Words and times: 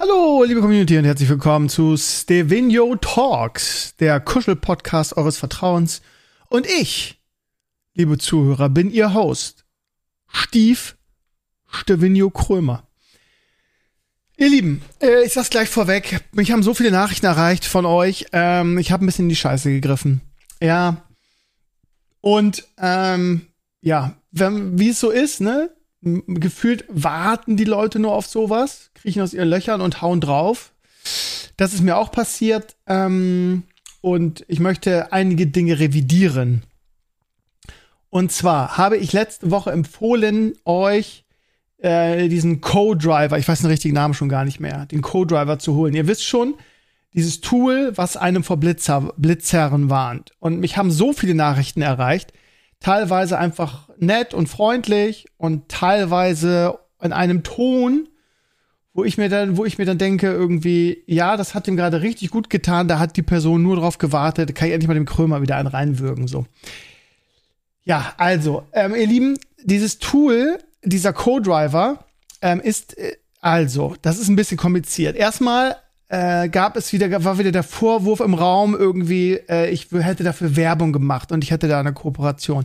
Hallo, 0.00 0.44
liebe 0.44 0.60
Community 0.60 0.96
und 0.96 1.06
herzlich 1.06 1.28
willkommen 1.28 1.68
zu 1.68 1.96
Stevino 1.96 2.94
Talks, 2.94 3.96
der 3.96 4.20
Kuschel-Podcast 4.20 5.16
eures 5.16 5.38
Vertrauens. 5.38 6.02
Und 6.48 6.66
ich, 6.66 7.20
liebe 7.94 8.16
Zuhörer, 8.16 8.68
bin 8.68 8.92
Ihr 8.92 9.12
Host, 9.12 9.64
Stief 10.28 10.96
Stevino 11.68 12.30
Krömer. 12.30 12.86
Ihr 14.36 14.48
Lieben, 14.48 14.82
äh, 15.02 15.24
ich 15.24 15.32
sag's 15.32 15.50
gleich 15.50 15.68
vorweg. 15.68 16.20
Mich 16.30 16.52
haben 16.52 16.62
so 16.62 16.74
viele 16.74 16.92
Nachrichten 16.92 17.26
erreicht 17.26 17.64
von 17.64 17.84
euch. 17.84 18.26
Ähm, 18.32 18.78
ich 18.78 18.92
habe 18.92 19.04
ein 19.04 19.06
bisschen 19.06 19.24
in 19.24 19.30
die 19.30 19.36
Scheiße 19.36 19.68
gegriffen. 19.68 20.20
Ja. 20.62 21.08
Und 22.20 22.68
ähm, 22.78 23.48
ja, 23.80 24.14
wie 24.30 24.90
es 24.90 25.00
so 25.00 25.10
ist, 25.10 25.40
ne? 25.40 25.74
Gefühlt 26.00 26.84
warten 26.88 27.56
die 27.56 27.64
Leute 27.64 27.98
nur 27.98 28.12
auf 28.12 28.26
sowas, 28.26 28.90
kriechen 28.94 29.22
aus 29.22 29.34
ihren 29.34 29.48
Löchern 29.48 29.80
und 29.80 30.00
hauen 30.00 30.20
drauf. 30.20 30.72
Das 31.56 31.74
ist 31.74 31.82
mir 31.82 31.96
auch 31.96 32.12
passiert. 32.12 32.76
Ähm, 32.86 33.64
und 34.00 34.44
ich 34.48 34.60
möchte 34.60 35.12
einige 35.12 35.46
Dinge 35.46 35.78
revidieren. 35.78 36.62
Und 38.10 38.32
zwar 38.32 38.78
habe 38.78 38.96
ich 38.96 39.12
letzte 39.12 39.50
Woche 39.50 39.70
empfohlen, 39.70 40.54
euch 40.64 41.24
äh, 41.78 42.28
diesen 42.28 42.60
Co-Driver, 42.60 43.38
ich 43.38 43.46
weiß 43.46 43.60
den 43.60 43.70
richtigen 43.70 43.94
Namen 43.94 44.14
schon 44.14 44.28
gar 44.28 44.44
nicht 44.44 44.60
mehr, 44.60 44.86
den 44.86 45.02
Co-Driver 45.02 45.58
zu 45.58 45.74
holen. 45.74 45.94
Ihr 45.94 46.06
wisst 46.06 46.24
schon, 46.24 46.54
dieses 47.14 47.40
Tool, 47.40 47.92
was 47.96 48.16
einem 48.16 48.44
vor 48.44 48.58
Blitzer, 48.58 49.12
Blitzherren 49.16 49.90
warnt. 49.90 50.32
Und 50.38 50.60
mich 50.60 50.76
haben 50.76 50.90
so 50.90 51.12
viele 51.12 51.34
Nachrichten 51.34 51.82
erreicht, 51.82 52.32
teilweise 52.80 53.38
einfach 53.38 53.88
nett 53.98 54.34
und 54.34 54.48
freundlich 54.48 55.26
und 55.36 55.68
teilweise 55.68 56.78
in 57.00 57.12
einem 57.12 57.42
Ton, 57.42 58.08
wo 58.94 59.04
ich 59.04 59.18
mir 59.18 59.28
dann, 59.28 59.56
wo 59.56 59.64
ich 59.64 59.78
mir 59.78 59.84
dann 59.84 59.98
denke, 59.98 60.28
irgendwie, 60.28 61.02
ja, 61.06 61.36
das 61.36 61.54
hat 61.54 61.68
ihm 61.68 61.76
gerade 61.76 62.02
richtig 62.02 62.30
gut 62.30 62.50
getan, 62.50 62.88
da 62.88 62.98
hat 62.98 63.16
die 63.16 63.22
Person 63.22 63.62
nur 63.62 63.76
drauf 63.76 63.98
gewartet, 63.98 64.54
kann 64.54 64.68
ich 64.68 64.74
endlich 64.74 64.88
mal 64.88 64.94
dem 64.94 65.06
Krömer 65.06 65.42
wieder 65.42 65.56
einen 65.56 65.68
reinwürgen, 65.68 66.26
so. 66.26 66.46
Ja, 67.84 68.12
also, 68.18 68.64
ähm, 68.72 68.94
ihr 68.94 69.06
Lieben, 69.06 69.38
dieses 69.62 69.98
Tool, 69.98 70.58
dieser 70.82 71.12
Co-Driver, 71.12 72.04
ähm, 72.42 72.60
ist, 72.60 72.98
äh, 72.98 73.16
also, 73.40 73.94
das 74.02 74.18
ist 74.18 74.28
ein 74.28 74.36
bisschen 74.36 74.58
kompliziert. 74.58 75.16
Erstmal 75.16 75.76
äh, 76.08 76.48
gab 76.48 76.76
es 76.76 76.92
wieder, 76.92 77.24
war 77.24 77.38
wieder 77.38 77.52
der 77.52 77.62
Vorwurf 77.62 78.20
im 78.20 78.34
Raum 78.34 78.74
irgendwie, 78.74 79.34
äh, 79.48 79.70
ich 79.70 79.88
hätte 79.92 80.24
dafür 80.24 80.56
Werbung 80.56 80.92
gemacht 80.92 81.32
und 81.32 81.44
ich 81.44 81.50
hätte 81.50 81.68
da 81.68 81.80
eine 81.80 81.92
Kooperation. 81.92 82.64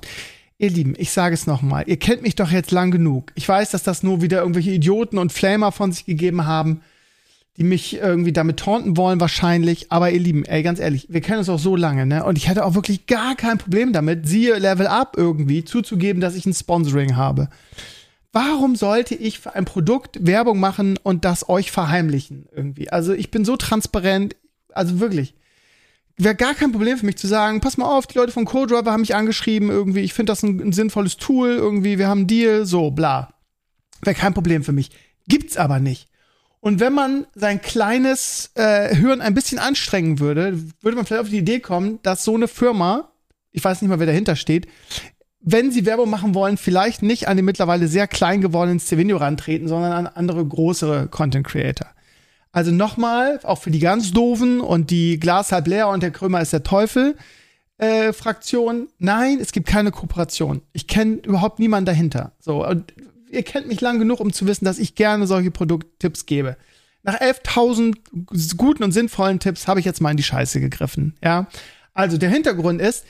Ihr 0.57 0.69
Lieben, 0.69 0.93
ich 0.97 1.11
sage 1.11 1.33
es 1.33 1.45
nochmal, 1.45 1.83
ihr 1.87 1.97
kennt 1.97 2.21
mich 2.21 2.35
doch 2.35 2.51
jetzt 2.51 2.71
lang 2.71 2.91
genug. 2.91 3.31
Ich 3.35 3.47
weiß, 3.47 3.71
dass 3.71 3.83
das 3.83 4.03
nur 4.03 4.21
wieder 4.21 4.39
irgendwelche 4.39 4.71
Idioten 4.71 5.17
und 5.17 5.33
Flamer 5.33 5.71
von 5.71 5.91
sich 5.91 6.05
gegeben 6.05 6.45
haben, 6.45 6.81
die 7.57 7.63
mich 7.63 7.97
irgendwie 7.97 8.31
damit 8.31 8.59
taunten 8.59 8.95
wollen 8.95 9.19
wahrscheinlich. 9.19 9.91
Aber 9.91 10.09
ihr 10.09 10.19
Lieben, 10.19 10.45
ey, 10.45 10.63
ganz 10.63 10.79
ehrlich, 10.79 11.07
wir 11.09 11.21
kennen 11.21 11.39
uns 11.39 11.49
auch 11.49 11.59
so 11.59 11.75
lange, 11.75 12.05
ne? 12.05 12.23
Und 12.23 12.37
ich 12.37 12.47
hätte 12.47 12.65
auch 12.65 12.75
wirklich 12.75 13.07
gar 13.07 13.35
kein 13.35 13.57
Problem 13.57 13.93
damit, 13.93 14.27
siehe 14.27 14.57
Level 14.57 14.87
Up 14.87 15.15
irgendwie, 15.17 15.65
zuzugeben, 15.65 16.21
dass 16.21 16.35
ich 16.35 16.45
ein 16.45 16.53
Sponsoring 16.53 17.15
habe. 17.15 17.49
Warum 18.33 18.75
sollte 18.75 19.13
ich 19.13 19.39
für 19.39 19.53
ein 19.53 19.65
Produkt 19.65 20.25
Werbung 20.25 20.59
machen 20.59 20.97
und 21.03 21.23
das 21.23 21.47
euch 21.47 21.71
verheimlichen 21.71 22.47
irgendwie? 22.51 22.89
Also 22.89 23.13
ich 23.13 23.29
bin 23.29 23.45
so 23.45 23.57
transparent, 23.57 24.35
also 24.73 24.99
wirklich. 24.99 25.35
Wäre 26.17 26.35
gar 26.35 26.55
kein 26.55 26.71
Problem 26.71 26.97
für 26.97 27.05
mich 27.05 27.17
zu 27.17 27.27
sagen, 27.27 27.61
pass 27.61 27.77
mal 27.77 27.85
auf, 27.85 28.07
die 28.07 28.17
Leute 28.17 28.31
von 28.31 28.45
CoDriver 28.45 28.91
haben 28.91 29.01
mich 29.01 29.15
angeschrieben 29.15 29.69
irgendwie, 29.69 30.01
ich 30.01 30.13
finde 30.13 30.31
das 30.31 30.43
ein, 30.43 30.59
ein 30.59 30.73
sinnvolles 30.73 31.17
Tool 31.17 31.49
irgendwie, 31.49 31.99
wir 31.99 32.07
haben 32.07 32.21
einen 32.21 32.27
Deal, 32.27 32.65
so, 32.65 32.91
bla. 32.91 33.35
Wäre 34.01 34.15
kein 34.15 34.33
Problem 34.33 34.63
für 34.63 34.73
mich. 34.73 34.89
Gibt's 35.27 35.55
aber 35.55 35.79
nicht. 35.79 36.09
Und 36.59 36.79
wenn 36.79 36.93
man 36.93 37.27
sein 37.35 37.61
kleines 37.61 38.51
äh, 38.55 38.95
Hören 38.95 39.21
ein 39.21 39.33
bisschen 39.33 39.59
anstrengen 39.59 40.19
würde, 40.19 40.57
würde 40.81 40.95
man 40.95 41.05
vielleicht 41.05 41.23
auf 41.23 41.29
die 41.29 41.37
Idee 41.37 41.59
kommen, 41.59 41.99
dass 42.03 42.23
so 42.23 42.35
eine 42.35 42.47
Firma, 42.47 43.11
ich 43.51 43.63
weiß 43.63 43.81
nicht 43.81 43.89
mal, 43.89 43.99
wer 43.99 44.07
dahinter 44.07 44.35
steht, 44.35 44.67
wenn 45.43 45.71
sie 45.71 45.85
Werbung 45.85 46.09
machen 46.09 46.33
wollen, 46.33 46.57
vielleicht 46.57 47.03
nicht 47.03 47.27
an 47.27 47.35
den 47.35 47.45
mittlerweile 47.45 47.87
sehr 47.87 48.07
klein 48.07 48.41
gewordenen 48.41 48.79
Stevenio 48.79 49.17
rantreten, 49.17 49.67
sondern 49.67 49.91
an 49.91 50.07
andere 50.07 50.45
größere 50.45 51.07
Content 51.07 51.45
Creator. 51.45 51.87
Also 52.53 52.71
nochmal, 52.71 53.39
auch 53.43 53.57
für 53.57 53.71
die 53.71 53.79
ganz 53.79 54.11
doofen 54.11 54.61
und 54.61 54.89
die 54.89 55.19
Glas 55.19 55.51
halb 55.51 55.67
leer 55.67 55.89
und 55.89 56.01
der 56.01 56.11
Krömer 56.11 56.39
ist 56.39 56.53
der 56.53 56.63
Teufel 56.63 57.15
äh, 57.77 58.13
Fraktion. 58.13 58.87
Nein, 58.99 59.39
es 59.41 59.51
gibt 59.51 59.67
keine 59.67 59.91
Kooperation. 59.91 60.61
Ich 60.71 60.87
kenne 60.87 61.15
überhaupt 61.15 61.59
niemanden 61.59 61.87
dahinter. 61.87 62.31
So, 62.39 62.65
und 62.65 62.93
ihr 63.29 63.43
kennt 63.43 63.67
mich 63.67 63.81
lang 63.81 63.99
genug, 63.99 64.19
um 64.19 64.31
zu 64.31 64.47
wissen, 64.47 64.65
dass 64.65 64.79
ich 64.79 64.95
gerne 64.95 65.27
solche 65.27 65.51
Produkttipps 65.51 66.25
gebe. 66.25 66.55
Nach 67.01 67.19
11.000 67.19 68.55
guten 68.55 68.83
und 68.83 68.93
sinnvollen 68.93 69.39
Tipps 69.39 69.67
habe 69.67 69.81
ich 69.81 69.85
jetzt 69.85 69.99
mal 69.99 70.11
in 70.11 70.17
die 70.17 70.23
Scheiße 70.23 70.61
gegriffen. 70.61 71.15
Ja, 71.21 71.47
also 71.93 72.17
der 72.17 72.29
Hintergrund 72.29 72.79
ist, 72.79 73.03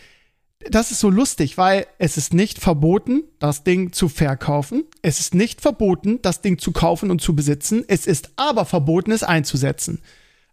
das 0.70 0.92
ist 0.92 1.00
so 1.00 1.10
lustig, 1.10 1.58
weil 1.58 1.86
es 1.98 2.18
ist 2.18 2.34
nicht 2.34 2.60
verboten, 2.60 3.24
das 3.40 3.64
Ding 3.64 3.92
zu 3.94 4.10
verkaufen. 4.10 4.84
Es 5.02 5.20
ist 5.20 5.34
nicht 5.34 5.62
verboten, 5.62 6.20
das 6.22 6.42
Ding 6.42 6.58
zu 6.58 6.72
kaufen 6.72 7.12
und 7.12 7.22
zu 7.22 7.36
besitzen. 7.36 7.84
Es 7.88 8.06
ist 8.06 8.32
aber 8.36 8.66
verboten, 8.66 9.12
es 9.12 9.24
einzusetzen. 9.24 10.02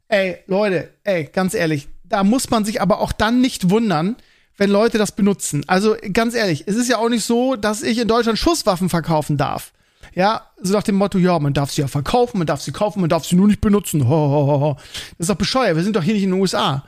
Ey, 0.08 0.38
Leute, 0.46 0.90
ey, 1.04 1.24
ganz 1.32 1.54
ehrlich, 1.54 1.88
da 2.04 2.24
muss 2.24 2.50
man 2.50 2.64
sich 2.64 2.80
aber 2.80 3.00
auch 3.00 3.12
dann 3.12 3.40
nicht 3.40 3.70
wundern, 3.70 4.16
wenn 4.56 4.70
Leute 4.70 4.98
das 4.98 5.12
benutzen. 5.12 5.64
Also 5.66 5.96
ganz 6.12 6.34
ehrlich, 6.34 6.64
es 6.66 6.76
ist 6.76 6.88
ja 6.88 6.98
auch 6.98 7.08
nicht 7.08 7.24
so, 7.24 7.56
dass 7.56 7.82
ich 7.82 7.98
in 7.98 8.08
Deutschland 8.08 8.38
Schusswaffen 8.38 8.88
verkaufen 8.88 9.36
darf. 9.36 9.72
Ja, 10.14 10.46
so 10.60 10.72
nach 10.72 10.82
dem 10.82 10.96
Motto, 10.96 11.18
ja, 11.18 11.38
man 11.38 11.54
darf 11.54 11.70
sie 11.70 11.82
ja 11.82 11.88
verkaufen, 11.88 12.38
man 12.38 12.46
darf 12.46 12.60
sie 12.60 12.72
kaufen, 12.72 13.00
man 13.00 13.08
darf 13.08 13.24
sie 13.24 13.36
nur 13.36 13.46
nicht 13.46 13.60
benutzen. 13.60 14.08
Ho, 14.08 14.14
ho, 14.14 14.60
ho. 14.60 14.74
Das 14.76 15.20
ist 15.20 15.30
doch 15.30 15.36
bescheuert, 15.36 15.76
wir 15.76 15.84
sind 15.84 15.94
doch 15.94 16.02
hier 16.02 16.14
nicht 16.14 16.24
in 16.24 16.30
den 16.30 16.40
USA. 16.40 16.84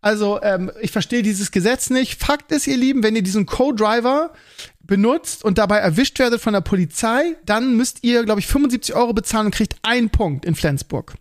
Also, 0.00 0.40
ähm, 0.42 0.70
ich 0.80 0.92
verstehe 0.92 1.22
dieses 1.22 1.50
Gesetz 1.50 1.90
nicht. 1.90 2.22
Fakt 2.22 2.52
ist, 2.52 2.66
ihr 2.66 2.76
Lieben, 2.76 3.02
wenn 3.02 3.16
ihr 3.16 3.22
diesen 3.22 3.46
Co-Driver 3.46 4.32
benutzt 4.80 5.44
und 5.44 5.58
dabei 5.58 5.78
erwischt 5.78 6.18
werdet 6.18 6.40
von 6.40 6.52
der 6.52 6.60
Polizei, 6.60 7.36
dann 7.44 7.76
müsst 7.76 8.04
ihr, 8.04 8.24
glaube 8.24 8.40
ich, 8.40 8.46
75 8.46 8.94
Euro 8.94 9.12
bezahlen 9.12 9.46
und 9.46 9.54
kriegt 9.54 9.76
einen 9.82 10.10
Punkt 10.10 10.44
in 10.44 10.54
Flensburg. 10.54 11.14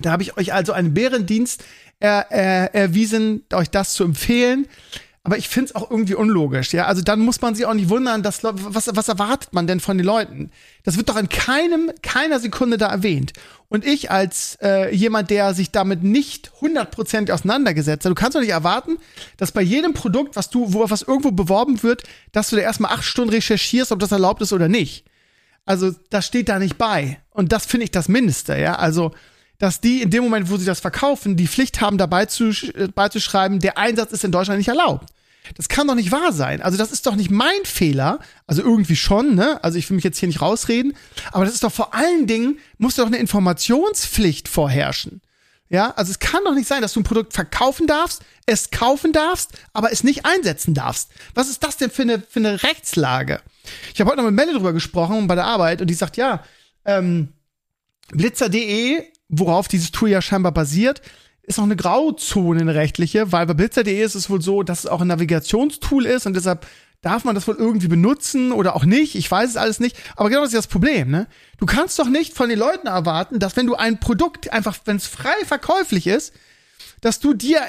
Da 0.00 0.10
habe 0.10 0.22
ich 0.22 0.36
euch 0.36 0.52
also 0.52 0.72
einen 0.72 0.92
Bärendienst 0.92 1.64
er, 2.00 2.26
er, 2.30 2.74
erwiesen, 2.74 3.44
euch 3.52 3.70
das 3.70 3.94
zu 3.94 4.04
empfehlen. 4.04 4.66
Aber 5.26 5.38
ich 5.38 5.48
finde 5.48 5.70
es 5.70 5.74
auch 5.74 5.90
irgendwie 5.90 6.14
unlogisch, 6.14 6.74
ja. 6.74 6.84
Also 6.84 7.00
dann 7.00 7.20
muss 7.20 7.40
man 7.40 7.54
sich 7.54 7.64
auch 7.64 7.72
nicht 7.72 7.88
wundern, 7.88 8.22
dass 8.22 8.44
was, 8.44 8.94
was 8.94 9.08
erwartet 9.08 9.54
man 9.54 9.66
denn 9.66 9.80
von 9.80 9.96
den 9.96 10.06
Leuten? 10.06 10.50
Das 10.82 10.98
wird 10.98 11.08
doch 11.08 11.16
in 11.16 11.30
keinem, 11.30 11.90
keiner 12.02 12.40
Sekunde 12.40 12.76
da 12.76 12.88
erwähnt. 12.88 13.32
Und 13.70 13.86
ich 13.86 14.10
als 14.10 14.58
äh, 14.60 14.94
jemand, 14.94 15.30
der 15.30 15.54
sich 15.54 15.70
damit 15.70 16.02
nicht 16.02 16.52
hundertprozentig 16.60 17.32
auseinandergesetzt 17.32 18.04
hat, 18.04 18.10
du 18.10 18.14
kannst 18.14 18.36
doch 18.36 18.42
nicht 18.42 18.50
erwarten, 18.50 18.98
dass 19.38 19.50
bei 19.50 19.62
jedem 19.62 19.94
Produkt, 19.94 20.36
was 20.36 20.50
du, 20.50 20.74
wo 20.74 20.90
was 20.90 21.00
irgendwo 21.00 21.30
beworben 21.30 21.82
wird, 21.82 22.02
dass 22.32 22.50
du 22.50 22.56
da 22.56 22.62
erstmal 22.62 22.92
acht 22.92 23.04
Stunden 23.04 23.30
recherchierst, 23.30 23.92
ob 23.92 24.00
das 24.00 24.12
erlaubt 24.12 24.42
ist 24.42 24.52
oder 24.52 24.68
nicht. 24.68 25.06
Also 25.64 25.92
das 26.10 26.26
steht 26.26 26.50
da 26.50 26.58
nicht 26.58 26.76
bei. 26.76 27.18
Und 27.30 27.50
das 27.50 27.64
finde 27.64 27.84
ich 27.84 27.90
das 27.90 28.08
Mindeste, 28.08 28.58
ja. 28.58 28.74
Also 28.74 29.12
dass 29.58 29.80
die 29.80 30.02
in 30.02 30.10
dem 30.10 30.24
Moment, 30.24 30.50
wo 30.50 30.58
sie 30.58 30.66
das 30.66 30.80
verkaufen, 30.80 31.36
die 31.36 31.46
Pflicht 31.46 31.80
haben, 31.80 31.96
dabei 31.96 32.26
zu, 32.26 32.50
äh, 32.50 32.88
beizuschreiben, 32.94 33.60
der 33.60 33.78
Einsatz 33.78 34.12
ist 34.12 34.24
in 34.24 34.32
Deutschland 34.32 34.58
nicht 34.58 34.68
erlaubt. 34.68 35.13
Das 35.56 35.68
kann 35.68 35.86
doch 35.86 35.94
nicht 35.94 36.10
wahr 36.10 36.32
sein. 36.32 36.62
Also 36.62 36.78
das 36.78 36.90
ist 36.90 37.06
doch 37.06 37.16
nicht 37.16 37.30
mein 37.30 37.64
Fehler. 37.64 38.18
Also 38.46 38.62
irgendwie 38.62 38.96
schon, 38.96 39.34
ne? 39.34 39.62
Also 39.62 39.78
ich 39.78 39.88
will 39.88 39.96
mich 39.96 40.04
jetzt 40.04 40.18
hier 40.18 40.26
nicht 40.26 40.40
rausreden. 40.40 40.96
Aber 41.32 41.44
das 41.44 41.54
ist 41.54 41.64
doch 41.64 41.72
vor 41.72 41.94
allen 41.94 42.26
Dingen, 42.26 42.58
muss 42.78 42.96
doch 42.96 43.06
eine 43.06 43.18
Informationspflicht 43.18 44.48
vorherrschen. 44.48 45.20
Ja, 45.70 45.90
also 45.96 46.10
es 46.10 46.18
kann 46.18 46.44
doch 46.44 46.54
nicht 46.54 46.68
sein, 46.68 46.82
dass 46.82 46.92
du 46.92 47.00
ein 47.00 47.04
Produkt 47.04 47.32
verkaufen 47.32 47.86
darfst, 47.86 48.22
es 48.46 48.70
kaufen 48.70 49.12
darfst, 49.12 49.52
aber 49.72 49.92
es 49.92 50.04
nicht 50.04 50.24
einsetzen 50.26 50.74
darfst. 50.74 51.10
Was 51.34 51.48
ist 51.48 51.64
das 51.64 51.78
denn 51.78 51.90
für 51.90 52.02
eine, 52.02 52.20
für 52.20 52.38
eine 52.38 52.62
Rechtslage? 52.62 53.40
Ich 53.92 54.00
habe 54.00 54.10
heute 54.10 54.18
noch 54.18 54.26
mit 54.26 54.34
Melle 54.34 54.52
drüber 54.52 54.72
gesprochen 54.72 55.26
bei 55.26 55.34
der 55.34 55.46
Arbeit 55.46 55.80
und 55.80 55.88
die 55.88 55.94
sagt, 55.94 56.16
ja, 56.16 56.44
ähm, 56.84 57.32
blitzer.de, 58.10 59.02
worauf 59.28 59.66
dieses 59.66 59.90
Tool 59.90 60.10
ja 60.10 60.20
scheinbar 60.20 60.52
basiert, 60.52 61.00
ist 61.46 61.58
noch 61.58 61.64
eine 61.64 61.76
Grauzone, 61.76 62.60
eine 62.60 62.74
rechtliche, 62.74 63.32
weil 63.32 63.46
bei 63.46 63.54
Blitzer.de 63.54 64.02
ist 64.02 64.14
es 64.14 64.30
wohl 64.30 64.40
so, 64.40 64.62
dass 64.62 64.80
es 64.80 64.86
auch 64.86 65.00
ein 65.00 65.08
Navigationstool 65.08 66.06
ist 66.06 66.26
und 66.26 66.34
deshalb 66.34 66.66
darf 67.04 67.24
man 67.24 67.34
das 67.34 67.46
wohl 67.46 67.56
irgendwie 67.56 67.88
benutzen 67.88 68.50
oder 68.50 68.74
auch 68.74 68.84
nicht? 68.84 69.14
Ich 69.14 69.30
weiß 69.30 69.50
es 69.50 69.56
alles 69.56 69.78
nicht. 69.78 69.96
Aber 70.16 70.30
genau 70.30 70.40
das 70.40 70.54
ist 70.54 70.58
das 70.58 70.66
Problem, 70.66 71.10
ne? 71.10 71.26
Du 71.58 71.66
kannst 71.66 71.98
doch 71.98 72.08
nicht 72.08 72.34
von 72.34 72.48
den 72.48 72.58
Leuten 72.58 72.86
erwarten, 72.86 73.38
dass 73.38 73.56
wenn 73.56 73.66
du 73.66 73.74
ein 73.74 74.00
Produkt 74.00 74.52
einfach, 74.52 74.78
wenn 74.86 74.96
es 74.96 75.06
frei 75.06 75.34
verkäuflich 75.44 76.06
ist, 76.06 76.32
dass 77.02 77.20
du 77.20 77.34
dir 77.34 77.60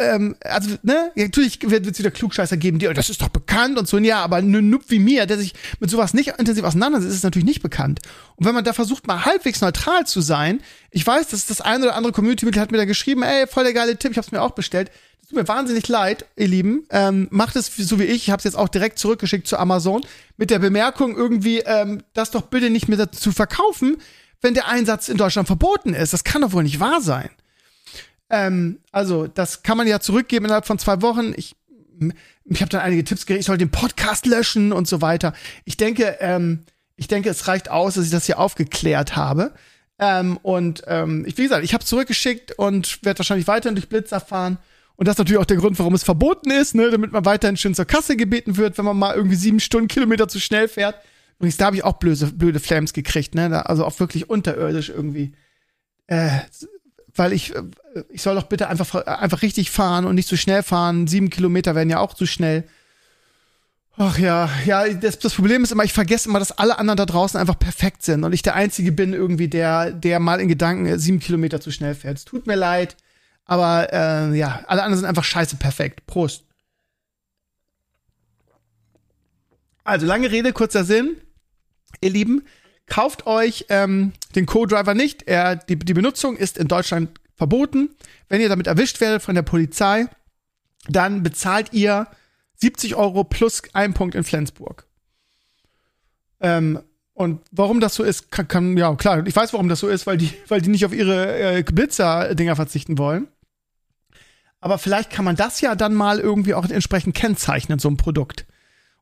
ähm, 0.00 0.36
also, 0.40 0.76
ne, 0.82 1.12
natürlich 1.14 1.58
wird 1.62 1.86
es 1.86 1.98
wieder 1.98 2.10
Klugscheißer 2.10 2.56
geben, 2.56 2.78
die, 2.78 2.88
oh, 2.88 2.92
das 2.92 3.10
ist 3.10 3.22
doch 3.22 3.28
bekannt 3.28 3.78
und 3.78 3.86
so, 3.86 3.98
ja, 3.98 4.22
aber 4.22 4.36
ein 4.36 4.50
Noob 4.50 4.84
wie 4.88 4.98
mir, 4.98 5.26
der 5.26 5.38
sich 5.38 5.54
mit 5.78 5.90
sowas 5.90 6.14
nicht 6.14 6.34
intensiv 6.38 6.64
auseinandersetzt, 6.64 7.14
ist 7.14 7.24
natürlich 7.24 7.46
nicht 7.46 7.62
bekannt. 7.62 8.00
Und 8.36 8.46
wenn 8.46 8.54
man 8.54 8.64
da 8.64 8.72
versucht, 8.72 9.06
mal 9.06 9.24
halbwegs 9.24 9.60
neutral 9.60 10.06
zu 10.06 10.20
sein, 10.20 10.60
ich 10.90 11.06
weiß, 11.06 11.28
dass 11.28 11.46
das 11.46 11.60
eine 11.60 11.84
oder 11.84 11.96
andere 11.96 12.12
Community-Mitglied 12.12 12.60
hat 12.60 12.72
mir 12.72 12.78
da 12.78 12.84
geschrieben, 12.84 13.22
ey, 13.22 13.46
voll 13.46 13.64
der 13.64 13.74
geile 13.74 13.96
Tipp, 13.96 14.12
ich 14.12 14.18
hab's 14.18 14.32
mir 14.32 14.42
auch 14.42 14.52
bestellt. 14.52 14.90
Das 15.20 15.28
tut 15.28 15.38
mir 15.38 15.48
wahnsinnig 15.48 15.86
leid, 15.88 16.24
ihr 16.36 16.48
Lieben. 16.48 16.86
Ähm, 16.90 17.28
macht 17.30 17.56
es 17.56 17.74
so 17.76 17.98
wie 17.98 18.04
ich, 18.04 18.28
ich 18.28 18.30
hab's 18.30 18.44
jetzt 18.44 18.56
auch 18.56 18.68
direkt 18.68 18.98
zurückgeschickt 18.98 19.46
zu 19.46 19.58
Amazon, 19.58 20.02
mit 20.36 20.50
der 20.50 20.58
Bemerkung 20.58 21.16
irgendwie, 21.16 21.58
ähm, 21.58 22.02
das 22.14 22.30
doch 22.30 22.42
bitte 22.42 22.70
nicht 22.70 22.88
mehr 22.88 23.12
zu 23.12 23.30
verkaufen, 23.30 23.98
wenn 24.40 24.54
der 24.54 24.68
Einsatz 24.68 25.08
in 25.08 25.16
Deutschland 25.16 25.46
verboten 25.46 25.94
ist. 25.94 26.12
Das 26.12 26.24
kann 26.24 26.42
doch 26.42 26.52
wohl 26.52 26.62
nicht 26.62 26.80
wahr 26.80 27.00
sein. 27.00 27.30
Ähm, 28.30 28.78
also, 28.92 29.26
das 29.26 29.62
kann 29.62 29.76
man 29.76 29.86
ja 29.86 30.00
zurückgeben 30.00 30.46
innerhalb 30.46 30.66
von 30.66 30.78
zwei 30.78 31.02
Wochen. 31.02 31.32
Ich, 31.36 31.56
ich 32.44 32.60
habe 32.60 32.70
dann 32.70 32.80
einige 32.80 33.04
Tipps 33.04 33.26
gekriegt, 33.26 33.40
ich 33.40 33.46
soll 33.46 33.58
den 33.58 33.70
Podcast 33.70 34.26
löschen 34.26 34.72
und 34.72 34.88
so 34.88 35.02
weiter. 35.02 35.34
Ich 35.64 35.76
denke, 35.76 36.16
ähm, 36.20 36.60
ich 36.96 37.08
denke, 37.08 37.28
es 37.28 37.48
reicht 37.48 37.70
aus, 37.70 37.94
dass 37.94 38.04
ich 38.04 38.10
das 38.10 38.26
hier 38.26 38.38
aufgeklärt 38.38 39.16
habe. 39.16 39.52
Ähm, 39.98 40.38
und 40.42 40.82
ähm, 40.86 41.24
ich, 41.26 41.36
wie 41.36 41.42
gesagt, 41.42 41.64
ich 41.64 41.74
habe 41.74 41.84
zurückgeschickt 41.84 42.52
und 42.58 43.04
werde 43.04 43.18
wahrscheinlich 43.18 43.46
weiterhin 43.46 43.74
durch 43.74 43.88
Blitzer 43.88 44.20
fahren. 44.20 44.58
Und 44.96 45.08
das 45.08 45.14
ist 45.14 45.18
natürlich 45.18 45.40
auch 45.40 45.46
der 45.46 45.56
Grund, 45.56 45.78
warum 45.78 45.94
es 45.94 46.04
verboten 46.04 46.50
ist, 46.50 46.74
ne? 46.74 46.90
damit 46.90 47.12
man 47.12 47.24
weiterhin 47.24 47.56
schön 47.56 47.74
zur 47.74 47.86
Kasse 47.86 48.16
gebeten 48.16 48.56
wird, 48.56 48.78
wenn 48.78 48.84
man 48.84 48.98
mal 48.98 49.14
irgendwie 49.14 49.36
sieben 49.36 49.60
Stundenkilometer 49.60 50.28
zu 50.28 50.40
schnell 50.40 50.68
fährt. 50.68 50.96
Übrigens, 51.38 51.56
da 51.56 51.66
habe 51.66 51.76
ich 51.76 51.84
auch 51.84 51.94
blöde, 51.94 52.26
blöde 52.26 52.60
Flames 52.60 52.92
gekriegt, 52.92 53.34
ne? 53.34 53.48
Da, 53.48 53.62
also 53.62 53.86
auch 53.86 53.98
wirklich 53.98 54.28
unterirdisch 54.28 54.90
irgendwie. 54.90 55.32
Äh, 56.06 56.40
weil 57.14 57.32
ich, 57.32 57.54
äh, 57.54 57.62
ich 58.08 58.22
soll 58.22 58.34
doch 58.34 58.44
bitte 58.44 58.68
einfach, 58.68 58.94
einfach 59.06 59.42
richtig 59.42 59.70
fahren 59.70 60.04
und 60.04 60.14
nicht 60.14 60.28
zu 60.28 60.36
schnell 60.36 60.62
fahren. 60.62 61.06
Sieben 61.06 61.30
Kilometer 61.30 61.74
werden 61.74 61.90
ja 61.90 61.98
auch 61.98 62.14
zu 62.14 62.26
schnell. 62.26 62.64
Ach 63.96 64.18
ja, 64.18 64.48
ja, 64.64 64.88
das, 64.88 65.18
das 65.18 65.34
Problem 65.34 65.62
ist 65.62 65.72
immer, 65.72 65.84
ich 65.84 65.92
vergesse 65.92 66.28
immer, 66.28 66.38
dass 66.38 66.52
alle 66.52 66.78
anderen 66.78 66.96
da 66.96 67.06
draußen 67.06 67.38
einfach 67.38 67.58
perfekt 67.58 68.02
sind 68.02 68.24
und 68.24 68.32
ich 68.32 68.40
der 68.40 68.54
Einzige 68.54 68.92
bin 68.92 69.12
irgendwie, 69.12 69.48
der, 69.48 69.90
der 69.90 70.20
mal 70.20 70.40
in 70.40 70.48
Gedanken 70.48 70.98
sieben 70.98 71.20
Kilometer 71.20 71.60
zu 71.60 71.70
schnell 71.70 71.94
fährt. 71.94 72.16
Es 72.16 72.24
tut 72.24 72.46
mir 72.46 72.54
leid, 72.54 72.96
aber 73.44 73.92
äh, 73.92 74.38
ja, 74.38 74.62
alle 74.68 74.84
anderen 74.84 75.00
sind 75.00 75.08
einfach 75.08 75.24
scheiße 75.24 75.56
perfekt. 75.56 76.06
Prost. 76.06 76.44
Also 79.84 80.06
lange 80.06 80.30
Rede, 80.30 80.52
kurzer 80.52 80.84
Sinn. 80.84 81.16
Ihr 82.00 82.10
Lieben, 82.10 82.42
Kauft 82.90 83.26
euch 83.26 83.66
ähm, 83.68 84.12
den 84.34 84.46
Co-Driver 84.46 84.94
nicht. 84.94 85.22
Er, 85.22 85.56
die, 85.56 85.78
die 85.78 85.94
Benutzung 85.94 86.36
ist 86.36 86.58
in 86.58 86.68
Deutschland 86.68 87.20
verboten. 87.36 87.90
Wenn 88.28 88.40
ihr 88.40 88.48
damit 88.48 88.66
erwischt 88.66 89.00
werdet 89.00 89.22
von 89.22 89.36
der 89.36 89.42
Polizei, 89.42 90.06
dann 90.88 91.22
bezahlt 91.22 91.72
ihr 91.72 92.08
70 92.56 92.96
Euro 92.96 93.22
plus 93.24 93.62
ein 93.72 93.94
Punkt 93.94 94.16
in 94.16 94.24
Flensburg. 94.24 94.86
Ähm, 96.40 96.80
und 97.14 97.42
warum 97.52 97.80
das 97.80 97.94
so 97.94 98.02
ist, 98.02 98.32
kann, 98.32 98.48
kann, 98.48 98.76
ja 98.76 98.94
klar, 98.96 99.24
ich 99.24 99.36
weiß, 99.36 99.52
warum 99.52 99.68
das 99.68 99.78
so 99.78 99.88
ist, 99.88 100.08
weil 100.08 100.16
die, 100.16 100.32
weil 100.48 100.60
die 100.60 100.70
nicht 100.70 100.84
auf 100.84 100.92
ihre 100.92 101.58
äh, 101.58 101.62
Blitzer-Dinger 101.62 102.56
verzichten 102.56 102.98
wollen. 102.98 103.28
Aber 104.58 104.78
vielleicht 104.78 105.10
kann 105.10 105.24
man 105.24 105.36
das 105.36 105.60
ja 105.60 105.76
dann 105.76 105.94
mal 105.94 106.18
irgendwie 106.18 106.54
auch 106.54 106.68
entsprechend 106.68 107.14
kennzeichnen, 107.14 107.78
so 107.78 107.88
ein 107.88 107.96
Produkt. 107.96 108.46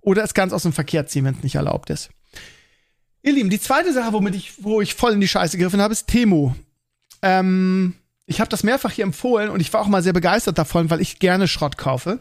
Oder 0.03 0.25
es 0.25 0.35
ganz 0.35 0.53
aus 0.53 0.63
dem 0.63 0.75
Verkehr 0.75 1.07
ziehen, 1.07 1.25
wenn 1.25 1.35
es 1.35 1.43
nicht 1.43 1.55
erlaubt 1.55 1.89
ist. 1.89 2.11
Ihr 3.23 3.33
Lieben, 3.33 3.51
die 3.51 3.61
zweite 3.61 3.93
Sache, 3.93 4.13
womit 4.13 4.35
ich, 4.35 4.63
wo 4.63 4.81
ich 4.81 4.95
voll 4.95 5.13
in 5.13 5.21
die 5.21 5.29
Scheiße 5.29 5.57
gegriffen 5.57 5.81
habe, 5.81 5.93
ist 5.93 6.07
Temo. 6.07 6.55
Ähm, 7.23 7.95
ich 8.27 8.41
habe 8.41 8.51
das 8.51 8.63
mehrfach 8.63 8.93
hier 8.93 9.05
empfohlen 9.05 9.51
und 9.51 9.61
ich 9.61 9.73
war 9.73 9.81
auch 9.81 9.89
mal 9.89 10.03
sehr 10.03 10.13
begeistert 10.13 10.59
davon, 10.59 10.91
weil 10.91 11.01
ich 11.01 11.19
gerne 11.19 11.49
Schrott 11.49 11.79
kaufe 11.79 12.21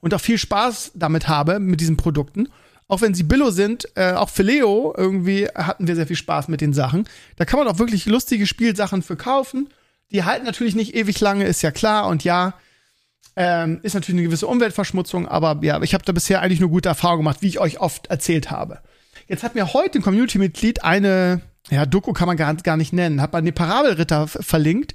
und 0.00 0.14
auch 0.14 0.20
viel 0.20 0.38
Spaß 0.38 0.92
damit 0.94 1.28
habe 1.28 1.60
mit 1.60 1.80
diesen 1.80 1.96
Produkten. 1.96 2.48
Auch 2.88 3.00
wenn 3.00 3.14
sie 3.14 3.24
Billo 3.24 3.50
sind, 3.50 3.88
äh, 3.96 4.12
auch 4.12 4.30
für 4.30 4.44
Leo 4.44 4.94
irgendwie 4.96 5.48
hatten 5.48 5.88
wir 5.88 5.96
sehr 5.96 6.06
viel 6.06 6.16
Spaß 6.16 6.48
mit 6.48 6.60
den 6.60 6.72
Sachen. 6.72 7.08
Da 7.36 7.44
kann 7.44 7.58
man 7.58 7.68
auch 7.68 7.78
wirklich 7.78 8.06
lustige 8.06 8.46
Spielsachen 8.46 9.02
für 9.02 9.16
kaufen. 9.16 9.68
Die 10.12 10.22
halten 10.22 10.46
natürlich 10.46 10.76
nicht 10.76 10.94
ewig 10.94 11.20
lange, 11.20 11.44
ist 11.44 11.62
ja 11.62 11.72
klar. 11.72 12.06
Und 12.06 12.22
ja, 12.22 12.54
ähm, 13.34 13.80
ist 13.82 13.94
natürlich 13.94 14.18
eine 14.20 14.28
gewisse 14.28 14.46
Umweltverschmutzung, 14.46 15.26
aber 15.26 15.58
ja, 15.62 15.82
ich 15.82 15.94
habe 15.94 16.04
da 16.04 16.12
bisher 16.12 16.40
eigentlich 16.40 16.60
nur 16.60 16.70
gute 16.70 16.88
Erfahrungen 16.88 17.20
gemacht, 17.20 17.42
wie 17.42 17.48
ich 17.48 17.58
euch 17.58 17.80
oft 17.80 18.06
erzählt 18.06 18.50
habe. 18.50 18.80
Jetzt 19.28 19.42
hat 19.42 19.54
mir 19.54 19.72
heute 19.72 19.98
ein 19.98 20.02
Community-Mitglied 20.02 20.84
eine, 20.84 21.40
ja, 21.68 21.84
Doku 21.84 22.12
kann 22.12 22.28
man 22.28 22.36
gar, 22.36 22.54
gar 22.54 22.76
nicht 22.76 22.92
nennen, 22.92 23.20
hat 23.20 23.32
man 23.32 23.44
den 23.44 23.54
Parabelritter 23.54 24.28
verlinkt, 24.28 24.94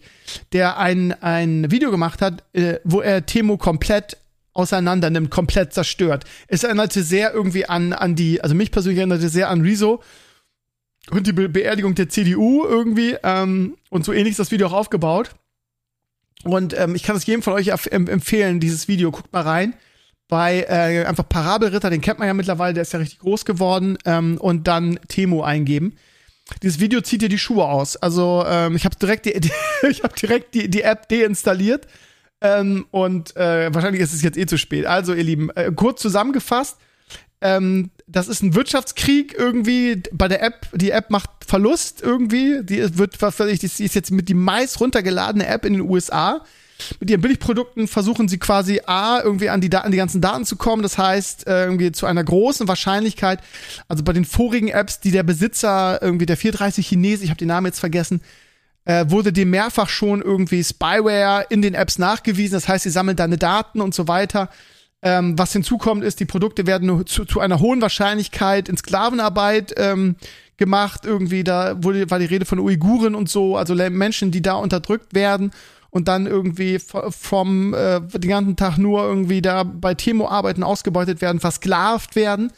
der 0.53 0.77
ein, 0.77 1.11
ein 1.21 1.69
Video 1.69 1.91
gemacht 1.91 2.21
hat, 2.21 2.43
äh, 2.53 2.79
wo 2.85 3.01
er 3.01 3.25
Temo 3.25 3.57
komplett 3.57 4.17
auseinander 4.53 5.09
nimmt, 5.09 5.31
komplett 5.31 5.73
zerstört. 5.73 6.23
Es 6.47 6.63
erinnerte 6.63 7.03
sehr 7.03 7.33
irgendwie 7.33 7.65
an, 7.65 7.93
an 7.93 8.15
die, 8.15 8.41
also 8.41 8.55
mich 8.55 8.71
persönlich 8.71 8.99
erinnerte 8.99 9.27
sehr 9.27 9.49
an 9.49 9.61
Rezo 9.61 10.01
und 11.09 11.27
die 11.27 11.33
Be 11.33 11.49
Beerdigung 11.49 11.95
der 11.95 12.09
CDU 12.09 12.65
irgendwie 12.65 13.17
ähm, 13.23 13.77
und 13.89 14.05
so 14.05 14.13
ähnlich 14.13 14.31
ist 14.31 14.39
das 14.39 14.51
Video 14.51 14.67
auch 14.67 14.73
aufgebaut. 14.73 15.31
Und 16.43 16.77
ähm, 16.77 16.95
ich 16.95 17.03
kann 17.03 17.15
es 17.15 17.25
jedem 17.25 17.43
von 17.43 17.53
euch 17.53 17.67
empfehlen, 17.67 18.59
dieses 18.59 18.87
Video, 18.87 19.11
guckt 19.11 19.31
mal 19.31 19.41
rein 19.41 19.75
bei 20.31 20.65
äh, 20.69 21.03
einfach 21.03 21.27
Parabelritter, 21.27 21.89
den 21.89 21.99
kennt 21.99 22.17
man 22.17 22.27
ja 22.29 22.33
mittlerweile, 22.33 22.73
der 22.73 22.83
ist 22.83 22.93
ja 22.93 22.99
richtig 22.99 23.19
groß 23.19 23.43
geworden, 23.43 23.97
ähm, 24.05 24.37
und 24.37 24.65
dann 24.65 24.97
Temo 25.09 25.43
eingeben. 25.43 25.97
Dieses 26.63 26.79
Video 26.79 27.01
zieht 27.01 27.21
dir 27.21 27.27
die 27.27 27.37
Schuhe 27.37 27.67
aus. 27.67 27.97
Also 27.97 28.45
ähm, 28.47 28.77
ich 28.77 28.85
habe 28.85 28.95
direkt 28.95 29.25
die, 29.25 29.37
die 29.41 29.51
ich 29.89 30.03
habe 30.03 30.15
direkt 30.15 30.53
die, 30.53 30.69
die 30.69 30.83
App 30.83 31.09
deinstalliert 31.09 31.85
ähm, 32.39 32.85
und 32.91 33.35
äh, 33.35 33.73
wahrscheinlich 33.73 34.01
ist 34.01 34.13
es 34.13 34.21
jetzt 34.21 34.37
eh 34.37 34.45
zu 34.45 34.57
spät. 34.57 34.85
Also 34.85 35.13
ihr 35.13 35.25
Lieben, 35.25 35.49
äh, 35.49 35.69
kurz 35.75 36.01
zusammengefasst, 36.01 36.77
ähm, 37.41 37.91
das 38.07 38.29
ist 38.29 38.41
ein 38.41 38.55
Wirtschaftskrieg 38.55 39.35
irgendwie 39.37 40.01
bei 40.13 40.29
der 40.29 40.41
App. 40.43 40.65
Die 40.73 40.91
App 40.91 41.09
macht 41.09 41.29
Verlust 41.45 42.01
irgendwie. 42.01 42.63
Die 42.63 42.97
wird, 42.97 43.21
was 43.21 43.35
die 43.35 43.65
ist 43.65 43.79
jetzt 43.79 44.11
mit 44.11 44.29
die 44.29 44.33
meist 44.33 44.79
runtergeladene 44.79 45.45
App 45.45 45.65
in 45.65 45.73
den 45.73 45.81
USA 45.81 46.45
mit 46.99 47.09
ihren 47.09 47.21
Billigprodukten 47.21 47.87
versuchen 47.87 48.27
sie 48.27 48.37
quasi 48.37 48.81
A, 48.85 49.21
irgendwie 49.21 49.49
an 49.49 49.61
die, 49.61 49.73
an 49.75 49.91
die 49.91 49.97
ganzen 49.97 50.21
Daten 50.21 50.45
zu 50.45 50.55
kommen. 50.55 50.83
Das 50.83 50.97
heißt, 50.97 51.47
äh, 51.47 51.65
irgendwie 51.65 51.91
zu 51.91 52.05
einer 52.05 52.23
großen 52.23 52.67
Wahrscheinlichkeit, 52.67 53.39
also 53.87 54.03
bei 54.03 54.13
den 54.13 54.25
vorigen 54.25 54.69
Apps, 54.69 54.99
die 54.99 55.11
der 55.11 55.23
Besitzer, 55.23 56.01
irgendwie 56.01 56.25
der 56.25 56.37
430 56.37 56.87
Chines, 56.87 57.21
ich 57.21 57.29
habe 57.29 57.37
den 57.37 57.47
Namen 57.47 57.67
jetzt 57.67 57.79
vergessen, 57.79 58.21
äh, 58.85 59.05
wurde 59.09 59.31
dem 59.31 59.49
mehrfach 59.49 59.89
schon 59.89 60.21
irgendwie 60.21 60.63
Spyware 60.63 61.45
in 61.49 61.61
den 61.61 61.73
Apps 61.73 61.99
nachgewiesen. 61.99 62.53
Das 62.53 62.67
heißt, 62.67 62.83
sie 62.83 62.89
sammeln 62.89 63.17
deine 63.17 63.37
Daten 63.37 63.81
und 63.81 63.93
so 63.93 64.07
weiter. 64.07 64.49
Ähm, 65.03 65.37
was 65.37 65.53
hinzukommt, 65.53 66.03
ist, 66.03 66.19
die 66.19 66.25
Produkte 66.25 66.67
werden 66.67 67.05
zu, 67.07 67.25
zu 67.25 67.39
einer 67.39 67.59
hohen 67.59 67.81
Wahrscheinlichkeit 67.81 68.69
in 68.69 68.77
Sklavenarbeit 68.77 69.73
ähm, 69.77 70.15
gemacht. 70.57 71.05
Irgendwie, 71.05 71.43
da 71.43 71.83
wurde, 71.83 72.09
war 72.11 72.19
die 72.19 72.25
Rede 72.25 72.45
von 72.45 72.59
Uiguren 72.59 73.15
und 73.15 73.27
so, 73.27 73.57
also 73.57 73.73
Menschen, 73.75 74.31
die 74.31 74.41
da 74.41 74.53
unterdrückt 74.53 75.13
werden 75.13 75.51
und 75.91 76.07
dann 76.07 76.25
irgendwie 76.25 76.79
vom 76.79 77.73
äh, 77.73 78.01
den 78.01 78.29
ganzen 78.29 78.55
Tag 78.55 78.77
nur 78.77 79.03
irgendwie 79.03 79.41
da 79.41 79.63
bei 79.63 79.93
Temo-Arbeiten 79.93 80.63
ausgebeutet 80.63 81.21
werden, 81.21 81.39
versklavt 81.39 82.15
werden. 82.15 82.51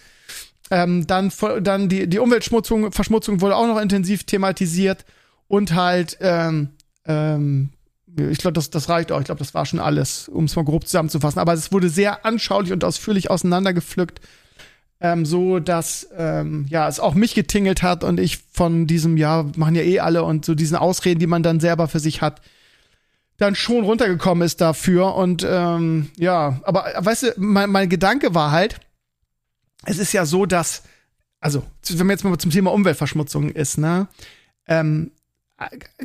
Ähm, 0.71 1.05
dann 1.07 1.31
dann 1.61 1.89
die, 1.89 2.07
die 2.07 2.19
Umweltschmutzung, 2.19 2.91
Verschmutzung 2.91 3.41
wurde 3.41 3.57
auch 3.57 3.67
noch 3.67 3.81
intensiv 3.81 4.23
thematisiert 4.23 5.03
und 5.47 5.73
halt, 5.73 6.17
ähm, 6.21 6.69
ähm, 7.05 7.69
ich 8.15 8.37
glaube, 8.37 8.53
das, 8.53 8.69
das 8.69 8.87
reicht 8.87 9.11
auch. 9.11 9.19
Ich 9.19 9.25
glaube, 9.25 9.39
das 9.39 9.55
war 9.55 9.65
schon 9.65 9.79
alles, 9.79 10.29
um 10.29 10.45
es 10.45 10.55
mal 10.55 10.63
grob 10.63 10.85
zusammenzufassen. 10.85 11.39
Aber 11.39 11.53
es 11.53 11.71
wurde 11.71 11.89
sehr 11.89 12.25
anschaulich 12.25 12.71
und 12.71 12.83
ausführlich 12.83 13.31
auseinandergepflückt, 13.31 14.21
ähm, 15.01 15.25
so 15.25 15.59
dass 15.59 16.07
ähm, 16.15 16.67
ja 16.69 16.87
es 16.87 16.99
auch 16.99 17.15
mich 17.15 17.33
getingelt 17.33 17.81
hat 17.81 18.03
und 18.03 18.19
ich 18.19 18.37
von 18.51 18.85
diesem 18.85 19.17
ja 19.17 19.45
machen 19.55 19.75
ja 19.75 19.81
eh 19.81 19.99
alle 19.99 20.23
und 20.23 20.45
so 20.45 20.53
diesen 20.53 20.77
Ausreden, 20.77 21.19
die 21.19 21.27
man 21.27 21.41
dann 21.41 21.59
selber 21.59 21.87
für 21.87 21.99
sich 21.99 22.21
hat, 22.21 22.41
dann 23.43 23.55
schon 23.55 23.83
runtergekommen 23.83 24.45
ist 24.45 24.61
dafür. 24.61 25.15
Und 25.15 25.45
ähm, 25.47 26.09
ja, 26.17 26.61
aber 26.63 26.91
weißt 26.97 27.23
du, 27.23 27.33
mein, 27.37 27.69
mein 27.69 27.89
Gedanke 27.89 28.33
war 28.33 28.51
halt, 28.51 28.79
es 29.85 29.99
ist 29.99 30.13
ja 30.13 30.25
so, 30.25 30.45
dass, 30.45 30.83
also, 31.39 31.63
wenn 31.89 32.07
man 32.07 32.15
jetzt 32.15 32.23
mal 32.23 32.37
zum 32.37 32.51
Thema 32.51 32.71
Umweltverschmutzung 32.71 33.49
ist, 33.49 33.77
ne, 33.77 34.07
ähm, 34.67 35.11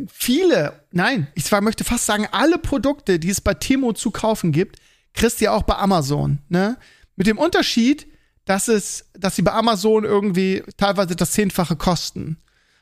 viele, 0.09 0.80
nein, 0.90 1.28
ich 1.35 1.45
zwar 1.45 1.61
möchte 1.61 1.85
fast 1.85 2.07
sagen, 2.07 2.26
alle 2.33 2.59
Produkte, 2.59 3.18
die 3.18 3.30
es 3.30 3.40
bei 3.40 3.54
Temo 3.54 3.92
zu 3.92 4.11
kaufen 4.11 4.52
gibt, 4.52 4.78
kriegst 5.14 5.40
du 5.40 5.47
ja 5.47 5.52
auch 5.52 5.62
bei 5.62 5.76
Amazon, 5.76 6.38
ne? 6.49 6.76
Mit 7.16 7.26
dem 7.26 7.38
Unterschied, 7.38 8.07
dass 8.45 8.68
es, 8.68 9.07
dass 9.14 9.37
sie 9.37 9.42
bei 9.42 9.52
Amazon 9.52 10.04
irgendwie 10.04 10.62
teilweise 10.76 11.16
das 11.16 11.33
Zehnfache 11.33 11.76
kosten. 11.76 12.38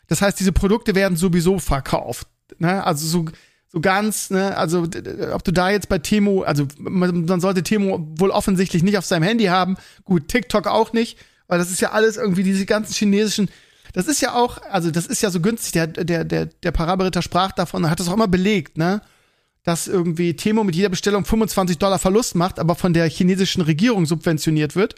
Das 0.06 0.22
heißt, 0.22 0.38
diese 0.38 0.52
Produkte 0.52 0.94
werden 0.94 1.16
sowieso 1.16 1.58
verkauft. 1.58 2.28
Ne? 2.58 2.84
Also 2.84 3.06
so 3.06 3.25
so 3.68 3.80
ganz, 3.80 4.30
ne, 4.30 4.56
also 4.56 4.87
ob 5.32 5.44
du 5.44 5.52
da 5.52 5.70
jetzt 5.70 5.88
bei 5.88 5.99
Temo, 5.99 6.42
also 6.42 6.66
man, 6.78 7.40
sollte 7.40 7.62
Temo 7.62 8.06
wohl 8.16 8.30
offensichtlich 8.30 8.82
nicht 8.82 8.96
auf 8.96 9.04
seinem 9.04 9.25
Handy 9.25 9.46
haben, 9.46 9.76
gut, 10.04 10.28
TikTok 10.28 10.66
auch 10.66 10.92
nicht, 10.92 11.18
weil 11.49 11.58
das 11.58 11.70
ist 11.70 11.80
ja 11.80 11.90
alles 11.90 12.16
irgendwie 12.16 12.42
diese 12.42 12.66
ganzen 12.66 12.94
chinesischen, 12.94 13.49
das 13.92 14.06
ist 14.06 14.20
ja 14.20 14.35
auch, 14.35 14.62
also 14.70 14.90
das 14.90 15.06
ist 15.06 15.23
ja 15.23 15.30
so 15.30 15.40
günstig, 15.40 15.73
der, 15.73 15.87
der, 15.88 16.25
der, 16.25 16.46
der 16.46 16.70
Parabelritter 16.70 17.23
sprach 17.23 17.52
davon, 17.52 17.90
hat 17.90 17.99
das 17.99 18.08
auch 18.08 18.14
immer 18.14 18.28
belegt, 18.28 18.78
ne, 18.78 19.02
dass 19.64 19.88
irgendwie 19.88 20.37
Temo 20.37 20.62
mit 20.62 20.76
jeder 20.76 20.88
Bestellung 20.88 21.25
25 21.25 21.78
Dollar 21.78 21.99
Verlust 21.99 22.37
macht, 22.37 22.61
aber 22.61 22.76
von 22.76 22.94
der 22.94 23.08
chinesischen 23.08 23.62
Regierung 23.62 24.06
subventioniert 24.06 24.76
wird, 24.76 24.94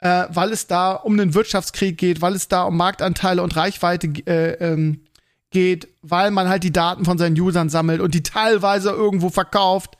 äh, 0.00 0.24
weil 0.30 0.52
es 0.52 0.66
da 0.66 0.92
um 0.92 1.12
einen 1.12 1.34
Wirtschaftskrieg 1.34 1.96
geht, 1.96 2.20
weil 2.20 2.34
es 2.34 2.48
da 2.48 2.64
um 2.64 2.76
Marktanteile 2.76 3.40
und 3.40 3.54
Reichweite 3.54 4.08
äh, 4.26 4.54
ähm, 4.54 5.02
geht, 5.50 5.88
weil 6.02 6.30
man 6.30 6.48
halt 6.48 6.62
die 6.62 6.72
Daten 6.72 7.04
von 7.04 7.18
seinen 7.18 7.38
Usern 7.38 7.68
sammelt 7.68 8.00
und 8.00 8.14
die 8.14 8.22
teilweise 8.22 8.90
irgendwo 8.90 9.30
verkauft 9.30 9.96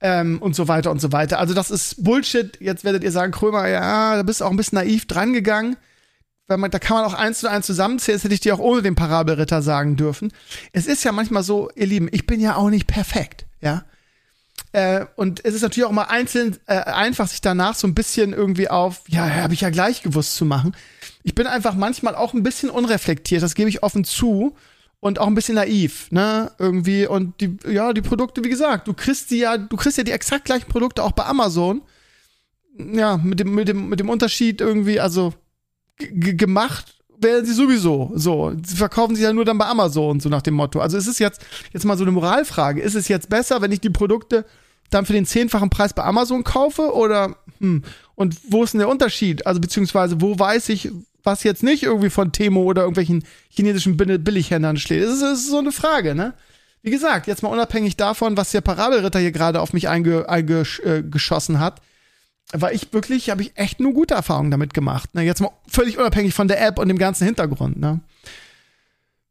ähm, 0.00 0.42
und 0.42 0.54
so 0.54 0.68
weiter 0.68 0.90
und 0.90 1.00
so 1.00 1.12
weiter. 1.12 1.38
Also 1.38 1.54
das 1.54 1.70
ist 1.70 2.02
Bullshit. 2.02 2.58
Jetzt 2.60 2.84
werdet 2.84 3.04
ihr 3.04 3.12
sagen, 3.12 3.32
Krömer, 3.32 3.68
ja, 3.68 4.16
da 4.16 4.22
bist 4.22 4.40
du 4.40 4.44
auch 4.44 4.50
ein 4.50 4.56
bisschen 4.56 4.76
naiv 4.76 5.06
drangegangen. 5.06 5.76
Weil 6.48 6.58
man, 6.58 6.70
da 6.72 6.80
kann 6.80 6.96
man 6.96 7.06
auch 7.06 7.14
eins 7.14 7.38
zu 7.38 7.48
eins 7.48 7.66
zusammenzählen, 7.66 8.16
das 8.16 8.24
hätte 8.24 8.34
ich 8.34 8.40
dir 8.40 8.54
auch 8.54 8.58
ohne 8.58 8.82
den 8.82 8.96
Parabelritter 8.96 9.62
sagen 9.62 9.96
dürfen. 9.96 10.32
Es 10.72 10.86
ist 10.86 11.04
ja 11.04 11.12
manchmal 11.12 11.44
so, 11.44 11.70
ihr 11.76 11.86
Lieben, 11.86 12.08
ich 12.10 12.26
bin 12.26 12.40
ja 12.40 12.56
auch 12.56 12.68
nicht 12.68 12.88
perfekt, 12.88 13.46
ja. 13.60 13.84
Äh, 14.72 15.06
und 15.16 15.44
es 15.44 15.54
ist 15.54 15.62
natürlich 15.62 15.86
auch 15.86 15.92
mal 15.92 16.04
einzeln 16.04 16.58
äh, 16.66 16.74
einfach, 16.74 17.28
sich 17.28 17.40
danach 17.40 17.74
so 17.74 17.86
ein 17.86 17.94
bisschen 17.94 18.32
irgendwie 18.32 18.68
auf, 18.68 19.02
ja, 19.08 19.28
habe 19.30 19.54
ich 19.54 19.60
ja 19.60 19.70
gleich 19.70 20.02
gewusst 20.02 20.34
zu 20.34 20.44
machen. 20.44 20.74
Ich 21.22 21.34
bin 21.34 21.46
einfach 21.46 21.74
manchmal 21.74 22.16
auch 22.16 22.34
ein 22.34 22.42
bisschen 22.42 22.70
unreflektiert, 22.70 23.42
das 23.42 23.54
gebe 23.54 23.68
ich 23.68 23.82
offen 23.82 24.04
zu 24.04 24.56
und 25.02 25.18
auch 25.18 25.26
ein 25.26 25.34
bisschen 25.34 25.56
naiv, 25.56 26.12
ne? 26.12 26.52
Irgendwie 26.60 27.08
und 27.08 27.40
die 27.40 27.56
ja, 27.68 27.92
die 27.92 28.02
Produkte, 28.02 28.44
wie 28.44 28.48
gesagt, 28.48 28.86
du 28.86 28.94
kriegst 28.94 29.32
die 29.32 29.38
ja, 29.38 29.58
du 29.58 29.76
kriegst 29.76 29.98
ja 29.98 30.04
die 30.04 30.12
exakt 30.12 30.44
gleichen 30.44 30.68
Produkte 30.68 31.02
auch 31.02 31.10
bei 31.10 31.26
Amazon. 31.26 31.82
Ja, 32.78 33.16
mit 33.16 33.40
dem 33.40 33.52
mit 33.52 33.66
dem 33.66 33.88
mit 33.88 33.98
dem 33.98 34.08
Unterschied 34.08 34.60
irgendwie, 34.60 35.00
also 35.00 35.34
gemacht 35.98 36.94
werden 37.18 37.44
sie 37.44 37.52
sowieso 37.52 38.12
so. 38.14 38.52
Sie 38.64 38.76
verkaufen 38.76 39.16
sie 39.16 39.24
ja 39.24 39.32
nur 39.32 39.44
dann 39.44 39.58
bei 39.58 39.66
Amazon 39.66 40.20
so 40.20 40.28
nach 40.28 40.42
dem 40.42 40.54
Motto. 40.54 40.78
Also 40.78 40.96
es 40.96 41.08
ist 41.08 41.18
jetzt 41.18 41.44
jetzt 41.72 41.84
mal 41.84 41.98
so 41.98 42.04
eine 42.04 42.12
Moralfrage, 42.12 42.80
ist 42.80 42.94
es 42.94 43.08
jetzt 43.08 43.28
besser, 43.28 43.60
wenn 43.60 43.72
ich 43.72 43.80
die 43.80 43.90
Produkte 43.90 44.44
dann 44.90 45.04
für 45.04 45.14
den 45.14 45.26
zehnfachen 45.26 45.68
Preis 45.68 45.94
bei 45.94 46.04
Amazon 46.04 46.44
kaufe 46.44 46.94
oder 46.94 47.38
hm, 47.58 47.82
und 48.14 48.36
wo 48.48 48.62
ist 48.62 48.72
denn 48.72 48.78
der 48.78 48.88
Unterschied? 48.88 49.48
Also 49.48 49.60
beziehungsweise 49.60 50.20
wo 50.20 50.38
weiß 50.38 50.68
ich, 50.68 50.92
was 51.24 51.42
jetzt 51.44 51.62
nicht 51.62 51.82
irgendwie 51.82 52.10
von 52.10 52.32
Temo 52.32 52.62
oder 52.62 52.82
irgendwelchen 52.82 53.24
chinesischen 53.48 53.96
Billighändlern 53.96 54.76
steht. 54.76 55.02
Das 55.02 55.14
ist, 55.14 55.22
das 55.22 55.38
ist 55.40 55.50
so 55.50 55.58
eine 55.58 55.72
Frage, 55.72 56.14
ne? 56.14 56.34
Wie 56.82 56.90
gesagt, 56.90 57.28
jetzt 57.28 57.42
mal 57.42 57.48
unabhängig 57.48 57.96
davon, 57.96 58.36
was 58.36 58.50
der 58.50 58.60
Parabelritter 58.60 59.20
hier 59.20 59.30
gerade 59.30 59.60
auf 59.60 59.72
mich 59.72 59.88
eingeschossen 59.88 61.56
einge, 61.56 61.64
äh, 61.64 61.64
hat, 61.64 61.80
war 62.52 62.72
ich 62.72 62.92
wirklich, 62.92 63.30
habe 63.30 63.42
ich 63.42 63.52
echt 63.54 63.78
nur 63.78 63.92
gute 63.92 64.14
Erfahrungen 64.14 64.50
damit 64.50 64.74
gemacht. 64.74 65.14
Ne? 65.14 65.22
Jetzt 65.22 65.40
mal 65.40 65.52
völlig 65.68 65.96
unabhängig 65.98 66.34
von 66.34 66.48
der 66.48 66.64
App 66.64 66.80
und 66.80 66.88
dem 66.88 66.98
ganzen 66.98 67.24
Hintergrund. 67.24 67.78
Ne? 67.78 68.00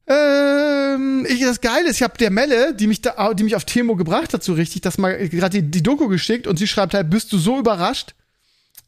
Ähm, 0.07 1.25
ich, 1.29 1.41
das 1.41 1.62
Geile 1.62 1.89
ist, 1.89 1.98
ich 1.98 2.03
habe 2.03 2.17
der 2.17 2.31
Melle, 2.31 2.74
die 2.74 2.88
mich, 2.88 3.01
da, 3.01 3.33
die 3.33 3.43
mich 3.43 3.55
auf 3.55 3.65
Temo 3.65 3.95
gebracht 3.95 4.33
hat, 4.33 4.43
so 4.43 4.53
richtig, 4.53 4.81
das 4.81 4.98
mal 4.98 5.29
gerade 5.29 5.62
die, 5.62 5.69
die 5.69 5.83
Doku 5.83 6.07
geschickt 6.07 6.48
und 6.48 6.57
sie 6.57 6.67
schreibt 6.67 6.93
halt, 6.93 7.10
bist 7.10 7.31
du 7.31 7.38
so 7.38 7.60
überrascht? 7.60 8.15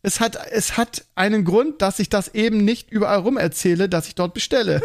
Es 0.04 0.20
hat, 0.20 0.38
es 0.52 0.78
hat 0.78 1.06
einen 1.16 1.46
Grund, 1.46 1.82
dass 1.82 1.98
ich 2.00 2.10
das 2.10 2.36
eben 2.36 2.64
nicht 2.64 2.92
überall 2.92 3.20
rum 3.20 3.38
erzähle, 3.38 3.88
dass 3.88 4.08
ich 4.08 4.16
dort 4.16 4.34
bestelle. 4.34 4.82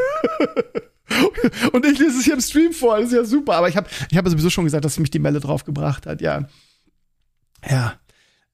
Und 1.72 1.84
ich 1.84 1.98
lese 1.98 2.18
es 2.18 2.24
hier 2.24 2.34
im 2.34 2.40
Stream 2.40 2.72
vor, 2.72 2.98
das 2.98 3.08
ist 3.08 3.14
ja 3.14 3.24
super. 3.24 3.54
Aber 3.54 3.68
ich 3.68 3.76
habe 3.76 3.88
ich 4.10 4.16
hab 4.16 4.28
sowieso 4.28 4.48
schon 4.48 4.64
gesagt, 4.64 4.84
dass 4.84 4.98
mich 4.98 5.10
die 5.10 5.18
Melle 5.18 5.40
drauf 5.40 5.64
gebracht 5.64 6.06
hat, 6.06 6.20
ja. 6.20 6.48
Ja. 7.68 7.94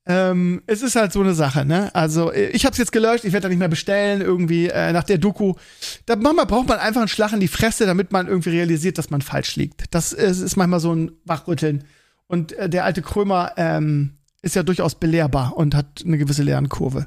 Ähm, 0.06 0.62
es 0.66 0.82
ist 0.82 0.96
halt 0.96 1.12
so 1.12 1.20
eine 1.20 1.34
Sache, 1.34 1.64
ne? 1.64 1.94
Also, 1.94 2.32
ich 2.32 2.64
habe 2.64 2.72
es 2.72 2.78
jetzt 2.78 2.92
gelöscht, 2.92 3.24
ich 3.24 3.32
werde 3.32 3.44
da 3.44 3.48
nicht 3.48 3.58
mehr 3.58 3.68
bestellen, 3.68 4.20
irgendwie 4.20 4.68
äh, 4.68 4.92
nach 4.92 5.04
der 5.04 5.18
Doku. 5.18 5.54
Da 6.06 6.16
manchmal 6.16 6.46
braucht 6.46 6.68
man 6.68 6.78
einfach 6.78 7.00
einen 7.00 7.08
Schlag 7.08 7.32
in 7.32 7.40
die 7.40 7.48
Fresse, 7.48 7.86
damit 7.86 8.12
man 8.12 8.26
irgendwie 8.26 8.50
realisiert, 8.50 8.98
dass 8.98 9.10
man 9.10 9.22
falsch 9.22 9.56
liegt. 9.56 9.84
Das 9.90 10.12
ist, 10.12 10.40
ist 10.40 10.56
manchmal 10.56 10.80
so 10.80 10.94
ein 10.94 11.12
Wachrütteln. 11.24 11.84
Und 12.26 12.52
äh, 12.52 12.68
der 12.68 12.84
alte 12.84 13.02
Krömer, 13.02 13.52
ähm, 13.56 14.18
ist 14.44 14.54
ja 14.54 14.62
durchaus 14.62 14.94
belehrbar 14.94 15.56
und 15.56 15.74
hat 15.74 16.02
eine 16.04 16.18
gewisse 16.18 16.42
Lernkurve. 16.42 17.06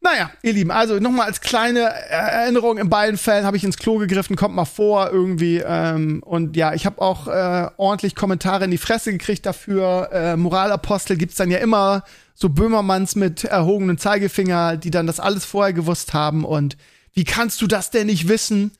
Naja, 0.00 0.30
ihr 0.42 0.52
Lieben, 0.52 0.70
also 0.70 1.00
nochmal 1.00 1.26
als 1.26 1.40
kleine 1.40 1.80
Erinnerung, 1.80 2.78
in 2.78 2.88
beiden 2.88 3.18
Fällen 3.18 3.44
habe 3.44 3.56
ich 3.56 3.64
ins 3.64 3.76
Klo 3.76 3.98
gegriffen, 3.98 4.36
kommt 4.36 4.54
mal 4.54 4.64
vor 4.64 5.10
irgendwie. 5.10 5.62
Ähm, 5.66 6.22
und 6.24 6.56
ja, 6.56 6.74
ich 6.74 6.86
habe 6.86 7.02
auch 7.02 7.26
äh, 7.26 7.68
ordentlich 7.76 8.14
Kommentare 8.14 8.66
in 8.66 8.70
die 8.70 8.78
Fresse 8.78 9.10
gekriegt 9.10 9.46
dafür. 9.46 10.10
Äh, 10.12 10.36
Moralapostel 10.36 11.16
gibt's 11.16 11.36
dann 11.36 11.50
ja 11.50 11.58
immer, 11.58 12.04
so 12.34 12.50
Böhmermanns 12.50 13.16
mit 13.16 13.44
erhobenen 13.44 13.98
Zeigefinger, 13.98 14.76
die 14.76 14.90
dann 14.90 15.06
das 15.06 15.18
alles 15.18 15.44
vorher 15.44 15.72
gewusst 15.72 16.14
haben. 16.14 16.44
Und 16.44 16.76
wie 17.14 17.24
kannst 17.24 17.60
du 17.62 17.66
das 17.66 17.90
denn 17.90 18.06
nicht 18.06 18.28
wissen? 18.28 18.72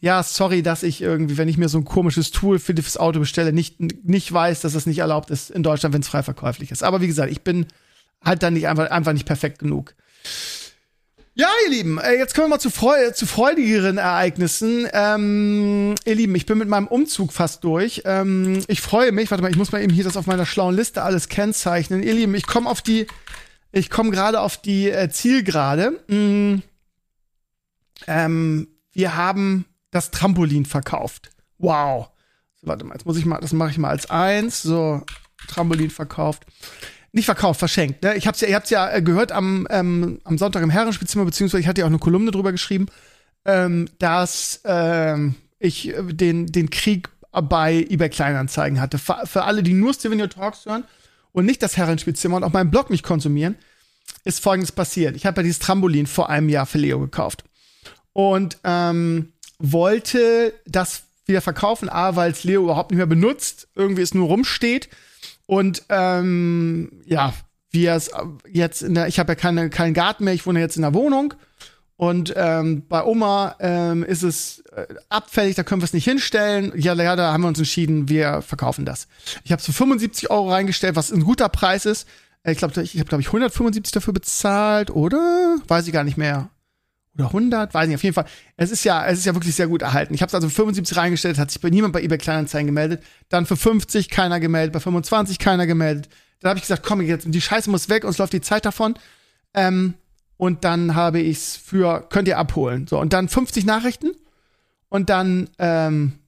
Ja, 0.00 0.22
sorry, 0.22 0.62
dass 0.62 0.82
ich 0.82 1.02
irgendwie, 1.02 1.36
wenn 1.38 1.48
ich 1.48 1.58
mir 1.58 1.68
so 1.68 1.78
ein 1.78 1.84
komisches 1.84 2.30
Tool 2.30 2.58
für 2.58 2.74
das 2.74 2.96
Auto 2.96 3.18
bestelle, 3.18 3.52
nicht, 3.52 3.80
nicht 3.80 4.32
weiß, 4.32 4.60
dass 4.60 4.74
das 4.74 4.86
nicht 4.86 4.98
erlaubt 4.98 5.30
ist 5.30 5.50
in 5.50 5.62
Deutschland, 5.62 5.94
wenn 5.94 6.02
es 6.02 6.08
frei 6.08 6.22
verkäuflich 6.22 6.70
ist. 6.70 6.82
Aber 6.82 7.00
wie 7.00 7.08
gesagt, 7.08 7.32
ich 7.32 7.42
bin 7.42 7.66
halt 8.24 8.42
dann 8.42 8.54
nicht 8.54 8.68
einfach, 8.68 8.90
einfach 8.90 9.12
nicht 9.12 9.26
perfekt 9.26 9.58
genug. 9.58 9.94
Ja, 11.34 11.46
ihr 11.64 11.70
Lieben, 11.70 11.98
äh, 11.98 12.14
jetzt 12.14 12.34
kommen 12.34 12.46
wir 12.46 12.56
mal 12.56 12.58
zu, 12.58 12.70
freu 12.70 13.12
zu 13.12 13.24
freudigeren 13.24 13.96
Ereignissen. 13.96 14.88
Ähm, 14.92 15.94
ihr 16.04 16.16
Lieben, 16.16 16.34
ich 16.34 16.46
bin 16.46 16.58
mit 16.58 16.68
meinem 16.68 16.88
Umzug 16.88 17.32
fast 17.32 17.62
durch. 17.62 18.02
Ähm, 18.06 18.64
ich 18.66 18.80
freue 18.80 19.12
mich, 19.12 19.30
warte 19.30 19.42
mal, 19.42 19.50
ich 19.50 19.56
muss 19.56 19.70
mal 19.70 19.80
eben 19.80 19.92
hier 19.92 20.02
das 20.02 20.16
auf 20.16 20.26
meiner 20.26 20.46
schlauen 20.46 20.74
Liste 20.74 21.02
alles 21.04 21.28
kennzeichnen. 21.28 22.02
Ihr 22.02 22.14
Lieben, 22.14 22.34
ich 22.34 22.44
komme 22.44 22.68
auf 22.68 22.82
die, 22.82 23.06
ich 23.70 23.88
komme 23.88 24.10
gerade 24.10 24.40
auf 24.40 24.56
die 24.56 24.90
äh, 24.90 25.10
Zielgerade. 25.10 25.92
Mm, 26.08 26.62
ähm, 28.08 28.66
wir 28.92 29.14
haben 29.14 29.64
das 29.90 30.10
Trampolin 30.10 30.66
verkauft. 30.66 31.30
Wow. 31.58 32.10
So, 32.56 32.66
warte 32.66 32.84
mal, 32.84 32.94
jetzt 32.94 33.06
muss 33.06 33.16
ich 33.16 33.24
mal, 33.24 33.38
das 33.40 33.52
mache 33.52 33.70
ich 33.70 33.78
mal 33.78 33.90
als 33.90 34.10
eins. 34.10 34.62
So, 34.62 35.02
Trampolin 35.48 35.90
verkauft. 35.90 36.44
Nicht 37.12 37.24
verkauft, 37.24 37.58
verschenkt. 37.58 38.02
Ne? 38.02 38.16
Ich 38.16 38.26
hab's 38.26 38.40
ja, 38.40 38.48
ihr 38.48 38.54
habt's 38.54 38.70
ja 38.70 38.90
äh, 38.90 39.02
gehört 39.02 39.32
am, 39.32 39.66
ähm, 39.70 40.20
am 40.24 40.36
Sonntag 40.36 40.62
im 40.62 40.70
Herrenspielzimmer, 40.70 41.24
beziehungsweise 41.24 41.60
ich 41.60 41.66
hatte 41.66 41.80
ja 41.80 41.86
auch 41.86 41.90
eine 41.90 41.98
Kolumne 41.98 42.30
drüber 42.30 42.52
geschrieben, 42.52 42.86
ähm, 43.44 43.88
dass 43.98 44.60
ähm, 44.64 45.34
ich 45.58 45.88
äh, 45.88 46.02
den, 46.02 46.46
den 46.46 46.70
Krieg 46.70 47.08
bei 47.30 47.86
eBay 47.88 48.10
Kleinanzeigen 48.10 48.80
hatte. 48.80 48.98
Für, 48.98 49.44
alle, 49.44 49.62
die 49.62 49.74
nur 49.74 49.94
Steven 49.94 50.20
Your 50.20 50.28
Talks 50.28 50.66
hören 50.66 50.84
und 51.32 51.46
nicht 51.46 51.62
das 51.62 51.76
Herrenspielzimmer 51.76 52.36
und 52.36 52.44
auch 52.44 52.52
meinen 52.52 52.70
Blog 52.70 52.90
nicht 52.90 53.02
konsumieren, 53.02 53.56
ist 54.24 54.40
folgendes 54.40 54.72
passiert. 54.72 55.16
Ich 55.16 55.26
habe 55.26 55.40
ja 55.40 55.42
dieses 55.42 55.60
Trampolin 55.60 56.06
vor 56.06 56.30
einem 56.30 56.48
Jahr 56.48 56.66
für 56.66 56.78
Leo 56.78 56.98
gekauft. 56.98 57.44
Und 58.12 58.58
ähm, 58.64 59.32
wollte 59.58 60.54
das 60.66 61.04
wieder 61.26 61.40
verkaufen, 61.40 61.88
A, 61.88 62.16
weil 62.16 62.30
es 62.30 62.44
Leo 62.44 62.62
überhaupt 62.64 62.90
nicht 62.90 62.98
mehr 62.98 63.06
benutzt, 63.06 63.68
irgendwie 63.74 64.02
es 64.02 64.14
nur 64.14 64.28
rumsteht. 64.28 64.88
Und 65.46 65.82
ähm, 65.88 67.02
ja, 67.04 67.34
wie 67.70 67.86
es 67.86 68.10
jetzt 68.50 68.82
in 68.82 68.94
der, 68.94 69.08
ich 69.08 69.18
habe 69.18 69.32
ja 69.32 69.34
keine, 69.34 69.70
keinen 69.70 69.94
Garten 69.94 70.24
mehr, 70.24 70.34
ich 70.34 70.46
wohne 70.46 70.60
jetzt 70.60 70.76
in 70.76 70.82
der 70.82 70.94
Wohnung. 70.94 71.34
Und 71.96 72.32
ähm, 72.36 72.86
bei 72.88 73.02
Oma 73.02 73.56
ähm, 73.58 74.04
ist 74.04 74.22
es 74.22 74.60
äh, 74.72 74.86
abfällig, 75.08 75.56
da 75.56 75.64
können 75.64 75.80
wir 75.80 75.84
es 75.84 75.92
nicht 75.92 76.04
hinstellen. 76.04 76.72
Ja, 76.76 76.94
ja, 76.94 77.16
da 77.16 77.32
haben 77.32 77.42
wir 77.42 77.48
uns 77.48 77.58
entschieden, 77.58 78.08
wir 78.08 78.40
verkaufen 78.40 78.84
das. 78.84 79.08
Ich 79.42 79.50
habe 79.50 79.58
es 79.58 79.66
für 79.66 79.72
75 79.72 80.30
Euro 80.30 80.50
reingestellt, 80.50 80.94
was 80.94 81.10
ein 81.10 81.24
guter 81.24 81.48
Preis 81.48 81.86
ist. 81.86 82.06
Äh, 82.44 82.52
ich 82.52 82.58
glaube, 82.58 82.80
ich 82.80 82.94
habe, 82.98 83.08
glaube 83.08 83.22
ich, 83.22 83.28
175 83.28 83.90
dafür 83.90 84.14
bezahlt, 84.14 84.90
oder? 84.90 85.58
Weiß 85.66 85.88
ich 85.88 85.92
gar 85.92 86.04
nicht 86.04 86.16
mehr 86.16 86.50
oder 87.18 87.28
100, 87.28 87.74
weiß 87.74 87.88
nicht, 87.88 87.96
auf 87.96 88.02
jeden 88.02 88.14
Fall. 88.14 88.26
Es 88.56 88.70
ist 88.70 88.84
ja, 88.84 89.06
es 89.06 89.18
ist 89.18 89.24
ja 89.24 89.34
wirklich 89.34 89.54
sehr 89.54 89.66
gut 89.68 89.82
erhalten. 89.82 90.14
Ich 90.14 90.22
habe 90.22 90.28
es 90.28 90.34
also 90.34 90.48
für 90.48 90.54
75 90.54 90.96
reingestellt, 90.96 91.38
hat 91.38 91.50
sich 91.50 91.60
bei 91.60 91.70
niemand 91.70 91.92
bei 91.92 92.02
eBay 92.02 92.18
Kleinanzeigen 92.18 92.66
gemeldet. 92.66 93.02
Dann 93.28 93.46
für 93.46 93.56
50 93.56 94.08
keiner 94.08 94.40
gemeldet, 94.40 94.72
bei 94.72 94.80
25 94.80 95.38
keiner 95.38 95.66
gemeldet. 95.66 96.08
Dann 96.40 96.50
habe 96.50 96.58
ich 96.58 96.62
gesagt, 96.62 96.84
komm 96.84 97.00
jetzt, 97.00 97.26
die 97.28 97.40
Scheiße 97.40 97.70
muss 97.70 97.88
weg, 97.88 98.04
uns 98.04 98.18
läuft 98.18 98.32
die 98.32 98.40
Zeit 98.40 98.64
davon. 98.64 98.94
Ähm, 99.54 99.94
und 100.36 100.64
dann 100.64 100.94
habe 100.94 101.18
ich 101.18 101.38
es 101.38 101.56
für, 101.56 102.06
könnt 102.08 102.28
ihr 102.28 102.38
abholen. 102.38 102.86
So, 102.86 102.98
und 102.98 103.12
dann 103.12 103.28
50 103.28 103.66
Nachrichten 103.66 104.12
und 104.88 105.10
dann 105.10 105.50
ähm, 105.58 106.20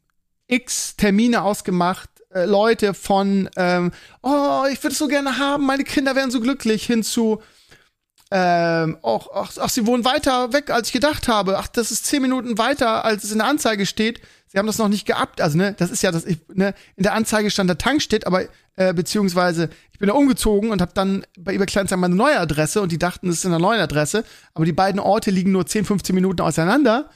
x 0.48 0.96
Termine 0.96 1.42
ausgemacht, 1.42 2.10
äh, 2.34 2.44
Leute 2.44 2.94
von, 2.94 3.48
ähm, 3.56 3.92
oh, 4.22 4.64
ich 4.70 4.82
würde 4.82 4.92
es 4.92 4.98
so 4.98 5.06
gerne 5.06 5.38
haben, 5.38 5.64
meine 5.64 5.84
Kinder 5.84 6.16
wären 6.16 6.30
so 6.30 6.40
glücklich, 6.40 6.84
hinzu, 6.86 7.40
ähm, 8.32 8.96
auch, 9.02 9.28
ach, 9.34 9.52
ach, 9.58 9.68
sie 9.68 9.86
wohnen 9.86 10.04
weiter 10.04 10.52
weg, 10.52 10.70
als 10.70 10.88
ich 10.88 10.92
gedacht 10.92 11.26
habe. 11.26 11.58
Ach, 11.58 11.66
das 11.66 11.90
ist 11.90 12.06
zehn 12.06 12.22
Minuten 12.22 12.58
weiter, 12.58 13.04
als 13.04 13.24
es 13.24 13.32
in 13.32 13.38
der 13.38 13.48
Anzeige 13.48 13.86
steht. 13.86 14.20
Sie 14.46 14.58
haben 14.58 14.66
das 14.66 14.78
noch 14.78 14.88
nicht 14.88 15.04
geabt. 15.04 15.40
Also, 15.40 15.58
ne, 15.58 15.74
das 15.76 15.90
ist 15.90 16.02
ja 16.02 16.12
das, 16.12 16.24
ich, 16.24 16.38
ne, 16.54 16.74
in 16.96 17.02
der 17.02 17.14
Anzeige 17.14 17.50
stand 17.50 17.68
der 17.68 17.78
Tankstedt, 17.78 18.26
aber, 18.26 18.44
äh, 18.76 18.94
beziehungsweise, 18.94 19.68
ich 19.92 19.98
bin 19.98 20.08
da 20.08 20.14
umgezogen 20.14 20.70
und 20.70 20.80
habe 20.80 20.92
dann 20.94 21.24
bei 21.38 21.54
eBay 21.54 21.66
Kleinanzeigen 21.66 22.00
meine 22.00 22.14
neue 22.14 22.38
Adresse 22.38 22.80
und 22.80 22.92
die 22.92 22.98
dachten, 22.98 23.28
es 23.28 23.38
ist 23.38 23.44
in 23.44 23.50
der 23.50 23.58
neuen 23.58 23.80
Adresse. 23.80 24.24
Aber 24.54 24.64
die 24.64 24.72
beiden 24.72 25.00
Orte 25.00 25.32
liegen 25.32 25.50
nur 25.50 25.66
10, 25.66 25.84
15 25.84 26.14
Minuten 26.14 26.40
auseinander. 26.40 27.10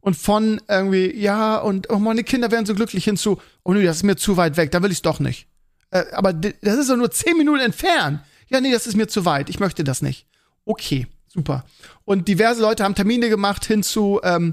Und 0.00 0.16
von 0.16 0.60
irgendwie, 0.68 1.14
ja, 1.16 1.56
und 1.56 1.90
oh, 1.90 1.98
meine 1.98 2.24
Kinder 2.24 2.50
werden 2.50 2.66
so 2.66 2.74
glücklich 2.74 3.04
hinzu, 3.04 3.40
oh 3.64 3.72
nee, 3.72 3.84
das 3.84 3.96
ist 3.96 4.02
mir 4.04 4.16
zu 4.16 4.36
weit 4.36 4.56
weg, 4.56 4.70
da 4.70 4.82
will 4.82 4.92
ich 4.92 5.02
doch 5.02 5.18
nicht. 5.18 5.48
Äh, 5.90 6.04
aber 6.12 6.32
das 6.32 6.76
ist 6.76 6.90
doch 6.90 6.96
nur 6.96 7.10
zehn 7.10 7.36
Minuten 7.36 7.60
entfernt. 7.60 8.20
Ja, 8.48 8.60
nee, 8.60 8.70
das 8.70 8.86
ist 8.86 8.96
mir 8.96 9.08
zu 9.08 9.24
weit, 9.24 9.50
ich 9.50 9.60
möchte 9.60 9.82
das 9.82 10.00
nicht. 10.00 10.27
Okay, 10.68 11.06
super. 11.28 11.64
Und 12.04 12.28
diverse 12.28 12.60
Leute 12.60 12.84
haben 12.84 12.94
Termine 12.94 13.30
gemacht 13.30 13.64
hinzu, 13.64 14.20
ähm, 14.22 14.52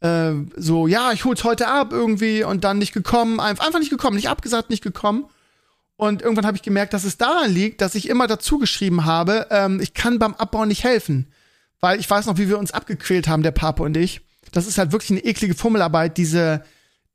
äh, 0.00 0.32
so, 0.54 0.86
ja, 0.86 1.12
ich 1.12 1.24
hol's 1.24 1.44
heute 1.44 1.66
ab 1.66 1.94
irgendwie 1.94 2.44
und 2.44 2.62
dann 2.62 2.76
nicht 2.76 2.92
gekommen, 2.92 3.40
einfach 3.40 3.78
nicht 3.78 3.88
gekommen, 3.88 4.16
nicht 4.16 4.28
abgesagt, 4.28 4.68
nicht 4.68 4.82
gekommen. 4.82 5.24
Und 5.96 6.20
irgendwann 6.20 6.44
habe 6.44 6.58
ich 6.58 6.62
gemerkt, 6.62 6.92
dass 6.92 7.04
es 7.04 7.16
daran 7.16 7.50
liegt, 7.50 7.80
dass 7.80 7.94
ich 7.94 8.10
immer 8.10 8.26
dazu 8.26 8.58
geschrieben 8.58 9.06
habe, 9.06 9.46
ähm, 9.50 9.80
ich 9.80 9.94
kann 9.94 10.18
beim 10.18 10.34
Abbau 10.34 10.66
nicht 10.66 10.84
helfen. 10.84 11.32
Weil 11.80 11.98
ich 11.98 12.10
weiß 12.10 12.26
noch, 12.26 12.36
wie 12.36 12.50
wir 12.50 12.58
uns 12.58 12.72
abgequält 12.72 13.26
haben, 13.26 13.42
der 13.42 13.50
Papa 13.50 13.82
und 13.82 13.96
ich. 13.96 14.20
Das 14.52 14.66
ist 14.66 14.76
halt 14.76 14.92
wirklich 14.92 15.10
eine 15.10 15.24
eklige 15.24 15.54
Fummelarbeit, 15.54 16.18
diese, 16.18 16.64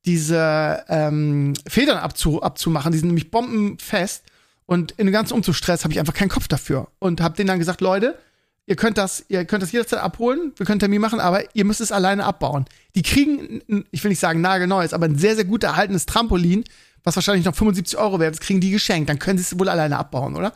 diese 0.03 0.83
ähm, 0.89 1.53
Federn 1.67 1.99
abzu, 1.99 2.41
abzumachen. 2.41 2.91
Die 2.91 2.97
sind 2.97 3.09
nämlich 3.09 3.29
bombenfest. 3.29 4.23
Und 4.65 4.93
in 4.93 5.05
dem 5.05 5.13
ganzen 5.13 5.35
Umzugsstress 5.35 5.83
habe 5.83 5.93
ich 5.93 5.99
einfach 5.99 6.15
keinen 6.15 6.29
Kopf 6.29 6.47
dafür. 6.47 6.87
Und 6.97 7.21
habe 7.21 7.35
denen 7.35 7.47
dann 7.47 7.59
gesagt, 7.59 7.81
Leute, 7.81 8.17
ihr 8.65 8.75
könnt 8.75 8.97
das, 8.97 9.25
ihr 9.27 9.45
könnt 9.45 9.63
das 9.63 9.71
jederzeit 9.71 9.99
abholen, 9.99 10.53
wir 10.55 10.65
können 10.65 10.79
Termin 10.79 11.01
machen, 11.01 11.19
aber 11.19 11.43
ihr 11.55 11.65
müsst 11.65 11.81
es 11.81 11.91
alleine 11.91 12.25
abbauen. 12.25 12.65
Die 12.95 13.01
kriegen, 13.01 13.85
ich 13.91 14.03
will 14.03 14.09
nicht 14.09 14.19
sagen 14.19 14.41
nagelneues, 14.41 14.93
aber 14.93 15.05
ein 15.05 15.17
sehr, 15.17 15.35
sehr 15.35 15.45
gut 15.45 15.63
erhaltenes 15.63 16.05
Trampolin, 16.05 16.63
was 17.03 17.15
wahrscheinlich 17.15 17.45
noch 17.45 17.55
75 17.55 17.97
Euro 17.97 18.19
wert 18.19 18.35
ist, 18.35 18.41
kriegen 18.41 18.61
die 18.61 18.71
geschenkt. 18.71 19.09
Dann 19.09 19.19
können 19.19 19.37
sie 19.37 19.43
es 19.43 19.59
wohl 19.59 19.69
alleine 19.69 19.97
abbauen, 19.97 20.35
oder? 20.35 20.53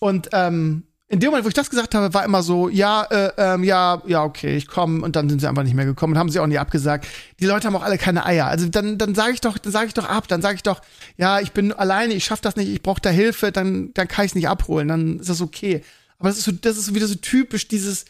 Und 0.00 0.28
ähm, 0.32 0.84
in 1.10 1.20
dem 1.20 1.30
Moment, 1.30 1.46
wo 1.46 1.48
ich 1.48 1.54
das 1.54 1.70
gesagt 1.70 1.94
habe, 1.94 2.12
war 2.12 2.24
immer 2.24 2.42
so, 2.42 2.68
ja, 2.68 3.02
äh, 3.04 3.32
ähm, 3.38 3.64
ja, 3.64 4.02
ja, 4.06 4.24
okay, 4.24 4.56
ich 4.56 4.66
komme 4.66 5.02
und 5.02 5.16
dann 5.16 5.30
sind 5.30 5.40
sie 5.40 5.48
einfach 5.48 5.62
nicht 5.62 5.74
mehr 5.74 5.86
gekommen 5.86 6.12
und 6.12 6.18
haben 6.18 6.28
sie 6.28 6.38
auch 6.38 6.46
nie 6.46 6.58
abgesagt. 6.58 7.06
Die 7.40 7.46
Leute 7.46 7.66
haben 7.66 7.76
auch 7.76 7.82
alle 7.82 7.96
keine 7.96 8.26
Eier. 8.26 8.46
Also 8.46 8.68
dann, 8.68 8.98
dann 8.98 9.14
sage 9.14 9.32
ich 9.32 9.40
doch, 9.40 9.56
dann 9.56 9.72
sage 9.72 9.86
ich 9.86 9.94
doch 9.94 10.04
ab, 10.04 10.28
dann 10.28 10.42
sage 10.42 10.56
ich 10.56 10.62
doch, 10.62 10.82
ja, 11.16 11.40
ich 11.40 11.52
bin 11.52 11.72
alleine, 11.72 12.12
ich 12.12 12.24
schaff 12.24 12.42
das 12.42 12.56
nicht, 12.56 12.68
ich 12.68 12.82
brauche 12.82 13.00
da 13.00 13.08
Hilfe, 13.08 13.52
dann, 13.52 13.94
dann 13.94 14.06
kann 14.06 14.26
ich 14.26 14.32
es 14.32 14.34
nicht 14.34 14.48
abholen, 14.48 14.88
dann 14.88 15.20
ist 15.20 15.30
das 15.30 15.40
okay. 15.40 15.82
Aber 16.18 16.28
das 16.28 16.38
ist 16.38 16.44
so, 16.44 16.52
das 16.52 16.76
ist 16.76 16.94
wieder 16.94 17.06
so 17.06 17.14
typisch 17.14 17.68
dieses, 17.68 18.04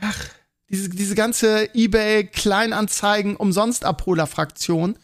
ach, 0.00 0.28
diese, 0.70 0.88
diese 0.88 1.14
ganze 1.14 1.74
eBay 1.74 2.24
Kleinanzeigen 2.24 3.36
umsonst 3.36 3.84
Abholer 3.84 4.26
Fraktion, 4.26 4.96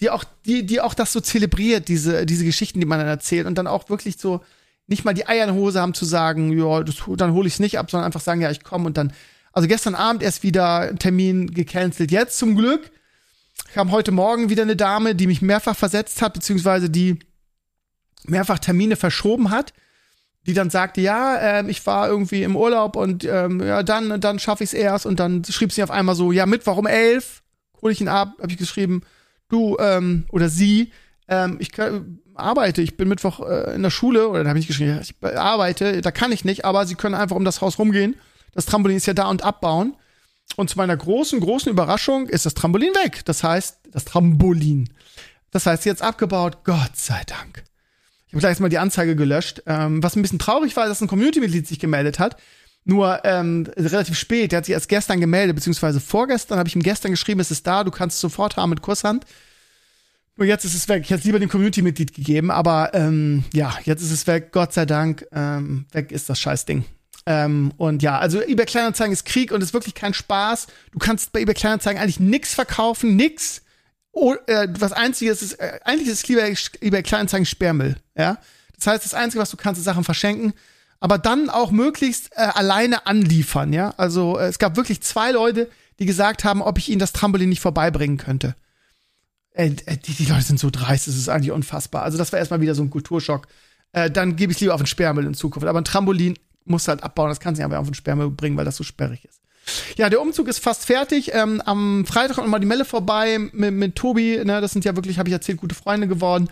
die 0.00 0.10
auch, 0.10 0.24
die, 0.44 0.64
die 0.66 0.80
auch 0.80 0.94
das 0.94 1.12
so 1.12 1.20
zelebriert, 1.20 1.88
diese, 1.88 2.26
diese 2.26 2.44
Geschichten, 2.44 2.80
die 2.80 2.86
man 2.86 2.98
dann 2.98 3.08
erzählt 3.08 3.46
und 3.46 3.56
dann 3.56 3.66
auch 3.66 3.88
wirklich 3.88 4.18
so 4.18 4.42
nicht 4.86 5.04
mal 5.04 5.14
die 5.14 5.26
Eier 5.26 5.48
in 5.48 5.54
Hose 5.54 5.80
haben 5.80 5.94
zu 5.94 6.04
sagen, 6.04 6.56
ja, 6.56 6.82
das, 6.82 6.96
dann 7.16 7.32
hole 7.32 7.48
ich 7.48 7.54
es 7.54 7.60
nicht 7.60 7.78
ab, 7.78 7.90
sondern 7.90 8.06
einfach 8.06 8.20
sagen, 8.20 8.40
ja, 8.40 8.50
ich 8.50 8.62
komme 8.62 8.86
und 8.86 8.96
dann. 8.96 9.12
Also 9.52 9.68
gestern 9.68 9.94
Abend 9.94 10.22
erst 10.22 10.42
wieder 10.42 10.94
Termin 10.98 11.52
gecancelt. 11.52 12.10
Jetzt 12.10 12.38
zum 12.38 12.56
Glück 12.56 12.90
kam 13.72 13.90
heute 13.90 14.12
Morgen 14.12 14.50
wieder 14.50 14.62
eine 14.62 14.76
Dame, 14.76 15.14
die 15.14 15.26
mich 15.26 15.40
mehrfach 15.40 15.74
versetzt 15.74 16.20
hat, 16.20 16.34
beziehungsweise 16.34 16.90
die 16.90 17.18
mehrfach 18.24 18.58
Termine 18.58 18.96
verschoben 18.96 19.50
hat, 19.50 19.72
die 20.46 20.54
dann 20.54 20.70
sagte, 20.70 21.00
ja, 21.00 21.36
äh, 21.36 21.70
ich 21.70 21.84
war 21.86 22.08
irgendwie 22.08 22.42
im 22.42 22.56
Urlaub 22.56 22.96
und 22.96 23.24
ähm, 23.24 23.60
ja, 23.60 23.82
dann, 23.82 24.20
dann 24.20 24.38
schaffe 24.38 24.64
ich 24.64 24.70
es 24.70 24.74
erst. 24.74 25.06
Und 25.06 25.20
dann 25.20 25.44
schrieb 25.44 25.72
sie 25.72 25.82
auf 25.82 25.90
einmal 25.90 26.14
so, 26.14 26.32
ja, 26.32 26.46
Mittwoch 26.46 26.76
um 26.76 26.86
elf, 26.86 27.42
hole 27.82 27.92
ich 27.92 28.00
ihn 28.00 28.08
ab, 28.08 28.34
habe 28.40 28.52
ich 28.52 28.58
geschrieben, 28.58 29.02
du 29.48 29.76
ähm, 29.78 30.24
oder 30.30 30.48
sie, 30.48 30.92
ähm, 31.28 31.56
ich 31.60 31.72
kann, 31.72 32.20
arbeite, 32.34 32.82
ich 32.82 32.96
bin 32.96 33.08
Mittwoch 33.08 33.40
äh, 33.40 33.74
in 33.74 33.82
der 33.82 33.90
Schule, 33.90 34.28
oder 34.28 34.44
da 34.44 34.50
habe 34.50 34.58
ich 34.58 34.66
geschrieben, 34.66 35.00
ich 35.02 35.14
arbeite, 35.22 36.00
da 36.00 36.10
kann 36.10 36.32
ich 36.32 36.44
nicht, 36.44 36.64
aber 36.64 36.86
sie 36.86 36.94
können 36.94 37.14
einfach 37.14 37.36
um 37.36 37.44
das 37.44 37.60
Haus 37.60 37.78
rumgehen. 37.78 38.16
Das 38.52 38.66
Trampolin 38.66 38.96
ist 38.96 39.06
ja 39.06 39.14
da 39.14 39.28
und 39.28 39.42
abbauen. 39.42 39.96
Und 40.54 40.70
zu 40.70 40.78
meiner 40.78 40.96
großen, 40.96 41.40
großen 41.40 41.70
Überraschung 41.70 42.28
ist 42.28 42.46
das 42.46 42.54
Trampolin 42.54 42.94
weg. 42.94 43.24
Das 43.24 43.42
heißt, 43.42 43.80
das 43.90 44.04
Trampolin. 44.04 44.88
Das 45.50 45.66
heißt, 45.66 45.84
jetzt 45.86 46.02
abgebaut, 46.02 46.58
Gott 46.64 46.94
sei 46.94 47.20
Dank. 47.26 47.64
Gleich 48.38 48.58
mal 48.60 48.68
die 48.68 48.78
Anzeige 48.78 49.16
gelöscht. 49.16 49.62
Ähm, 49.66 50.02
was 50.02 50.16
ein 50.16 50.22
bisschen 50.22 50.38
traurig 50.38 50.76
war, 50.76 50.88
dass 50.88 51.00
ein 51.00 51.08
Community-Mitglied 51.08 51.66
sich 51.66 51.78
gemeldet 51.78 52.18
hat. 52.18 52.36
Nur 52.84 53.24
ähm, 53.24 53.68
relativ 53.76 54.16
spät. 54.16 54.52
Der 54.52 54.58
hat 54.58 54.66
sich 54.66 54.72
erst 54.72 54.88
gestern 54.88 55.20
gemeldet, 55.20 55.56
beziehungsweise 55.56 56.00
vorgestern 56.00 56.58
habe 56.58 56.68
ich 56.68 56.76
ihm 56.76 56.82
gestern 56.82 57.10
geschrieben, 57.10 57.40
es 57.40 57.50
ist 57.50 57.66
da, 57.66 57.82
du 57.82 57.90
kannst 57.90 58.16
es 58.16 58.20
sofort 58.20 58.56
haben 58.56 58.70
mit 58.70 58.82
Kurshand. 58.82 59.24
Nur 60.36 60.46
jetzt 60.46 60.64
ist 60.64 60.74
es 60.74 60.88
weg. 60.88 61.02
Ich 61.02 61.10
hätte 61.10 61.20
es 61.20 61.24
lieber 61.24 61.38
dem 61.38 61.48
Community-Mitglied 61.48 62.14
gegeben, 62.14 62.50
aber 62.50 62.90
ähm, 62.94 63.44
ja, 63.52 63.74
jetzt 63.84 64.02
ist 64.02 64.12
es 64.12 64.26
weg. 64.26 64.52
Gott 64.52 64.72
sei 64.72 64.84
Dank, 64.84 65.26
ähm, 65.32 65.86
weg 65.92 66.12
ist 66.12 66.28
das 66.28 66.38
Scheißding. 66.38 66.84
Ähm, 67.24 67.72
und 67.76 68.02
ja, 68.02 68.18
also 68.18 68.40
eBay 68.40 68.66
Kleinanzeigen 68.66 69.12
ist 69.12 69.24
Krieg 69.24 69.50
und 69.50 69.62
ist 69.62 69.74
wirklich 69.74 69.94
kein 69.94 70.14
Spaß. 70.14 70.68
Du 70.92 70.98
kannst 70.98 71.32
bei 71.32 71.40
eBay 71.40 71.54
Kleinanzeigen 71.54 72.00
eigentlich 72.00 72.20
nix 72.20 72.54
verkaufen, 72.54 73.16
nix. 73.16 73.62
Oh, 74.18 74.34
äh, 74.46 74.66
was 74.78 74.92
einzige 74.92 75.30
ist, 75.30 75.60
äh, 75.60 75.78
eigentlich 75.84 76.08
ist 76.08 76.26
lieber 76.26 76.42
eBay 76.80 77.02
Kleinanzeigen 77.02 77.44
Sperrmüll. 77.44 77.96
Ja, 78.16 78.38
das 78.74 78.86
heißt, 78.86 79.04
das 79.04 79.12
einzige, 79.12 79.42
was 79.42 79.50
du 79.50 79.58
kannst, 79.58 79.78
ist 79.78 79.84
Sachen 79.84 80.04
verschenken, 80.04 80.54
aber 81.00 81.18
dann 81.18 81.50
auch 81.50 81.70
möglichst 81.70 82.32
äh, 82.32 82.40
alleine 82.40 83.06
anliefern. 83.06 83.74
Ja, 83.74 83.92
also 83.98 84.38
äh, 84.38 84.46
es 84.46 84.58
gab 84.58 84.74
wirklich 84.74 85.02
zwei 85.02 85.32
Leute, 85.32 85.68
die 85.98 86.06
gesagt 86.06 86.44
haben, 86.44 86.62
ob 86.62 86.78
ich 86.78 86.88
ihnen 86.88 86.98
das 86.98 87.12
Trampolin 87.12 87.50
nicht 87.50 87.60
vorbeibringen 87.60 88.16
könnte. 88.16 88.56
Äh, 89.50 89.72
äh, 89.84 89.98
die, 89.98 90.14
die 90.14 90.24
Leute 90.24 90.44
sind 90.44 90.60
so 90.60 90.70
dreist, 90.70 91.08
das 91.08 91.16
ist 91.16 91.28
eigentlich 91.28 91.52
unfassbar. 91.52 92.02
Also 92.02 92.16
das 92.16 92.32
war 92.32 92.38
erstmal 92.38 92.62
wieder 92.62 92.74
so 92.74 92.82
ein 92.82 92.88
Kulturschock. 92.88 93.46
Äh, 93.92 94.10
dann 94.10 94.36
gebe 94.36 94.50
ich 94.50 94.58
lieber 94.60 94.72
auf 94.72 94.80
den 94.80 94.86
Sperrmüll 94.86 95.26
in 95.26 95.34
Zukunft. 95.34 95.68
Aber 95.68 95.78
ein 95.78 95.84
Trampolin 95.84 96.38
musst 96.64 96.88
du 96.88 96.90
halt 96.90 97.02
abbauen, 97.02 97.28
das 97.28 97.38
kannst 97.38 97.58
du 97.58 97.60
nicht 97.60 97.66
einfach 97.66 97.80
auf 97.80 97.90
den 97.90 97.94
Sperrmüll 97.94 98.30
bringen, 98.30 98.56
weil 98.56 98.64
das 98.64 98.76
so 98.76 98.82
sperrig 98.82 99.26
ist. 99.26 99.42
Ja, 99.96 100.08
der 100.08 100.20
Umzug 100.20 100.48
ist 100.48 100.58
fast 100.58 100.86
fertig. 100.86 101.32
Ähm, 101.34 101.60
am 101.64 102.06
Freitag 102.06 102.36
kommt 102.36 102.48
mal 102.48 102.58
die 102.58 102.66
Melle 102.66 102.84
vorbei 102.84 103.38
mit, 103.52 103.74
mit 103.74 103.96
Tobi. 103.96 104.40
Ne, 104.44 104.60
das 104.60 104.72
sind 104.72 104.84
ja 104.84 104.94
wirklich, 104.94 105.18
habe 105.18 105.28
ich 105.28 105.32
erzählt, 105.32 105.58
gute 105.58 105.74
Freunde 105.74 106.06
geworden. 106.06 106.48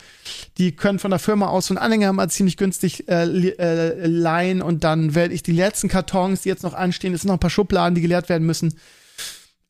Die 0.58 0.72
können 0.72 0.98
von 0.98 1.10
der 1.10 1.20
Firma 1.20 1.46
aus 1.46 1.66
so 1.66 1.74
einen 1.74 1.78
Anhänger 1.78 2.12
mal 2.12 2.28
ziemlich 2.28 2.56
günstig 2.56 3.08
äh, 3.08 3.24
äh, 3.24 4.06
leihen. 4.06 4.62
Und 4.62 4.84
dann 4.84 5.14
werde 5.14 5.34
ich 5.34 5.42
die 5.42 5.52
letzten 5.52 5.88
Kartons, 5.88 6.42
die 6.42 6.48
jetzt 6.48 6.62
noch 6.62 6.74
anstehen, 6.74 7.14
es 7.14 7.22
sind 7.22 7.28
noch 7.28 7.36
ein 7.36 7.40
paar 7.40 7.50
Schubladen, 7.50 7.94
die 7.94 8.00
geleert 8.00 8.28
werden 8.28 8.46
müssen. 8.46 8.74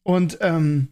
Und 0.03 0.39
ähm, 0.41 0.89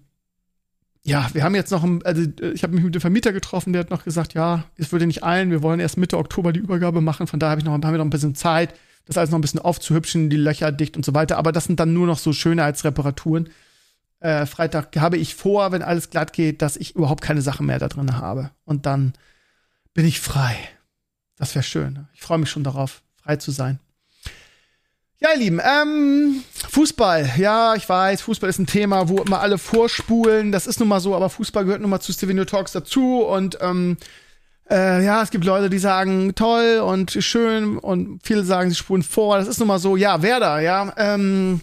ja, 1.04 1.28
wir 1.32 1.42
haben 1.42 1.54
jetzt 1.54 1.70
noch, 1.72 1.84
also 2.04 2.22
ich 2.54 2.62
habe 2.62 2.74
mich 2.74 2.84
mit 2.84 2.94
dem 2.94 3.00
Vermieter 3.00 3.32
getroffen, 3.32 3.72
der 3.72 3.80
hat 3.80 3.90
noch 3.90 4.04
gesagt, 4.04 4.34
ja, 4.34 4.64
es 4.76 4.92
würde 4.92 5.06
nicht 5.06 5.24
eilen, 5.24 5.50
wir 5.50 5.62
wollen 5.62 5.80
erst 5.80 5.96
Mitte 5.96 6.16
Oktober 6.16 6.52
die 6.52 6.60
Übergabe 6.60 7.00
machen, 7.00 7.26
von 7.26 7.40
daher 7.40 7.52
habe 7.52 7.60
ich 7.60 7.64
noch, 7.64 7.72
haben 7.72 7.82
wir 7.82 7.98
noch 7.98 8.04
ein 8.04 8.10
bisschen 8.10 8.36
Zeit, 8.36 8.74
das 9.06 9.18
alles 9.18 9.30
noch 9.30 9.38
ein 9.38 9.42
bisschen 9.42 9.60
aufzuhübschen, 9.60 10.30
die 10.30 10.36
Löcher 10.36 10.72
dicht 10.72 10.96
und 10.96 11.04
so 11.04 11.14
weiter, 11.14 11.38
aber 11.38 11.52
das 11.52 11.64
sind 11.64 11.80
dann 11.80 11.92
nur 11.92 12.06
noch 12.06 12.18
so 12.18 12.32
Schönheitsreparaturen. 12.32 13.50
Äh, 14.20 14.46
Freitag 14.46 14.96
habe 14.96 15.16
ich 15.16 15.34
vor, 15.34 15.72
wenn 15.72 15.82
alles 15.82 16.10
glatt 16.10 16.32
geht, 16.32 16.62
dass 16.62 16.76
ich 16.76 16.94
überhaupt 16.94 17.22
keine 17.22 17.42
Sachen 17.42 17.66
mehr 17.66 17.80
da 17.80 17.88
drin 17.88 18.16
habe. 18.16 18.50
Und 18.64 18.86
dann 18.86 19.14
bin 19.94 20.06
ich 20.06 20.20
frei. 20.20 20.56
Das 21.36 21.54
wäre 21.54 21.64
schön. 21.64 22.06
Ich 22.14 22.22
freue 22.22 22.38
mich 22.38 22.50
schon 22.50 22.62
darauf, 22.62 23.02
frei 23.16 23.36
zu 23.36 23.50
sein. 23.50 23.80
Ja, 25.18 25.30
ihr 25.34 25.38
Lieben, 25.38 25.60
ähm, 25.60 26.42
Fußball. 26.70 27.34
Ja, 27.36 27.74
ich 27.76 27.88
weiß, 27.88 28.22
Fußball 28.22 28.50
ist 28.50 28.58
ein 28.58 28.66
Thema, 28.66 29.08
wo 29.08 29.18
immer 29.18 29.40
alle 29.40 29.58
vorspulen. 29.58 30.50
Das 30.50 30.66
ist 30.66 30.80
nun 30.80 30.88
mal 30.88 31.00
so, 31.00 31.14
aber 31.14 31.30
Fußball 31.30 31.64
gehört 31.64 31.80
nun 31.80 31.90
mal 31.90 32.00
zu 32.00 32.12
Stevenio 32.12 32.44
Talks 32.44 32.72
dazu. 32.72 33.22
Und 33.22 33.58
ähm, 33.60 33.98
äh, 34.70 35.04
ja, 35.04 35.22
es 35.22 35.30
gibt 35.30 35.44
Leute, 35.44 35.70
die 35.70 35.78
sagen 35.78 36.34
toll 36.34 36.82
und 36.84 37.10
schön 37.10 37.78
und 37.78 38.20
viele 38.22 38.44
sagen, 38.44 38.70
sie 38.70 38.76
spulen 38.76 39.02
vor. 39.02 39.38
Das 39.38 39.48
ist 39.48 39.58
nun 39.58 39.68
mal 39.68 39.78
so. 39.78 39.96
Ja, 39.96 40.22
Werder, 40.22 40.60
ja, 40.60 40.92
ähm, 40.96 41.60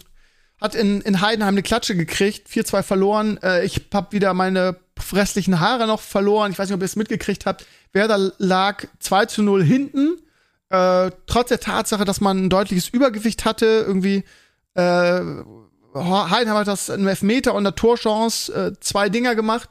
hat 0.59 0.75
in, 0.75 1.01
in 1.01 1.21
Heidenheim 1.21 1.53
eine 1.53 1.63
Klatsche 1.63 1.95
gekriegt, 1.95 2.49
4-2 2.49 2.83
verloren. 2.83 3.39
Äh, 3.41 3.65
ich 3.65 3.87
hab 3.93 4.13
wieder 4.13 4.33
meine 4.33 4.77
restlichen 5.13 5.59
Haare 5.59 5.87
noch 5.87 6.01
verloren. 6.01 6.51
Ich 6.51 6.59
weiß 6.59 6.67
nicht, 6.67 6.75
ob 6.75 6.81
ihr 6.81 6.85
es 6.85 6.95
mitgekriegt 6.95 7.45
habt. 7.45 7.65
Werder 7.93 8.33
lag 8.37 8.85
2 8.99 9.25
zu 9.25 9.43
0 9.43 9.63
hinten 9.63 10.17
äh, 10.69 11.11
trotz 11.25 11.49
der 11.49 11.59
Tatsache, 11.59 12.05
dass 12.05 12.21
man 12.21 12.45
ein 12.45 12.49
deutliches 12.49 12.89
Übergewicht 12.89 13.45
hatte, 13.45 13.83
irgendwie 13.87 14.23
äh, 14.75 15.21
Heidenheim 15.95 16.57
hat 16.57 16.67
das 16.67 16.89
in 16.89 17.07
Elfmeter 17.07 17.55
und 17.55 17.65
einer 17.65 17.75
Torchance 17.75 18.53
äh, 18.53 18.79
zwei 18.79 19.09
Dinger 19.09 19.33
gemacht. 19.33 19.69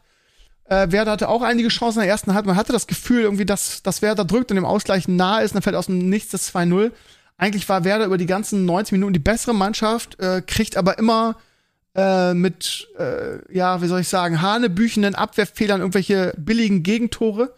Äh, 0.68 0.90
Werder 0.90 1.12
hatte 1.12 1.28
auch 1.28 1.42
einige 1.42 1.68
Chancen 1.68 1.98
in 1.98 2.04
der 2.04 2.11
ersten 2.11 2.35
Halbzeit. 2.35 2.46
Man 2.46 2.57
hatte 2.57 2.72
das 2.72 2.87
Gefühl 2.87 3.22
irgendwie, 3.22 3.46
dass, 3.46 3.83
dass 3.83 4.02
Werder 4.02 4.24
drückt 4.24 4.50
und 4.50 4.57
dem 4.57 4.64
Ausgleich 4.64 5.09
nahe 5.09 5.42
ist. 5.42 5.52
Und 5.52 5.57
dann 5.57 5.62
fällt 5.62 5.76
aus 5.76 5.87
dem 5.87 6.09
Nichts 6.09 6.31
das 6.31 6.54
2-0. 6.54 6.92
Eigentlich 7.37 7.68
war 7.68 7.85
Werder 7.85 8.07
über 8.07 8.18
die 8.18 8.26
ganzen 8.26 8.64
90 8.64 8.92
Minuten 8.92 9.12
die 9.12 9.20
bessere 9.20 9.54
Mannschaft, 9.54 10.18
äh, 10.20 10.42
kriegt 10.44 10.76
aber 10.76 10.98
immer 10.98 11.37
äh, 11.94 12.35
mit, 12.35 12.88
äh, 12.98 13.38
ja, 13.54 13.81
wie 13.81 13.87
soll 13.87 14.00
ich 14.00 14.09
sagen, 14.09 14.42
hanebüchenden 14.42 15.14
Abwehrfehlern 15.14 15.81
irgendwelche 15.81 16.35
billigen 16.37 16.83
Gegentore 16.83 17.54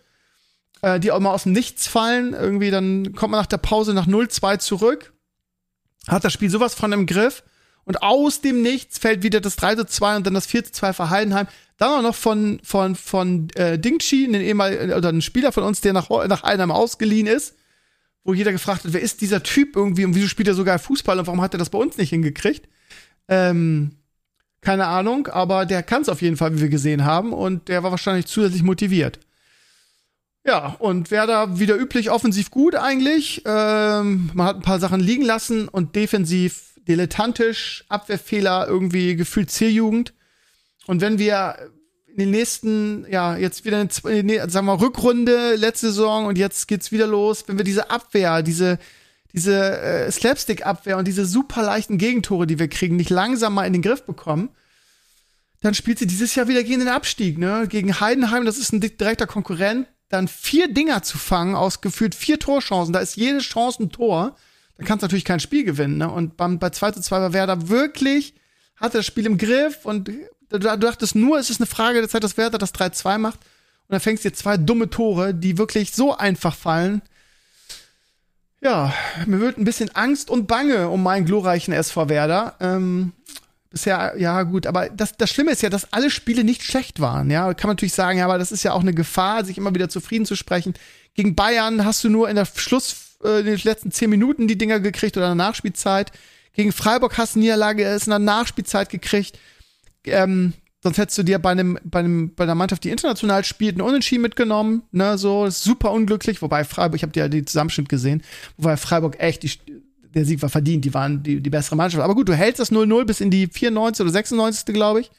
äh, 0.83 1.01
die 1.01 1.13
auch 1.13 1.21
mal 1.21 1.33
aus 1.33 1.45
dem 1.45 1.53
Nichts 1.53 1.87
fallen. 1.87 2.33
Irgendwie, 2.33 2.71
dann 2.71 3.15
kommt 3.15 3.33
man 3.33 3.41
nach 3.41 3.47
der 3.47 3.59
Pause 3.59 3.95
nach 3.95 4.07
0-2 4.07 4.59
zurück, 4.59 5.13
hat 6.09 6.25
das 6.25 6.33
Spiel 6.33 6.51
sowas 6.51 6.75
von 6.75 6.93
im 6.93 7.07
Griff. 7.07 7.43
Und 7.85 8.03
aus 8.03 8.41
dem 8.41 8.63
Nichts 8.63 8.99
fällt 8.99 9.23
wieder 9.23 9.41
das 9.41 9.57
3 9.57 9.77
2 9.77 10.17
und 10.17 10.27
dann 10.27 10.35
das 10.35 10.47
4 10.47 10.65
2 10.65 10.93
für 10.93 11.11
Heidenheim. 11.11 11.47
Dann 11.77 11.99
auch 11.99 12.03
noch 12.03 12.15
von, 12.15 12.61
von, 12.63 12.95
von 12.95 13.49
äh, 13.55 13.79
Dingchi, 13.79 14.27
einen 14.27 14.43
ehemaligen, 14.43 14.93
oder 14.93 15.09
ein 15.09 15.23
Spieler 15.23 15.51
von 15.51 15.65
uns, 15.65 15.81
der 15.81 15.93
nach, 15.93 16.11
nach 16.11 16.43
Heidenheim 16.43 16.71
ausgeliehen 16.71 17.27
ist, 17.27 17.57
wo 18.23 18.35
jeder 18.35 18.53
gefragt 18.53 18.85
hat, 18.85 18.93
wer 18.93 19.01
ist 19.01 19.23
dieser 19.23 19.43
Typ 19.43 19.77
irgendwie 19.77 20.05
und 20.05 20.15
wieso 20.15 20.29
spielt 20.29 20.49
er 20.49 20.55
sogar 20.55 20.79
Fußball 20.79 21.19
und 21.19 21.27
warum 21.27 21.41
hat 21.41 21.55
er 21.55 21.59
das 21.59 21.71
bei 21.71 21.79
uns 21.79 21.97
nicht 21.97 22.11
hingekriegt? 22.11 22.69
Ähm, 23.29 23.93
Keine 24.61 24.87
Ahnung, 24.87 25.29
aber 25.29 25.65
der 25.65 25.83
kann 25.83 26.03
es 26.03 26.11
auf 26.11 26.21
jeden 26.21 26.37
Fall, 26.37 26.55
wie 26.55 26.61
wir 26.61 26.69
gesehen 26.69 27.05
haben. 27.05 27.33
Und 27.33 27.69
der 27.69 27.83
war 27.83 27.91
wahrscheinlich 27.91 28.27
zusätzlich 28.27 28.63
motiviert. 28.63 29.19
Ja, 30.45 30.77
und 30.79 31.11
Werder 31.11 31.59
wieder 31.59 31.77
üblich 31.77 32.11
offensiv 32.11 32.51
gut 32.51 32.75
eigentlich. 32.75 33.43
Ähm, 33.47 34.31
man 34.35 34.47
hat 34.47 34.57
ein 34.57 34.63
paar 34.63 34.81
Sachen 34.81 35.01
liegen 35.01 35.25
lassen 35.25 35.69
und 35.69 35.97
defensiv 35.97 36.70
dilettantisch, 36.89 37.85
Abwehrfehler, 37.89 38.67
irgendwie 38.67 39.17
gefühlt 39.17 39.51
C-Jugend. 39.51 40.15
Und 40.87 41.01
wenn 41.01 41.19
wir 41.19 41.71
in 42.07 42.17
den 42.19 42.31
nächsten, 42.31 43.07
ja, 43.11 43.37
jetzt 43.37 43.65
wieder, 43.65 43.81
in, 43.81 44.51
sagen 44.51 44.67
wir, 44.67 44.81
Rückrunde, 44.81 45.55
letzte 45.57 45.89
Saison 45.89 46.27
und 46.27 46.39
jetzt 46.39 46.69
geht's 46.69 46.93
wieder 46.93 47.07
los, 47.07 47.45
wenn 47.47 47.59
wir 47.59 47.65
diese 47.65 47.91
Abwehr, 47.91 48.43
diese, 48.43 48.79
diese 49.33 49.81
äh, 49.81 50.11
Slapstick-Abwehr 50.11 50.97
und 50.99 51.07
diese 51.07 51.25
super 51.25 51.63
leichten 51.63 51.99
Gegentore, 51.99 52.47
die 52.47 52.59
wir 52.59 52.69
kriegen, 52.69 52.97
nicht 52.97 53.11
langsam 53.11 53.55
mal 53.55 53.67
in 53.67 53.73
den 53.73 53.83
Griff 53.83 54.03
bekommen, 54.03 54.51
dann 55.61 55.75
spielt 55.75 55.99
sie 55.99 56.07
dieses 56.07 56.35
Jahr 56.35 56.49
wieder 56.49 56.63
gegen 56.63 56.81
den 56.81 56.89
Abstieg, 56.89 57.39
ne? 57.39 57.67
Gegen 57.69 58.01
Heidenheim, 58.01 58.47
das 58.47 58.59
ist 58.59 58.73
ein 58.73 58.81
direkter 58.81 59.27
Konkurrent. 59.27 59.87
Dann 60.09 60.27
vier 60.27 60.73
Dinger 60.73 61.03
zu 61.03 61.19
fangen 61.19 61.55
aus 61.55 61.83
gefühlt 61.83 62.15
vier 62.15 62.39
Torchancen, 62.39 62.93
da 62.93 63.01
ist 63.01 63.17
jede 63.17 63.39
Chance 63.39 63.85
ein 63.85 63.91
Tor. 63.91 64.37
Da 64.81 64.87
kannst 64.87 65.03
du 65.03 65.07
natürlich 65.07 65.27
kein 65.27 65.41
Spiel 65.41 65.65
gewinnen, 65.65 65.99
ne? 65.99 66.11
Und 66.11 66.39
beim, 66.39 66.59
bei 66.59 66.71
2 66.71 66.93
zu 66.93 67.03
2 67.03 67.21
war 67.21 67.33
Werder 67.35 67.69
wirklich, 67.69 68.35
hatte 68.77 68.97
das 68.99 69.07
Spiel 69.07 69.27
im 69.27 69.37
Griff 69.37 69.85
und 69.85 70.09
du, 70.49 70.59
dachtest 70.59 71.15
nur, 71.15 71.39
es 71.39 71.51
ist 71.51 71.61
eine 71.61 71.67
Frage 71.67 72.01
der 72.01 72.09
Zeit, 72.09 72.25
dass 72.25 72.39
Werder 72.39 72.57
das 72.57 72.75
3-2 72.75 73.19
macht. 73.19 73.39
Und 73.39 73.93
dann 73.93 74.01
fängst 74.01 74.25
du 74.25 74.29
jetzt 74.29 74.39
zwei 74.39 74.57
dumme 74.57 74.89
Tore, 74.89 75.35
die 75.35 75.59
wirklich 75.59 75.93
so 75.93 76.17
einfach 76.17 76.55
fallen, 76.55 77.03
ja, 78.63 78.93
mir 79.27 79.41
wird 79.41 79.59
ein 79.59 79.65
bisschen 79.65 79.95
Angst 79.95 80.31
und 80.31 80.47
Bange 80.47 80.89
um 80.89 81.03
meinen 81.03 81.25
glorreichen 81.25 81.73
SV 81.73 82.09
Werder. 82.09 82.57
Ähm, 82.61 83.13
bisher, 83.71 84.15
ja 84.19 84.43
gut, 84.43 84.67
aber 84.67 84.89
das, 84.91 85.17
das 85.17 85.31
Schlimme 85.31 85.51
ist 85.51 85.63
ja, 85.63 85.71
dass 85.71 85.93
alle 85.93 86.11
Spiele 86.11 86.45
nicht 86.45 86.63
schlecht 86.63 87.01
waren. 87.01 87.31
Ja, 87.31 87.53
kann 87.55 87.69
man 87.69 87.77
natürlich 87.77 87.95
sagen, 87.95 88.19
ja, 88.19 88.25
aber 88.27 88.39
das 88.39 88.53
ist 88.53 88.63
ja 88.63 88.73
auch 88.73 88.81
eine 88.81 88.95
Gefahr, 88.95 89.45
sich 89.45 89.59
immer 89.59 89.75
wieder 89.75 89.89
zufrieden 89.89 90.27
zu 90.27 90.37
sprechen. 90.37 90.75
Gegen 91.15 91.35
Bayern 91.35 91.85
hast 91.85 92.05
du 92.05 92.09
nur 92.09 92.29
in 92.29 92.37
der 92.37 92.47
Schluss, 92.47 93.10
äh, 93.25 93.41
in 93.41 93.47
den 93.47 93.61
letzten 93.63 93.91
zehn 93.91 94.11
Minuten 94.11 94.49
die 94.49 94.59
Dinger 94.59 94.81
gekriegt 94.81 95.17
oder 95.17 95.31
in 95.31 95.39
der 95.39 95.47
Nachspielzeit. 95.47 96.13
Gegen 96.53 96.73
Freiburg 96.73 97.17
hast 97.19 97.37
du 97.37 97.41
Niederlage 97.41 97.83
erst 97.83 98.07
in 98.07 98.11
der 98.11 98.19
Nachspielzeit 98.19 98.89
gekriegt. 98.89 99.39
Ähm, 100.05 100.55
Sonst 100.83 100.97
hättest 100.97 101.19
du 101.19 101.23
dir 101.23 101.39
bei 101.39 101.51
einem, 101.51 101.79
bei 101.85 101.99
einem, 101.99 102.35
bei 102.35 102.45
einer 102.45 102.55
Mannschaft, 102.55 102.85
die 102.85 102.91
international 102.91 103.45
spielt, 103.45 103.75
einen 103.75 103.87
Unentschieden 103.87 104.23
mitgenommen, 104.23 104.83
ne, 104.93 105.19
so, 105.19 105.51
super 105.51 105.93
unglücklich, 105.93 106.41
wobei 106.41 106.65
Freiburg, 106.65 106.97
ich 106.97 107.03
habe 107.03 107.13
dir 107.13 107.25
ja 107.25 107.29
den 107.29 107.47
Zusammenschnitt 107.47 107.91
gesehen, 107.91 108.23
wobei 108.57 108.79
Freiburg 108.79 109.21
echt, 109.21 109.43
die, 109.43 109.53
der 110.15 110.25
Sieg 110.25 110.41
war 110.41 110.49
verdient, 110.49 110.87
die 110.87 110.95
waren 110.95 111.23
die, 111.23 111.43
die 111.43 111.51
bessere 111.51 111.77
Mannschaft. 111.77 112.03
Aber 112.03 112.15
gut, 112.15 112.31
du 112.31 112.35
hältst 112.35 112.61
das 112.61 112.73
0-0 112.73 113.05
bis 113.05 113.21
in 113.21 113.31
die 113.31 113.47
94 113.47 114.03
oder 114.03 114.11
96. 114.11 114.75
glaube 114.75 115.01
ich. 115.01 115.11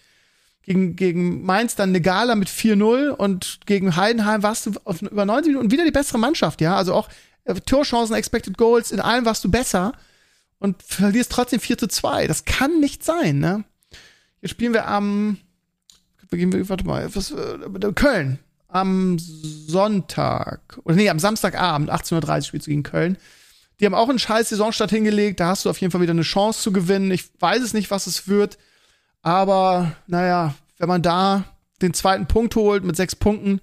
Gegen, 0.63 0.95
gegen 0.95 1.43
Mainz 1.43 1.75
dann 1.75 1.89
eine 1.89 2.01
Gala 2.01 2.35
mit 2.35 2.47
4-0 2.47 3.09
und 3.09 3.59
gegen 3.65 3.95
Heidenheim 3.95 4.43
warst 4.43 4.67
du 4.67 4.73
auf 4.83 5.01
über 5.01 5.25
90 5.25 5.53
Minuten 5.53 5.71
wieder 5.71 5.85
die 5.85 5.91
bessere 5.91 6.19
Mannschaft, 6.19 6.61
ja. 6.61 6.75
Also 6.75 6.93
auch 6.93 7.07
Torchancen, 7.65 8.15
Expected 8.15 8.57
Goals, 8.57 8.91
in 8.91 8.99
allem 8.99 9.25
warst 9.25 9.43
du 9.43 9.51
besser 9.51 9.93
und 10.59 10.81
verlierst 10.83 11.31
trotzdem 11.31 11.59
4 11.59 11.77
zu 11.77 11.87
2. 11.87 12.27
Das 12.27 12.45
kann 12.45 12.79
nicht 12.79 13.03
sein, 13.03 13.39
ne? 13.39 13.63
Jetzt 14.41 14.51
spielen 14.51 14.73
wir 14.73 14.87
am 14.87 15.37
gehen 16.37 16.53
wir, 16.53 16.69
warte 16.69 16.85
mal, 16.85 17.13
was, 17.15 17.31
äh, 17.31 17.93
Köln 17.93 18.39
am 18.67 19.17
Sonntag, 19.19 20.79
oder 20.83 20.95
nee, 20.95 21.09
am 21.09 21.19
Samstagabend, 21.19 21.91
18.30 21.91 22.35
Uhr 22.37 22.41
spielst 22.41 22.67
du 22.67 22.71
gegen 22.71 22.83
Köln. 22.83 23.17
Die 23.79 23.85
haben 23.85 23.93
auch 23.93 24.07
einen 24.07 24.19
scheiß 24.19 24.49
Saisonstart 24.49 24.91
hingelegt, 24.91 25.39
da 25.39 25.47
hast 25.47 25.65
du 25.65 25.69
auf 25.69 25.79
jeden 25.79 25.91
Fall 25.91 26.01
wieder 26.01 26.11
eine 26.11 26.21
Chance 26.21 26.61
zu 26.61 26.71
gewinnen. 26.71 27.11
Ich 27.11 27.29
weiß 27.39 27.61
es 27.61 27.73
nicht, 27.73 27.91
was 27.91 28.07
es 28.07 28.27
wird, 28.27 28.57
aber 29.21 29.91
naja, 30.07 30.55
wenn 30.77 30.87
man 30.87 31.01
da 31.01 31.43
den 31.81 31.93
zweiten 31.93 32.27
Punkt 32.27 32.55
holt 32.55 32.83
mit 32.83 32.95
sechs 32.95 33.15
Punkten, 33.15 33.59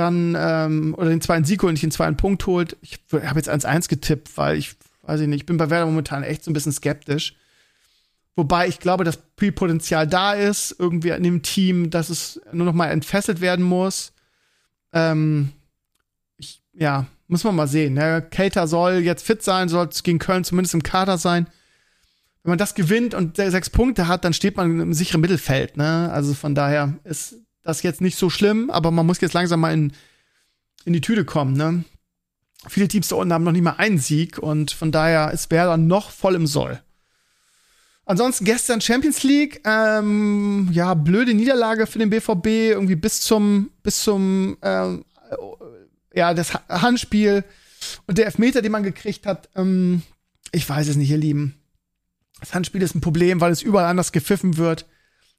dann, 0.00 0.34
ähm, 0.38 0.94
oder 0.96 1.10
den 1.10 1.20
zweiten 1.20 1.44
Sieg 1.44 1.62
holt, 1.62 1.72
nicht 1.72 1.82
den 1.82 1.90
zweiten 1.90 2.16
Punkt 2.16 2.46
holt. 2.46 2.76
Ich 2.80 3.00
habe 3.12 3.38
jetzt 3.38 3.50
1-1 3.50 3.88
getippt, 3.88 4.36
weil 4.38 4.56
ich, 4.56 4.76
weiß 5.02 5.20
ich 5.20 5.28
nicht, 5.28 5.40
ich 5.40 5.46
bin 5.46 5.58
bei 5.58 5.68
Werder 5.68 5.84
momentan 5.84 6.22
echt 6.22 6.42
so 6.42 6.50
ein 6.50 6.54
bisschen 6.54 6.72
skeptisch. 6.72 7.36
Wobei 8.34 8.66
ich 8.66 8.78
glaube, 8.80 9.04
dass 9.04 9.18
viel 9.36 9.52
Potenzial 9.52 10.06
da 10.06 10.32
ist, 10.32 10.74
irgendwie 10.78 11.10
in 11.10 11.22
dem 11.22 11.42
Team, 11.42 11.90
dass 11.90 12.08
es 12.08 12.40
nur 12.50 12.64
noch 12.64 12.72
mal 12.72 12.86
entfesselt 12.86 13.42
werden 13.42 13.62
muss. 13.62 14.12
Ähm, 14.94 15.50
ich, 16.38 16.62
ja, 16.72 17.06
muss 17.28 17.44
man 17.44 17.54
mal 17.54 17.68
sehen. 17.68 17.92
Ne? 17.92 18.26
Cater 18.30 18.66
soll 18.66 19.00
jetzt 19.00 19.26
fit 19.26 19.42
sein, 19.42 19.68
soll 19.68 19.90
gegen 20.02 20.18
Köln 20.18 20.44
zumindest 20.44 20.72
im 20.72 20.82
Kader 20.82 21.18
sein. 21.18 21.46
Wenn 22.42 22.52
man 22.52 22.58
das 22.58 22.74
gewinnt 22.74 23.12
und 23.12 23.36
sechs 23.36 23.68
Punkte 23.68 24.08
hat, 24.08 24.24
dann 24.24 24.32
steht 24.32 24.56
man 24.56 24.80
im 24.80 24.94
sicheren 24.94 25.20
Mittelfeld. 25.20 25.76
Ne? 25.76 26.10
Also 26.10 26.32
von 26.32 26.54
daher 26.54 26.94
ist 27.04 27.36
das 27.62 27.82
jetzt 27.82 28.00
nicht 28.00 28.18
so 28.18 28.30
schlimm, 28.30 28.70
aber 28.70 28.90
man 28.90 29.06
muss 29.06 29.20
jetzt 29.20 29.34
langsam 29.34 29.60
mal 29.60 29.72
in, 29.72 29.92
in 30.84 30.92
die 30.92 31.00
Tüte 31.00 31.24
kommen. 31.24 31.54
Ne? 31.54 31.84
Viele 32.68 32.88
Teams 32.88 33.08
da 33.08 33.16
unten 33.16 33.32
haben 33.32 33.44
noch 33.44 33.52
nicht 33.52 33.62
mal 33.62 33.76
einen 33.78 33.98
Sieg 33.98 34.38
und 34.38 34.70
von 34.70 34.92
daher 34.92 35.30
ist 35.32 35.50
Werder 35.50 35.76
noch 35.76 36.10
voll 36.10 36.34
im 36.34 36.46
Soll. 36.46 36.80
Ansonsten 38.04 38.44
gestern 38.44 38.80
Champions 38.80 39.22
League, 39.22 39.60
ähm, 39.64 40.68
ja, 40.72 40.94
blöde 40.94 41.32
Niederlage 41.32 41.86
für 41.86 42.00
den 42.00 42.10
BVB, 42.10 42.46
irgendwie 42.46 42.96
bis 42.96 43.20
zum, 43.20 43.70
bis 43.82 44.02
zum, 44.02 44.56
ähm, 44.62 45.04
ja, 46.12 46.34
das 46.34 46.54
Handspiel 46.68 47.44
und 48.06 48.18
der 48.18 48.26
Elfmeter, 48.26 48.62
den 48.62 48.72
man 48.72 48.82
gekriegt 48.82 49.26
hat, 49.26 49.48
ähm, 49.54 50.02
ich 50.52 50.68
weiß 50.68 50.88
es 50.88 50.96
nicht, 50.96 51.10
ihr 51.10 51.18
Lieben. 51.18 51.54
Das 52.40 52.54
Handspiel 52.54 52.82
ist 52.82 52.94
ein 52.94 53.00
Problem, 53.00 53.40
weil 53.40 53.52
es 53.52 53.62
überall 53.62 53.86
anders 53.86 54.12
gepfiffen 54.12 54.56
wird. 54.56 54.86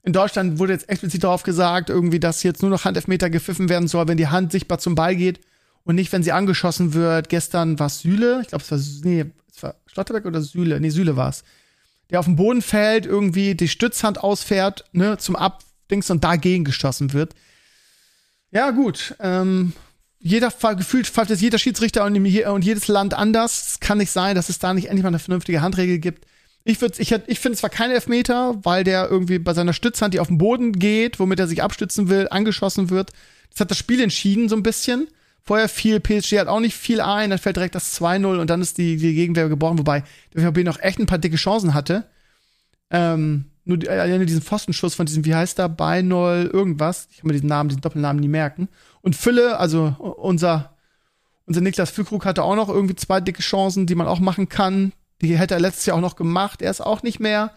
In 0.04 0.14
Deutschland 0.14 0.60
wurde 0.60 0.74
jetzt 0.74 0.90
explizit 0.90 1.24
darauf 1.24 1.44
gesagt, 1.44 1.90
irgendwie, 1.90 2.20
dass 2.20 2.44
jetzt 2.44 2.62
nur 2.62 2.72
noch 2.72 2.86
Handelfmeter 2.86 3.30
gepfiffen 3.30 3.70
werden 3.70 3.88
soll, 3.88 4.08
wenn 4.08 4.18
die 4.18 4.28
Hand 4.28 4.52
sichtbar 4.52 4.80
zum 4.80 4.96
Ball 4.96 5.16
geht 5.16 5.40
und 5.84 5.96
nicht, 5.96 6.12
wenn 6.12 6.24
sie 6.24 6.32
angeschossen 6.32 6.94
wird. 6.94 7.30
Gestern 7.30 7.78
war 7.80 7.88
es 7.88 8.00
Süle, 8.00 8.40
ich 8.42 8.48
glaube, 8.48 8.64
es 8.64 8.72
war, 8.72 8.80
nee, 9.04 9.26
es 9.54 9.62
war 9.62 9.76
Schlotterberg 9.86 10.26
oder 10.26 10.42
Süle, 10.42 10.80
nee, 10.80 10.90
Süle 10.90 11.16
war 11.16 11.30
es 11.30 11.44
der 12.12 12.20
auf 12.20 12.26
den 12.26 12.36
Boden 12.36 12.62
fällt, 12.62 13.06
irgendwie 13.06 13.56
die 13.56 13.70
Stützhand 13.70 14.20
ausfährt, 14.20 14.84
ne, 14.92 15.18
zum 15.18 15.36
Abdings 15.36 16.12
und 16.12 16.24
dagegen 16.24 16.66
geschossen 16.66 17.14
wird. 17.14 17.34
Ja, 18.52 18.72
gut. 18.72 19.16
Ähm, 19.20 19.74
jeder 20.20 20.52
gefühlt 20.76 21.08
pfeift 21.08 21.32
es 21.32 21.42
jeder 21.42 21.58
Schiedsrichter 21.58 22.06
und, 22.06 22.16
und, 22.16 22.66
jedes 22.66 22.88
Land 22.90 23.14
anders. 23.14 23.70
Es 23.70 23.80
kann 23.80 23.98
nicht 23.98 24.12
sein, 24.12 24.36
dass 24.36 24.50
es 24.50 24.60
da 24.60 24.74
nicht 24.74 24.88
endlich 24.88 25.04
mal 25.04 25.08
eine 25.08 25.20
vernünftige 25.20 25.62
Handregel 25.62 26.00
gibt. 26.00 26.28
Ich 26.64 26.82
ich, 26.82 27.12
ich 27.12 27.40
finde 27.40 27.58
zwar 27.58 27.70
kein 27.70 27.92
Elfmeter, 27.92 28.56
weil 28.64 28.84
der 28.84 29.10
irgendwie 29.10 29.40
bei 29.40 29.54
seiner 29.54 29.74
Stützhand, 29.74 30.14
die 30.14 30.20
auf 30.20 30.28
den 30.28 30.38
Boden 30.38 30.74
geht, 30.74 31.20
womit 31.20 31.40
er 31.40 31.48
sich 31.48 31.64
abstützen 31.64 32.10
will, 32.10 32.28
angeschossen 32.30 32.90
wird. 32.90 33.12
Das 33.50 33.62
hat 33.62 33.72
das 33.72 33.78
Spiel 33.78 34.02
entschieden 34.02 34.48
so 34.48 34.56
ein 34.56 34.64
bisschen. 34.64 35.08
Vorher 35.44 35.68
fiel 35.68 36.00
PSG 36.00 36.38
hat 36.40 36.48
auch 36.48 36.60
nicht 36.60 36.76
viel 36.76 37.02
ein, 37.02 37.32
dann 37.32 37.40
fällt 37.40 37.56
direkt 37.56 37.74
das 37.74 38.00
2-0 38.00 38.40
und 38.40 38.50
dann 38.50 38.62
ist 38.62 38.78
die, 38.78 38.98
die 38.98 39.16
Gegenwehr 39.16 39.50
gebrochen, 39.50 39.80
wobei 39.80 40.04
der 40.34 40.44
VfB 40.44 40.64
noch 40.64 40.80
echt 40.80 41.00
ein 41.00 41.08
paar 41.08 41.18
dicke 41.18 41.36
Chancen 41.36 41.74
hatte. 41.74 42.06
Ähm, 42.92 43.46
nur 43.66 43.78
die, 43.78 43.88
äh, 43.88 44.26
diesen 44.26 44.42
Pfostenschuss 44.44 44.94
von 44.94 45.08
diesem, 45.08 45.26
wie 45.26 45.34
heißt 45.34 45.58
der, 45.58 45.70
bei 45.70 46.04
0 46.04 46.50
irgendwas. 46.54 47.08
Ich 47.12 47.18
kann 47.18 47.28
mir 47.28 47.34
diesen 47.34 47.50
Namen, 47.50 47.70
diesen 47.70 47.82
Doppelnamen 47.82 48.20
nie 48.20 48.28
merken. 48.28 48.70
Und 49.02 49.16
Fülle, 49.16 49.58
also 49.58 49.96
unser, 49.98 50.78
unser 51.46 51.62
Niklas 51.62 51.90
Füllkrug 51.90 52.26
hatte 52.26 52.44
auch 52.44 52.56
noch 52.56 52.70
irgendwie 52.70 52.96
zwei 52.96 53.20
dicke 53.20 53.42
Chancen, 53.42 53.88
die 53.88 53.96
man 53.96 54.08
auch 54.08 54.20
machen 54.20 54.48
kann. 54.48 54.94
Die 55.22 55.38
hätte 55.38 55.54
er 55.54 55.60
letztes 55.60 55.86
Jahr 55.86 55.98
auch 55.98 56.02
noch 56.02 56.16
gemacht. 56.16 56.62
Er 56.62 56.72
ist 56.72 56.82
auch 56.82 57.04
nicht 57.04 57.20
mehr. 57.20 57.52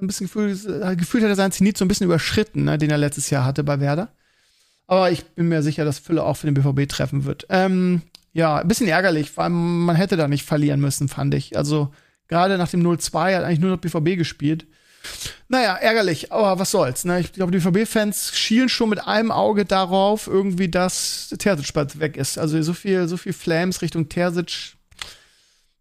Ein 0.00 0.08
bisschen 0.08 0.26
gefühlt, 0.26 0.60
gefühlt 0.98 1.22
hat 1.22 1.30
er 1.30 1.36
seinen 1.36 1.52
Zenit 1.52 1.78
so 1.78 1.84
ein 1.84 1.88
bisschen 1.88 2.06
überschritten, 2.06 2.64
ne, 2.64 2.78
den 2.78 2.90
er 2.90 2.98
letztes 2.98 3.30
Jahr 3.30 3.44
hatte 3.44 3.62
bei 3.62 3.78
Werder. 3.78 4.08
Aber 4.86 5.10
ich 5.10 5.24
bin 5.24 5.48
mir 5.48 5.62
sicher, 5.62 5.84
dass 5.84 6.00
Fülle 6.00 6.24
auch 6.24 6.36
für 6.36 6.50
den 6.50 6.54
BVB 6.54 6.88
treffen 6.88 7.24
wird. 7.24 7.46
Ähm, 7.48 8.02
ja, 8.32 8.56
ein 8.56 8.68
bisschen 8.68 8.88
ärgerlich, 8.88 9.36
weil 9.36 9.50
man 9.50 9.96
hätte 9.96 10.16
da 10.16 10.26
nicht 10.26 10.44
verlieren 10.44 10.80
müssen, 10.80 11.08
fand 11.08 11.32
ich. 11.34 11.56
Also 11.56 11.92
gerade 12.28 12.58
nach 12.58 12.68
dem 12.68 12.82
0-2 12.82 13.36
hat 13.36 13.44
eigentlich 13.44 13.60
nur 13.60 13.70
noch 13.70 13.78
BVB 13.78 14.18
gespielt. 14.18 14.66
Naja, 15.48 15.74
ärgerlich, 15.74 16.32
aber 16.32 16.58
was 16.58 16.70
soll's. 16.70 17.04
Ne? 17.04 17.20
Ich 17.20 17.32
glaube, 17.32 17.52
die 17.52 17.58
BVB-Fans 17.58 18.36
schielen 18.36 18.68
schon 18.68 18.88
mit 18.88 19.06
einem 19.06 19.30
Auge 19.30 19.64
darauf, 19.64 20.26
irgendwie, 20.26 20.68
dass 20.68 21.34
Terzic 21.38 22.00
weg 22.00 22.16
ist. 22.16 22.38
Also 22.38 22.60
so 22.62 22.72
viel, 22.72 23.06
so 23.06 23.16
viel 23.16 23.32
Flames 23.32 23.82
Richtung 23.82 24.08
Terzic. 24.08 24.76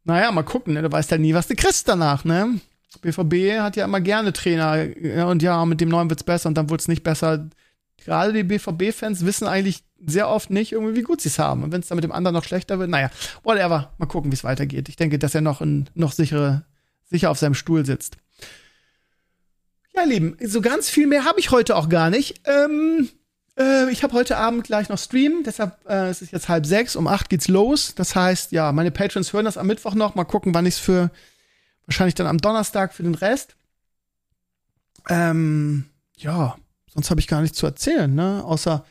Naja, 0.03 0.31
mal 0.31 0.43
gucken, 0.43 0.73
ne? 0.73 0.81
Du 0.81 0.91
weißt 0.91 1.11
ja 1.11 1.17
nie, 1.17 1.33
was 1.33 1.47
du 1.47 1.55
kriegst 1.55 1.87
danach, 1.87 2.25
ne? 2.25 2.59
BVB 3.01 3.59
hat 3.59 3.75
ja 3.75 3.85
immer 3.85 4.01
gerne 4.01 4.33
Trainer 4.33 4.87
und 5.27 5.41
ja, 5.41 5.65
mit 5.65 5.81
dem 5.81 5.89
neuen 5.89 6.09
wird's 6.09 6.23
besser 6.23 6.47
und 6.47 6.55
dann 6.55 6.69
wird's 6.69 6.87
nicht 6.87 7.03
besser 7.03 7.49
gerade 8.03 8.33
die 8.33 8.43
BVB-Fans 8.43 9.25
wissen 9.25 9.47
eigentlich 9.47 9.83
sehr 10.05 10.27
oft 10.29 10.49
nicht 10.49 10.71
irgendwie, 10.71 10.95
wie 10.95 11.03
gut 11.03 11.21
sie 11.21 11.29
es 11.29 11.39
haben. 11.39 11.63
Und 11.63 11.71
wenn 11.71 11.81
es 11.81 11.87
dann 11.87 11.95
mit 11.95 12.03
dem 12.03 12.11
anderen 12.11 12.35
noch 12.35 12.43
schlechter 12.43 12.79
wird, 12.79 12.89
naja, 12.89 13.09
whatever. 13.43 13.93
Mal 13.97 14.05
gucken, 14.05 14.31
wie 14.31 14.35
es 14.35 14.43
weitergeht. 14.43 14.89
Ich 14.89 14.95
denke, 14.95 15.19
dass 15.19 15.35
er 15.35 15.41
noch, 15.41 15.61
in, 15.61 15.89
noch 15.93 16.11
sichere, 16.11 16.65
sicher 17.05 17.31
auf 17.31 17.39
seinem 17.39 17.53
Stuhl 17.53 17.85
sitzt. 17.85 18.17
Ja, 19.95 20.03
Lieben, 20.03 20.35
so 20.43 20.61
ganz 20.61 20.89
viel 20.89 21.07
mehr 21.07 21.23
habe 21.23 21.39
ich 21.39 21.51
heute 21.51 21.75
auch 21.75 21.87
gar 21.87 22.09
nicht. 22.09 22.41
Ähm, 22.45 23.09
äh, 23.57 23.91
ich 23.91 24.03
habe 24.03 24.13
heute 24.13 24.37
Abend 24.37 24.63
gleich 24.63 24.89
noch 24.89 24.97
Stream, 24.97 25.43
deshalb 25.45 25.77
äh, 25.87 26.09
es 26.09 26.21
ist 26.21 26.31
jetzt 26.31 26.49
halb 26.49 26.65
sechs, 26.65 26.95
um 26.95 27.07
acht 27.07 27.29
geht's 27.29 27.47
los. 27.47 27.95
Das 27.95 28.15
heißt, 28.15 28.51
ja, 28.51 28.71
meine 28.71 28.91
Patrons 28.91 29.33
hören 29.33 29.45
das 29.45 29.57
am 29.57 29.67
Mittwoch 29.67 29.95
noch. 29.95 30.15
Mal 30.15 30.23
gucken, 30.23 30.53
wann 30.53 30.65
ich 30.65 30.75
es 30.75 30.79
für 30.79 31.11
wahrscheinlich 31.85 32.15
dann 32.15 32.27
am 32.27 32.37
Donnerstag 32.39 32.93
für 32.93 33.03
den 33.03 33.15
Rest. 33.15 33.55
Ähm, 35.09 35.85
ja, 36.17 36.55
sonst 36.87 37.09
habe 37.09 37.19
ich 37.19 37.27
gar 37.27 37.41
nichts 37.41 37.57
zu 37.57 37.65
erzählen, 37.65 38.13
ne? 38.13 38.43
Außer 38.43 38.85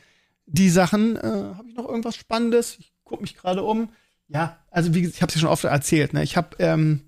die 0.47 0.71
Sachen. 0.71 1.17
Äh, 1.17 1.55
habe 1.57 1.69
ich 1.69 1.75
noch 1.75 1.89
irgendwas 1.89 2.17
Spannendes? 2.17 2.77
Ich 2.79 2.93
gucke 3.05 3.23
mich 3.23 3.37
gerade 3.37 3.63
um. 3.63 3.91
Ja, 4.29 4.59
also 4.71 4.95
wie 4.95 5.03
gesagt, 5.03 5.17
ich 5.17 5.23
habe 5.23 5.31
es 5.31 5.35
ja 5.35 5.41
schon 5.43 5.51
oft 5.51 5.65
erzählt. 5.65 6.15
Ne? 6.15 6.23
Ich 6.23 6.37
habe 6.37 6.57
ähm, 6.59 7.03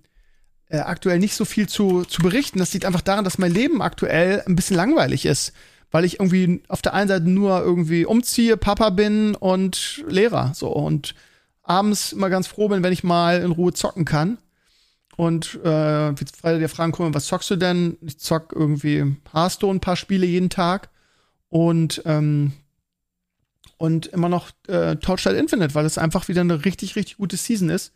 äh, 0.69 0.79
aktuell 0.79 1.19
nicht 1.19 1.35
so 1.35 1.45
viel 1.45 1.69
zu, 1.69 2.05
zu 2.05 2.23
berichten. 2.23 2.59
Das 2.59 2.73
liegt 2.73 2.85
einfach 2.85 3.01
daran, 3.01 3.25
dass 3.25 3.38
mein 3.38 3.53
Leben 3.53 3.81
aktuell 3.81 4.43
ein 4.47 4.57
bisschen 4.57 4.77
langweilig 4.77 5.25
ist, 5.25 5.53
weil 5.94 6.04
ich 6.04 6.18
irgendwie 6.18 6.61
auf 6.66 6.83
der 6.83 6.92
einen 6.92 7.07
Seite 7.07 7.30
nur 7.30 7.61
irgendwie 7.61 8.04
umziehe, 8.04 8.57
Papa 8.57 8.90
bin 8.90 9.37
und 9.37 10.04
Lehrer. 10.09 10.50
So 10.52 10.66
und 10.66 11.14
abends 11.62 12.11
immer 12.11 12.30
ganz 12.30 12.48
froh 12.48 12.66
bin, 12.66 12.83
wenn 12.83 12.92
ich 12.92 13.04
mal 13.04 13.40
in 13.40 13.52
Ruhe 13.52 13.72
zocken 13.72 14.04
kann. 14.04 14.38
Und 15.16 15.61
äh, 15.64 16.09
jetzt 16.11 16.38
frei 16.38 16.59
dir 16.59 16.68
fragen, 16.68 16.90
guck 16.90 17.14
was 17.14 17.26
zockst 17.26 17.48
du 17.48 17.54
denn? 17.54 17.96
Ich 18.00 18.18
zock 18.18 18.52
irgendwie 18.57 19.14
Hearthstone 19.33 19.76
ein 19.76 19.80
paar 19.80 19.94
Spiele 19.94 20.26
jeden 20.26 20.50
Tag 20.50 20.88
und 21.48 22.02
ähm, 22.07 22.54
und 23.76 24.07
immer 24.07 24.28
noch 24.28 24.50
äh, 24.66 24.96
Torchlight 24.96 25.37
Infinite, 25.37 25.76
weil 25.76 25.87
es 25.87 25.96
einfach 25.96 26.26
wieder 26.26 26.40
eine 26.40 26.64
richtig, 26.64 26.96
richtig 26.96 27.18
gute 27.18 27.37
Season 27.37 27.70
ist. 27.70 27.92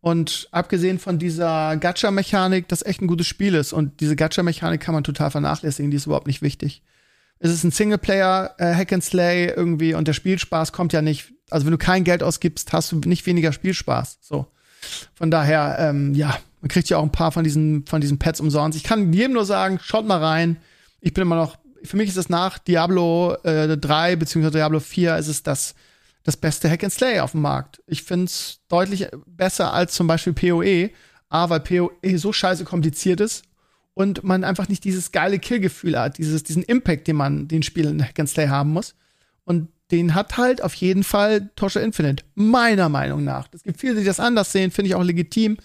Und 0.00 0.46
abgesehen 0.52 1.00
von 1.00 1.18
dieser 1.18 1.76
Gacha-Mechanik, 1.76 2.68
das 2.68 2.86
echt 2.86 3.02
ein 3.02 3.08
gutes 3.08 3.26
Spiel 3.26 3.56
ist. 3.56 3.72
Und 3.72 3.98
diese 3.98 4.14
Gacha-Mechanik 4.14 4.80
kann 4.80 4.94
man 4.94 5.02
total 5.02 5.32
vernachlässigen, 5.32 5.90
die 5.90 5.96
ist 5.96 6.06
überhaupt 6.06 6.28
nicht 6.28 6.40
wichtig. 6.40 6.82
Es 7.38 7.50
ist 7.50 7.64
ein 7.64 7.70
Singleplayer, 7.70 8.54
äh, 8.58 8.74
Hack 8.74 8.92
and 8.92 9.04
Slay 9.04 9.52
irgendwie 9.54 9.94
und 9.94 10.08
der 10.08 10.14
Spielspaß 10.14 10.72
kommt 10.72 10.92
ja 10.92 11.02
nicht. 11.02 11.32
Also 11.50 11.66
wenn 11.66 11.72
du 11.72 11.78
kein 11.78 12.04
Geld 12.04 12.22
ausgibst, 12.22 12.72
hast 12.72 12.92
du 12.92 12.96
nicht 13.00 13.26
weniger 13.26 13.52
Spielspaß. 13.52 14.18
So. 14.20 14.46
Von 15.14 15.30
daher, 15.30 15.76
ähm, 15.78 16.14
ja, 16.14 16.38
man 16.60 16.68
kriegt 16.68 16.88
ja 16.88 16.98
auch 16.98 17.02
ein 17.02 17.12
paar 17.12 17.32
von 17.32 17.44
diesen, 17.44 17.86
von 17.86 18.00
diesen 18.00 18.18
Pads 18.18 18.40
umsonst. 18.40 18.76
Ich 18.76 18.84
kann 18.84 19.12
jedem 19.12 19.34
nur 19.34 19.44
sagen, 19.44 19.78
schaut 19.82 20.06
mal 20.06 20.22
rein. 20.22 20.56
Ich 21.00 21.12
bin 21.12 21.22
immer 21.22 21.36
noch 21.36 21.56
für 21.86 21.96
mich 21.96 22.08
ist 22.08 22.16
es 22.16 22.28
nach 22.28 22.58
Diablo 22.58 23.34
äh, 23.42 23.76
3 23.76 24.16
bzw. 24.16 24.50
Diablo 24.50 24.80
4 24.80 25.16
ist 25.16 25.28
es 25.28 25.42
das, 25.42 25.74
das 26.22 26.36
beste 26.36 26.70
Hack 26.70 26.84
and 26.84 26.92
Slay 26.92 27.20
auf 27.20 27.32
dem 27.32 27.42
Markt. 27.42 27.82
Ich 27.86 28.02
finde 28.02 28.26
es 28.26 28.60
deutlich 28.68 29.08
besser 29.26 29.72
als 29.72 29.94
zum 29.94 30.06
Beispiel 30.06 30.32
PoE, 30.32 30.90
A, 31.28 31.48
weil 31.48 31.60
PoE 31.60 32.18
so 32.18 32.32
scheiße 32.32 32.64
kompliziert 32.64 33.20
ist 33.20 33.44
und 33.96 34.24
man 34.24 34.44
einfach 34.44 34.68
nicht 34.68 34.84
dieses 34.84 35.10
geile 35.10 35.38
Killgefühl 35.38 35.98
hat, 35.98 36.18
dieses, 36.18 36.42
diesen 36.42 36.62
Impact, 36.62 37.08
den 37.08 37.16
man 37.16 37.48
den 37.48 37.62
Spielen 37.62 38.04
Hack 38.04 38.20
and 38.20 38.36
haben 38.36 38.74
muss. 38.74 38.94
Und 39.44 39.68
den 39.90 40.14
hat 40.14 40.36
halt 40.36 40.60
auf 40.60 40.74
jeden 40.74 41.02
Fall 41.02 41.48
Tosha 41.56 41.80
Infinite, 41.80 42.22
meiner 42.34 42.90
Meinung 42.90 43.24
nach. 43.24 43.48
Es 43.52 43.62
gibt 43.62 43.80
viele, 43.80 43.94
die 43.94 44.04
das 44.04 44.20
anders 44.20 44.52
sehen, 44.52 44.70
finde 44.70 44.90
ich 44.90 44.94
auch 44.96 45.02
legitim. 45.02 45.56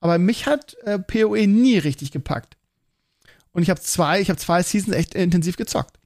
Aber 0.00 0.18
mich 0.18 0.46
hat 0.46 0.76
äh, 0.82 0.98
PoE 0.98 1.46
nie 1.46 1.78
richtig 1.78 2.10
gepackt. 2.10 2.56
Und 3.52 3.62
ich 3.62 3.70
habe 3.70 3.80
zwei, 3.80 4.20
ich 4.20 4.30
habe 4.30 4.38
zwei 4.40 4.64
Seasons 4.64 4.96
echt 4.96 5.14
intensiv 5.14 5.56
gezockt. 5.56 6.00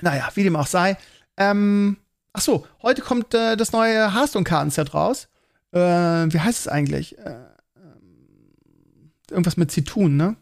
Naja, 0.00 0.30
wie 0.36 0.42
dem 0.42 0.56
auch 0.56 0.66
sei. 0.66 0.96
Ähm, 1.36 1.98
ach 2.32 2.40
so, 2.40 2.66
heute 2.80 3.02
kommt 3.02 3.34
äh, 3.34 3.58
das 3.58 3.72
neue 3.72 4.14
Hearthstone-Kartenset 4.14 4.94
raus. 4.94 5.28
Äh, 5.72 5.78
wie 5.78 6.40
heißt 6.40 6.60
es 6.60 6.68
eigentlich? 6.68 7.18
Äh, 7.18 7.44
ähm, 7.76 9.12
irgendwas 9.30 9.58
mit 9.58 9.70
Zitun, 9.70 10.16
ne? 10.16 10.36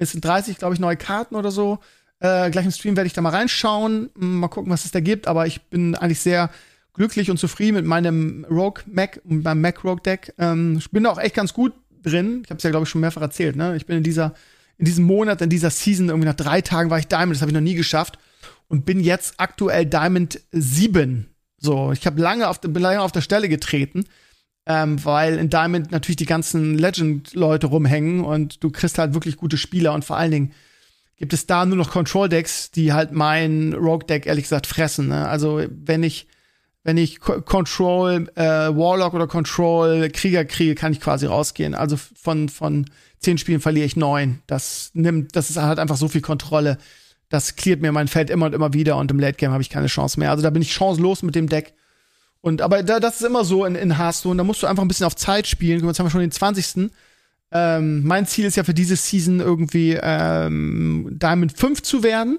Es 0.00 0.12
sind 0.12 0.24
30, 0.24 0.58
glaube 0.58 0.74
ich, 0.74 0.80
neue 0.80 0.96
Karten 0.96 1.36
oder 1.36 1.50
so. 1.50 1.78
Äh, 2.20 2.50
gleich 2.50 2.64
im 2.64 2.70
Stream 2.70 2.96
werde 2.96 3.06
ich 3.06 3.12
da 3.12 3.20
mal 3.20 3.30
reinschauen, 3.30 4.10
mal 4.14 4.48
gucken, 4.48 4.72
was 4.72 4.84
es 4.84 4.90
da 4.90 5.00
gibt. 5.00 5.28
Aber 5.28 5.46
ich 5.46 5.62
bin 5.62 5.94
eigentlich 5.94 6.20
sehr 6.20 6.50
glücklich 6.94 7.30
und 7.30 7.38
zufrieden 7.38 7.76
mit 7.76 7.84
meinem 7.84 8.46
Rogue 8.50 8.82
Mac, 8.86 9.20
mit 9.24 9.44
meinem 9.44 9.60
Mac 9.60 9.84
Rogue 9.84 10.02
Deck. 10.02 10.34
Ähm, 10.38 10.76
ich 10.78 10.90
bin 10.90 11.04
da 11.04 11.10
auch 11.10 11.18
echt 11.18 11.34
ganz 11.34 11.52
gut 11.52 11.72
drin. 12.02 12.42
Ich 12.44 12.50
habe 12.50 12.58
es 12.58 12.62
ja, 12.62 12.70
glaube 12.70 12.84
ich, 12.84 12.90
schon 12.90 13.00
mehrfach 13.00 13.22
erzählt. 13.22 13.56
Ne? 13.56 13.76
Ich 13.76 13.86
bin 13.86 13.98
in 13.98 14.02
dieser 14.02 14.34
in 14.80 14.86
diesem 14.86 15.04
Monat, 15.04 15.42
in 15.42 15.50
dieser 15.50 15.68
Season, 15.68 16.08
irgendwie 16.08 16.26
nach 16.26 16.34
drei 16.34 16.62
Tagen 16.62 16.88
war 16.88 16.98
ich 16.98 17.06
Diamond, 17.06 17.34
das 17.34 17.42
habe 17.42 17.50
ich 17.50 17.54
noch 17.54 17.60
nie 17.60 17.74
geschafft. 17.74 18.18
Und 18.66 18.86
bin 18.86 19.00
jetzt 19.00 19.34
aktuell 19.36 19.84
Diamond 19.84 20.40
7. 20.52 21.28
So, 21.58 21.92
ich 21.92 22.06
habe 22.06 22.20
lange 22.20 22.50
bin 22.62 22.82
lange 22.82 23.02
auf 23.02 23.12
der 23.12 23.20
Stelle 23.20 23.50
getreten, 23.50 24.04
ähm, 24.66 25.04
weil 25.04 25.38
in 25.38 25.50
Diamond 25.50 25.90
natürlich 25.90 26.16
die 26.16 26.26
ganzen 26.26 26.78
Legend-Leute 26.78 27.68
rumhängen 27.68 28.24
und 28.24 28.62
du 28.62 28.70
kriegst 28.70 28.98
halt 28.98 29.14
wirklich 29.14 29.36
gute 29.36 29.56
Spieler 29.56 29.92
und 29.94 30.04
vor 30.04 30.16
allen 30.16 30.30
Dingen 30.30 30.52
gibt 31.16 31.32
es 31.32 31.46
da 31.46 31.66
nur 31.66 31.76
noch 31.76 31.90
Control-Decks, 31.90 32.70
die 32.70 32.92
halt 32.92 33.12
mein 33.12 33.74
Rogue-Deck 33.74 34.26
ehrlich 34.26 34.44
gesagt 34.44 34.66
fressen. 34.66 35.08
Ne? 35.08 35.28
Also 35.28 35.62
wenn 35.70 36.02
ich 36.02 36.26
wenn 36.82 36.96
ich 36.96 37.20
Control 37.20 38.30
äh, 38.36 38.42
Warlock 38.42 39.12
oder 39.12 39.26
Control 39.26 40.08
Krieger 40.08 40.46
kriege, 40.46 40.74
kann 40.74 40.92
ich 40.92 41.00
quasi 41.00 41.26
rausgehen. 41.26 41.74
Also 41.74 41.96
von 41.96 42.48
von 42.48 42.86
zehn 43.18 43.36
Spielen 43.36 43.60
verliere 43.60 43.84
ich 43.84 43.96
neun. 43.96 44.40
Das 44.46 44.90
nimmt, 44.94 45.36
das 45.36 45.50
ist 45.50 45.58
halt 45.58 45.78
einfach 45.78 45.98
so 45.98 46.08
viel 46.08 46.22
Kontrolle. 46.22 46.78
Das 47.28 47.54
cleart 47.54 47.82
mir 47.82 47.92
mein 47.92 48.08
Feld 48.08 48.30
immer 48.30 48.46
und 48.46 48.54
immer 48.54 48.72
wieder 48.72 48.96
und 48.96 49.10
im 49.10 49.20
Late 49.20 49.36
Game 49.36 49.52
habe 49.52 49.62
ich 49.62 49.68
keine 49.68 49.88
Chance 49.88 50.18
mehr. 50.18 50.30
Also 50.30 50.42
da 50.42 50.50
bin 50.50 50.62
ich 50.62 50.72
chancenlos 50.72 51.22
mit 51.22 51.34
dem 51.34 51.48
Deck. 51.48 51.74
Und 52.42 52.62
aber 52.62 52.82
da, 52.82 53.00
das 53.00 53.20
ist 53.20 53.26
immer 53.26 53.44
so 53.44 53.64
in, 53.64 53.74
in 53.74 53.98
Hearthstone. 53.98 54.36
Da 54.36 54.44
musst 54.44 54.62
du 54.62 54.66
einfach 54.66 54.82
ein 54.82 54.88
bisschen 54.88 55.06
auf 55.06 55.16
Zeit 55.16 55.46
spielen. 55.46 55.86
Jetzt 55.86 55.98
haben 55.98 56.06
wir 56.06 56.10
schon 56.10 56.20
den 56.20 56.30
20. 56.30 56.90
Ähm, 57.52 58.04
mein 58.04 58.26
Ziel 58.26 58.44
ist 58.44 58.56
ja 58.56 58.64
für 58.64 58.74
diese 58.74 58.96
Season 58.96 59.40
irgendwie 59.40 59.98
ähm, 60.00 61.08
Diamond 61.18 61.52
5 61.52 61.82
zu 61.82 62.02
werden. 62.02 62.38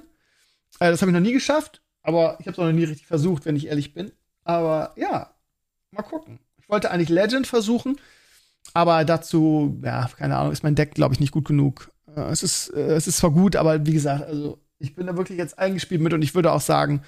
Äh, 0.80 0.92
das 0.92 1.02
habe 1.02 1.12
ich 1.12 1.14
noch 1.14 1.22
nie 1.22 1.34
geschafft, 1.34 1.82
aber 2.02 2.38
ich 2.40 2.48
habe 2.48 2.52
es 2.52 2.60
auch 2.60 2.66
noch 2.66 2.72
nie 2.72 2.86
richtig 2.86 3.08
versucht, 3.08 3.46
wenn 3.46 3.56
ich 3.56 3.68
ehrlich 3.68 3.94
bin. 3.94 4.12
Aber 4.44 4.94
ja, 4.96 5.34
mal 5.92 6.04
gucken. 6.04 6.40
Ich 6.62 6.70
wollte 6.70 6.92
eigentlich 6.92 7.10
Legend 7.10 7.46
versuchen, 7.46 7.98
aber 8.74 9.04
dazu, 9.04 9.78
ja, 9.84 10.10
keine 10.18 10.38
Ahnung, 10.38 10.54
ist 10.54 10.64
mein 10.64 10.76
Deck, 10.76 10.94
glaube 10.94 11.14
ich, 11.14 11.20
nicht 11.20 11.34
gut 11.34 11.46
genug. 11.46 11.92
Äh, 12.16 12.22
es, 12.32 12.42
ist, 12.42 12.70
äh, 12.70 12.94
es 12.94 13.08
ist 13.08 13.18
zwar 13.18 13.32
gut, 13.32 13.58
aber 13.58 13.86
wie 13.86 13.94
gesagt, 13.94 14.24
also 14.24 14.60
ich 14.80 14.96
bin 14.96 15.08
da 15.08 15.18
wirklich 15.18 15.38
jetzt 15.38 15.60
eingespielt 15.60 16.02
mit 16.02 16.14
und 16.14 16.22
ich 16.22 16.34
würde 16.34 16.52
auch 16.52 16.62
sagen, 16.62 17.02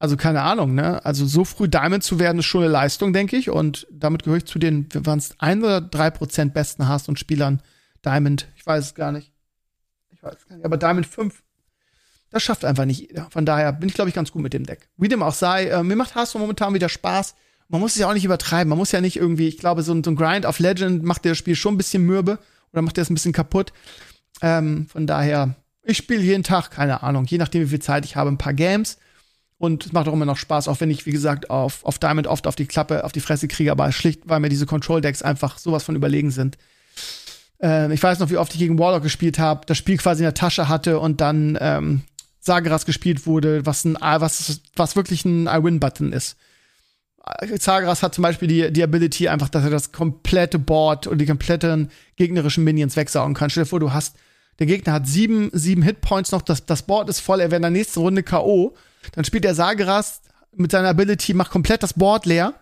also 0.00 0.16
keine 0.16 0.42
Ahnung, 0.42 0.74
ne? 0.74 1.04
Also 1.04 1.24
so 1.26 1.44
früh 1.44 1.68
Diamond 1.68 2.02
zu 2.02 2.18
werden, 2.18 2.40
ist 2.40 2.46
schon 2.46 2.62
eine 2.62 2.72
Leistung, 2.72 3.12
denke 3.12 3.36
ich. 3.36 3.50
Und 3.50 3.86
damit 3.92 4.24
gehöre 4.24 4.38
ich 4.38 4.46
zu 4.46 4.58
den, 4.58 4.92
wir 4.92 5.06
waren 5.06 5.18
es 5.18 5.34
ein 5.38 5.62
oder 5.62 5.80
drei 5.80 6.10
Prozent 6.10 6.52
besten 6.52 6.88
Hast 6.88 7.08
und 7.08 7.18
Spielern 7.18 7.62
Diamond. 8.04 8.48
Ich 8.56 8.66
weiß 8.66 8.86
es 8.86 8.94
gar 8.96 9.12
nicht. 9.12 9.32
Ich 10.10 10.22
weiß 10.22 10.34
es 10.36 10.48
gar 10.48 10.56
nicht. 10.56 10.64
Aber 10.64 10.76
Diamond 10.76 11.06
5, 11.06 11.40
das 12.30 12.42
schafft 12.42 12.64
einfach 12.64 12.86
nicht 12.86 13.00
jeder. 13.00 13.28
Von 13.30 13.46
daher 13.46 13.72
bin 13.72 13.88
ich, 13.88 13.94
glaube 13.94 14.08
ich, 14.08 14.14
ganz 14.16 14.32
gut 14.32 14.42
mit 14.42 14.52
dem 14.52 14.66
Deck. 14.66 14.88
Wie 14.96 15.08
dem 15.08 15.22
auch 15.22 15.34
sei, 15.34 15.66
äh, 15.66 15.84
mir 15.84 15.96
macht 15.96 16.16
Hearthstone 16.16 16.42
momentan 16.42 16.74
wieder 16.74 16.88
Spaß 16.88 17.36
man 17.70 17.80
muss 17.80 17.92
es 17.92 17.98
ja 17.98 18.08
auch 18.08 18.14
nicht 18.14 18.24
übertreiben. 18.24 18.68
Man 18.68 18.78
muss 18.78 18.92
ja 18.92 19.00
nicht 19.00 19.16
irgendwie, 19.16 19.46
ich 19.46 19.56
glaube, 19.56 19.82
so 19.82 19.92
ein, 19.92 20.02
so 20.02 20.10
ein 20.10 20.16
Grind 20.16 20.44
auf 20.44 20.58
Legend 20.58 21.04
macht 21.04 21.24
das 21.24 21.38
Spiel 21.38 21.54
schon 21.54 21.74
ein 21.74 21.78
bisschen 21.78 22.04
mürbe 22.04 22.38
oder 22.72 22.82
macht 22.82 22.98
das 22.98 23.08
ein 23.08 23.14
bisschen 23.14 23.32
kaputt. 23.32 23.72
Ähm, 24.42 24.88
von 24.88 25.06
daher, 25.06 25.54
ich 25.84 25.96
spiele 25.96 26.22
jeden 26.22 26.42
Tag, 26.42 26.70
keine 26.70 27.02
Ahnung, 27.04 27.26
je 27.26 27.38
nachdem, 27.38 27.62
wie 27.62 27.68
viel 27.68 27.80
Zeit 27.80 28.04
ich 28.04 28.16
habe, 28.16 28.28
ein 28.28 28.38
paar 28.38 28.54
Games. 28.54 28.98
Und 29.60 29.84
es 29.84 29.92
macht 29.92 30.08
auch 30.08 30.14
immer 30.14 30.24
noch 30.24 30.38
Spaß, 30.38 30.68
auch 30.68 30.80
wenn 30.80 30.90
ich, 30.90 31.04
wie 31.04 31.10
gesagt, 31.10 31.50
auf, 31.50 31.84
auf 31.84 31.98
Diamond 31.98 32.26
oft 32.26 32.46
auf 32.46 32.56
die 32.56 32.64
Klappe, 32.64 33.04
auf 33.04 33.12
die 33.12 33.20
Fresse 33.20 33.46
kriege, 33.46 33.70
aber 33.70 33.92
schlicht, 33.92 34.22
weil 34.24 34.40
mir 34.40 34.48
diese 34.48 34.64
Control-Decks 34.64 35.20
einfach 35.20 35.58
sowas 35.58 35.84
von 35.84 35.94
überlegen 35.94 36.30
sind. 36.30 36.56
Äh, 37.62 37.92
ich 37.92 38.02
weiß 38.02 38.20
noch, 38.20 38.30
wie 38.30 38.38
oft 38.38 38.54
ich 38.54 38.58
gegen 38.58 38.78
Warlock 38.78 39.02
gespielt 39.02 39.38
habe, 39.38 39.66
das 39.66 39.76
Spiel 39.76 39.98
quasi 39.98 40.22
in 40.22 40.24
der 40.24 40.32
Tasche 40.32 40.68
hatte 40.68 40.98
und 40.98 41.20
dann 41.20 41.58
ähm, 41.60 42.00
Sageras 42.40 42.86
gespielt 42.86 43.26
wurde, 43.26 43.66
was 43.66 43.84
ein 43.84 43.98
was, 44.00 44.62
was 44.76 44.96
wirklich 44.96 45.26
ein 45.26 45.46
I-Win-Button 45.46 46.14
ist. 46.14 46.38
Zagras 47.58 48.02
hat 48.02 48.14
zum 48.14 48.22
Beispiel 48.22 48.48
die, 48.48 48.72
die 48.72 48.82
Ability 48.82 49.28
einfach, 49.28 49.50
dass 49.50 49.62
er 49.64 49.70
das 49.70 49.92
komplette 49.92 50.58
Board 50.58 51.06
und 51.06 51.18
die 51.18 51.26
kompletten 51.26 51.90
gegnerischen 52.16 52.64
Minions 52.64 52.96
wegsaugen 52.96 53.34
kann. 53.34 53.50
Stell 53.50 53.64
dir 53.64 53.68
vor, 53.68 53.78
du 53.78 53.92
hast, 53.92 54.16
der 54.58 54.66
Gegner 54.66 54.94
hat 54.94 55.06
sieben, 55.06 55.50
sieben 55.52 55.82
Hitpoints 55.82 56.32
noch, 56.32 56.40
das, 56.40 56.64
das 56.64 56.82
Board 56.82 57.10
ist 57.10 57.20
voll, 57.20 57.40
er 57.40 57.50
wäre 57.50 57.56
in 57.56 57.62
der 57.62 57.70
nächsten 57.70 58.00
Runde 58.00 58.22
K.O. 58.22 58.74
Dann 59.12 59.24
spielt 59.24 59.44
der 59.44 59.54
Sageras 59.54 60.22
mit 60.52 60.70
seiner 60.70 60.88
Ability, 60.88 61.34
macht 61.34 61.50
komplett 61.50 61.82
das 61.82 61.94
Board 61.94 62.26
leer 62.26 62.54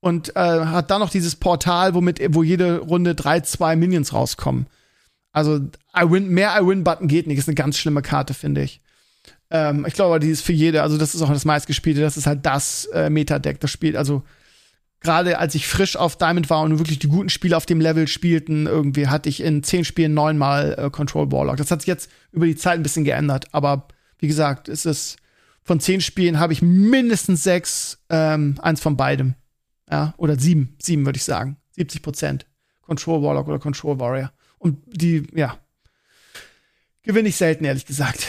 und 0.00 0.34
äh, 0.36 0.40
hat 0.40 0.90
dann 0.90 1.00
noch 1.00 1.10
dieses 1.10 1.36
Portal, 1.36 1.94
womit, 1.94 2.20
wo 2.34 2.42
jede 2.42 2.78
Runde 2.78 3.14
drei, 3.14 3.40
zwei 3.40 3.76
Minions 3.76 4.12
rauskommen. 4.12 4.66
Also 5.32 5.56
I 5.56 6.10
win, 6.10 6.28
mehr 6.28 6.56
I-Win-Button 6.60 7.08
geht 7.08 7.26
nicht. 7.26 7.38
Ist 7.38 7.48
eine 7.48 7.54
ganz 7.54 7.78
schlimme 7.78 8.02
Karte, 8.02 8.34
finde 8.34 8.62
ich. 8.62 8.80
Ähm, 9.50 9.84
ich 9.86 9.94
glaube, 9.94 10.20
die 10.20 10.30
ist 10.30 10.42
für 10.42 10.52
jede, 10.52 10.82
also 10.82 10.96
das 10.96 11.14
ist 11.14 11.22
auch 11.22 11.28
das 11.28 11.44
meistgespielte, 11.44 12.00
das 12.00 12.16
ist 12.16 12.26
halt 12.26 12.46
das 12.46 12.86
äh, 12.86 13.10
Meta-Deck, 13.10 13.60
das 13.60 13.70
spielt, 13.70 13.96
also 13.96 14.22
gerade 15.00 15.38
als 15.38 15.54
ich 15.54 15.66
frisch 15.66 15.96
auf 15.96 16.16
Diamond 16.16 16.50
war 16.50 16.62
und 16.62 16.78
wirklich 16.78 16.98
die 16.98 17.08
guten 17.08 17.30
Spiele 17.30 17.56
auf 17.56 17.66
dem 17.66 17.80
Level 17.80 18.06
spielten, 18.06 18.66
irgendwie 18.66 19.08
hatte 19.08 19.28
ich 19.28 19.42
in 19.42 19.62
zehn 19.62 19.84
Spielen 19.84 20.14
neunmal 20.14 20.76
äh, 20.78 20.90
Control 20.90 21.32
Warlock. 21.32 21.56
Das 21.56 21.70
hat 21.70 21.80
sich 21.80 21.88
jetzt 21.88 22.10
über 22.32 22.46
die 22.46 22.56
Zeit 22.56 22.74
ein 22.74 22.82
bisschen 22.82 23.04
geändert, 23.04 23.46
aber 23.52 23.88
wie 24.18 24.28
gesagt, 24.28 24.68
es 24.68 24.84
ist 24.86 25.16
von 25.62 25.80
zehn 25.80 26.00
Spielen 26.00 26.38
habe 26.38 26.52
ich 26.52 26.62
mindestens 26.62 27.42
sechs, 27.42 27.98
ähm, 28.08 28.56
eins 28.62 28.80
von 28.80 28.96
beidem. 28.96 29.34
Ja, 29.90 30.14
oder 30.16 30.38
sieben, 30.38 30.76
sieben 30.80 31.04
würde 31.04 31.16
ich 31.16 31.24
sagen. 31.24 31.56
70 31.72 32.02
Prozent. 32.02 32.46
Control 32.82 33.22
Warlock 33.22 33.48
oder 33.48 33.58
Control 33.58 33.98
Warrior. 33.98 34.32
Und 34.58 34.78
die, 34.86 35.26
ja, 35.34 35.58
gewinne 37.02 37.28
ich 37.28 37.36
selten, 37.36 37.64
ehrlich 37.64 37.86
gesagt. 37.86 38.26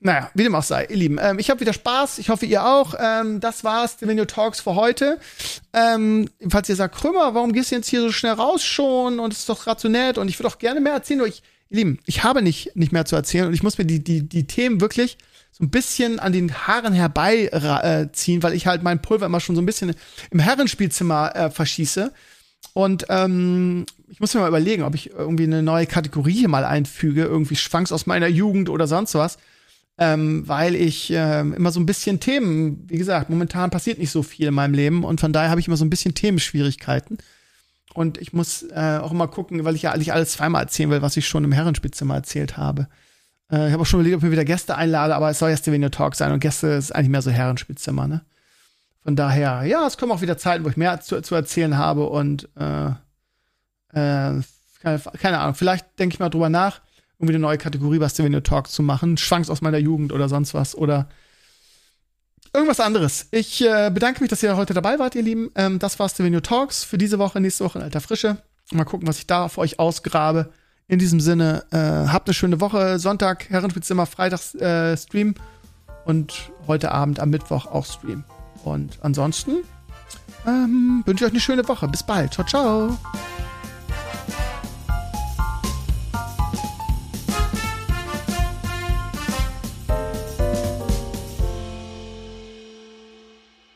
Naja, 0.00 0.30
wie 0.34 0.44
dem 0.44 0.54
auch 0.54 0.62
sei, 0.62 0.84
ihr 0.84 0.96
Lieben. 0.96 1.18
Ähm, 1.20 1.40
ich 1.40 1.50
habe 1.50 1.60
wieder 1.60 1.72
Spaß. 1.72 2.18
Ich 2.18 2.28
hoffe, 2.28 2.46
ihr 2.46 2.64
auch. 2.64 2.94
Ähm, 2.98 3.40
das 3.40 3.64
war's, 3.64 4.00
Video 4.00 4.24
Talks 4.26 4.60
für 4.60 4.76
heute. 4.76 5.18
Ähm, 5.72 6.30
falls 6.48 6.68
ihr 6.68 6.76
sagt, 6.76 6.94
Krümmer, 6.94 7.34
warum 7.34 7.52
gehst 7.52 7.72
du 7.72 7.76
jetzt 7.76 7.88
hier 7.88 8.02
so 8.02 8.12
schnell 8.12 8.34
raus 8.34 8.62
schon? 8.62 9.18
Und 9.18 9.32
es 9.32 9.40
ist 9.40 9.48
doch 9.48 9.64
gerade 9.64 9.80
so 9.80 9.88
nett. 9.88 10.16
Und 10.16 10.28
ich 10.28 10.38
würde 10.38 10.48
auch 10.48 10.58
gerne 10.58 10.80
mehr 10.80 10.92
erzählen. 10.92 11.18
Nur 11.18 11.26
ich, 11.26 11.42
ihr 11.68 11.78
Lieben, 11.78 11.98
ich 12.06 12.22
habe 12.22 12.42
nicht, 12.42 12.76
nicht 12.76 12.92
mehr 12.92 13.06
zu 13.06 13.16
erzählen 13.16 13.48
und 13.48 13.54
ich 13.54 13.64
muss 13.64 13.76
mir 13.76 13.86
die, 13.86 14.02
die, 14.02 14.28
die 14.28 14.46
Themen 14.46 14.80
wirklich 14.80 15.18
so 15.50 15.64
ein 15.64 15.70
bisschen 15.70 16.20
an 16.20 16.32
den 16.32 16.52
Haaren 16.52 16.92
herbeiziehen, 16.92 18.42
weil 18.42 18.54
ich 18.54 18.66
halt 18.66 18.82
mein 18.82 19.02
Pulver 19.02 19.26
immer 19.26 19.40
schon 19.40 19.56
so 19.56 19.62
ein 19.62 19.66
bisschen 19.66 19.94
im 20.30 20.38
Herrenspielzimmer 20.38 21.34
äh, 21.34 21.50
verschieße. 21.50 22.12
Und 22.74 23.06
ähm, 23.08 23.86
ich 24.08 24.20
muss 24.20 24.34
mir 24.34 24.40
mal 24.40 24.48
überlegen, 24.48 24.84
ob 24.84 24.94
ich 24.94 25.10
irgendwie 25.10 25.44
eine 25.44 25.62
neue 25.62 25.86
Kategorie 25.86 26.34
hier 26.34 26.48
mal 26.48 26.64
einfüge, 26.64 27.24
irgendwie 27.24 27.56
Schwanks 27.56 27.92
aus 27.92 28.06
meiner 28.06 28.28
Jugend 28.28 28.68
oder 28.68 28.86
sonst 28.86 29.14
was. 29.14 29.38
Ähm, 30.00 30.46
weil 30.46 30.76
ich 30.76 31.10
äh, 31.10 31.40
immer 31.40 31.72
so 31.72 31.80
ein 31.80 31.86
bisschen 31.86 32.20
Themen, 32.20 32.84
wie 32.88 32.98
gesagt, 32.98 33.30
momentan 33.30 33.70
passiert 33.70 33.98
nicht 33.98 34.12
so 34.12 34.22
viel 34.22 34.46
in 34.46 34.54
meinem 34.54 34.74
Leben 34.74 35.02
und 35.02 35.20
von 35.20 35.32
daher 35.32 35.50
habe 35.50 35.60
ich 35.60 35.66
immer 35.66 35.76
so 35.76 35.84
ein 35.84 35.90
bisschen 35.90 36.14
Themenschwierigkeiten. 36.14 37.18
Und 37.94 38.18
ich 38.18 38.32
muss 38.32 38.62
äh, 38.62 38.98
auch 39.02 39.10
immer 39.10 39.26
gucken, 39.26 39.64
weil 39.64 39.74
ich 39.74 39.82
ja 39.82 39.96
nicht 39.96 40.12
alles 40.12 40.30
zweimal 40.30 40.62
erzählen 40.62 40.90
will, 40.90 41.02
was 41.02 41.16
ich 41.16 41.26
schon 41.26 41.42
im 41.42 41.50
Herrenspielzimmer 41.50 42.14
erzählt 42.14 42.56
habe. 42.56 42.86
Äh, 43.50 43.68
ich 43.68 43.72
habe 43.72 43.82
auch 43.82 43.86
schon 43.86 44.00
überlegt, 44.00 44.16
ob 44.16 44.22
ich 44.22 44.26
mir 44.26 44.32
wieder 44.32 44.44
Gäste 44.44 44.76
einlade, 44.76 45.14
aber 45.14 45.30
es 45.30 45.38
soll 45.38 45.50
ja 45.50 45.56
Stevenio 45.56 45.88
Talk 45.88 46.14
sein 46.14 46.32
und 46.32 46.40
Gäste 46.40 46.68
ist 46.68 46.94
eigentlich 46.94 47.10
mehr 47.10 47.22
so 47.22 47.30
Herrenspielzimmer, 47.30 48.06
ne? 48.06 48.22
Von 49.02 49.16
daher, 49.16 49.62
ja, 49.64 49.86
es 49.86 49.96
kommen 49.96 50.12
auch 50.12 50.20
wieder 50.20 50.36
Zeiten, 50.36 50.64
wo 50.64 50.68
ich 50.68 50.76
mehr 50.76 51.00
zu, 51.00 51.22
zu 51.22 51.34
erzählen 51.34 51.78
habe 51.78 52.06
und 52.08 52.48
äh, 52.56 52.88
äh, 53.94 54.42
keine, 54.82 55.00
keine 55.18 55.38
Ahnung, 55.38 55.54
vielleicht 55.54 55.98
denke 55.98 56.14
ich 56.14 56.20
mal 56.20 56.28
drüber 56.28 56.50
nach, 56.50 56.80
irgendwie 57.18 57.34
eine 57.34 57.42
neue 57.42 57.58
Kategorie 57.58 57.98
bei 57.98 58.08
Stevenio 58.08 58.40
Talk 58.40 58.68
zu 58.68 58.82
machen. 58.82 59.16
Schwanks 59.16 59.50
aus 59.50 59.60
meiner 59.60 59.78
Jugend 59.78 60.12
oder 60.12 60.28
sonst 60.28 60.54
was 60.54 60.74
oder 60.76 61.08
irgendwas 62.52 62.80
anderes. 62.80 63.28
Ich 63.30 63.64
äh, 63.64 63.90
bedanke 63.92 64.20
mich, 64.20 64.30
dass 64.30 64.42
ihr 64.42 64.56
heute 64.56 64.74
dabei 64.74 64.98
wart, 64.98 65.14
ihr 65.14 65.22
Lieben. 65.22 65.50
Ähm, 65.54 65.78
das 65.78 65.98
war 65.98 66.08
Stevenio 66.08 66.40
Talks 66.40 66.84
für 66.84 66.98
diese 66.98 67.18
Woche, 67.18 67.40
nächste 67.40 67.64
Woche 67.64 67.78
in 67.78 67.84
alter 67.84 68.00
Frische. 68.00 68.38
Mal 68.72 68.84
gucken, 68.84 69.08
was 69.08 69.18
ich 69.18 69.26
da 69.26 69.48
für 69.48 69.62
euch 69.62 69.78
ausgrabe. 69.78 70.52
In 70.88 70.98
diesem 70.98 71.20
Sinne, 71.20 71.64
äh, 71.70 71.76
habt 72.10 72.28
eine 72.28 72.34
schöne 72.34 72.60
Woche. 72.60 72.98
Sonntag 72.98 73.50
Herrenspitzzimmer, 73.50 74.06
Freitags 74.06 74.54
äh, 74.54 74.96
Stream 74.96 75.34
und 76.06 76.50
heute 76.66 76.92
Abend 76.92 77.20
am 77.20 77.28
Mittwoch 77.28 77.66
auch 77.66 77.84
Stream. 77.84 78.24
Und 78.64 78.98
ansonsten 79.02 79.58
ähm, 80.46 81.02
wünsche 81.04 81.24
ich 81.24 81.28
euch 81.28 81.32
eine 81.34 81.40
schöne 81.40 81.68
Woche. 81.68 81.86
Bis 81.88 82.02
bald. 82.02 82.32
Ciao, 82.32 82.46
ciao. 82.46 82.98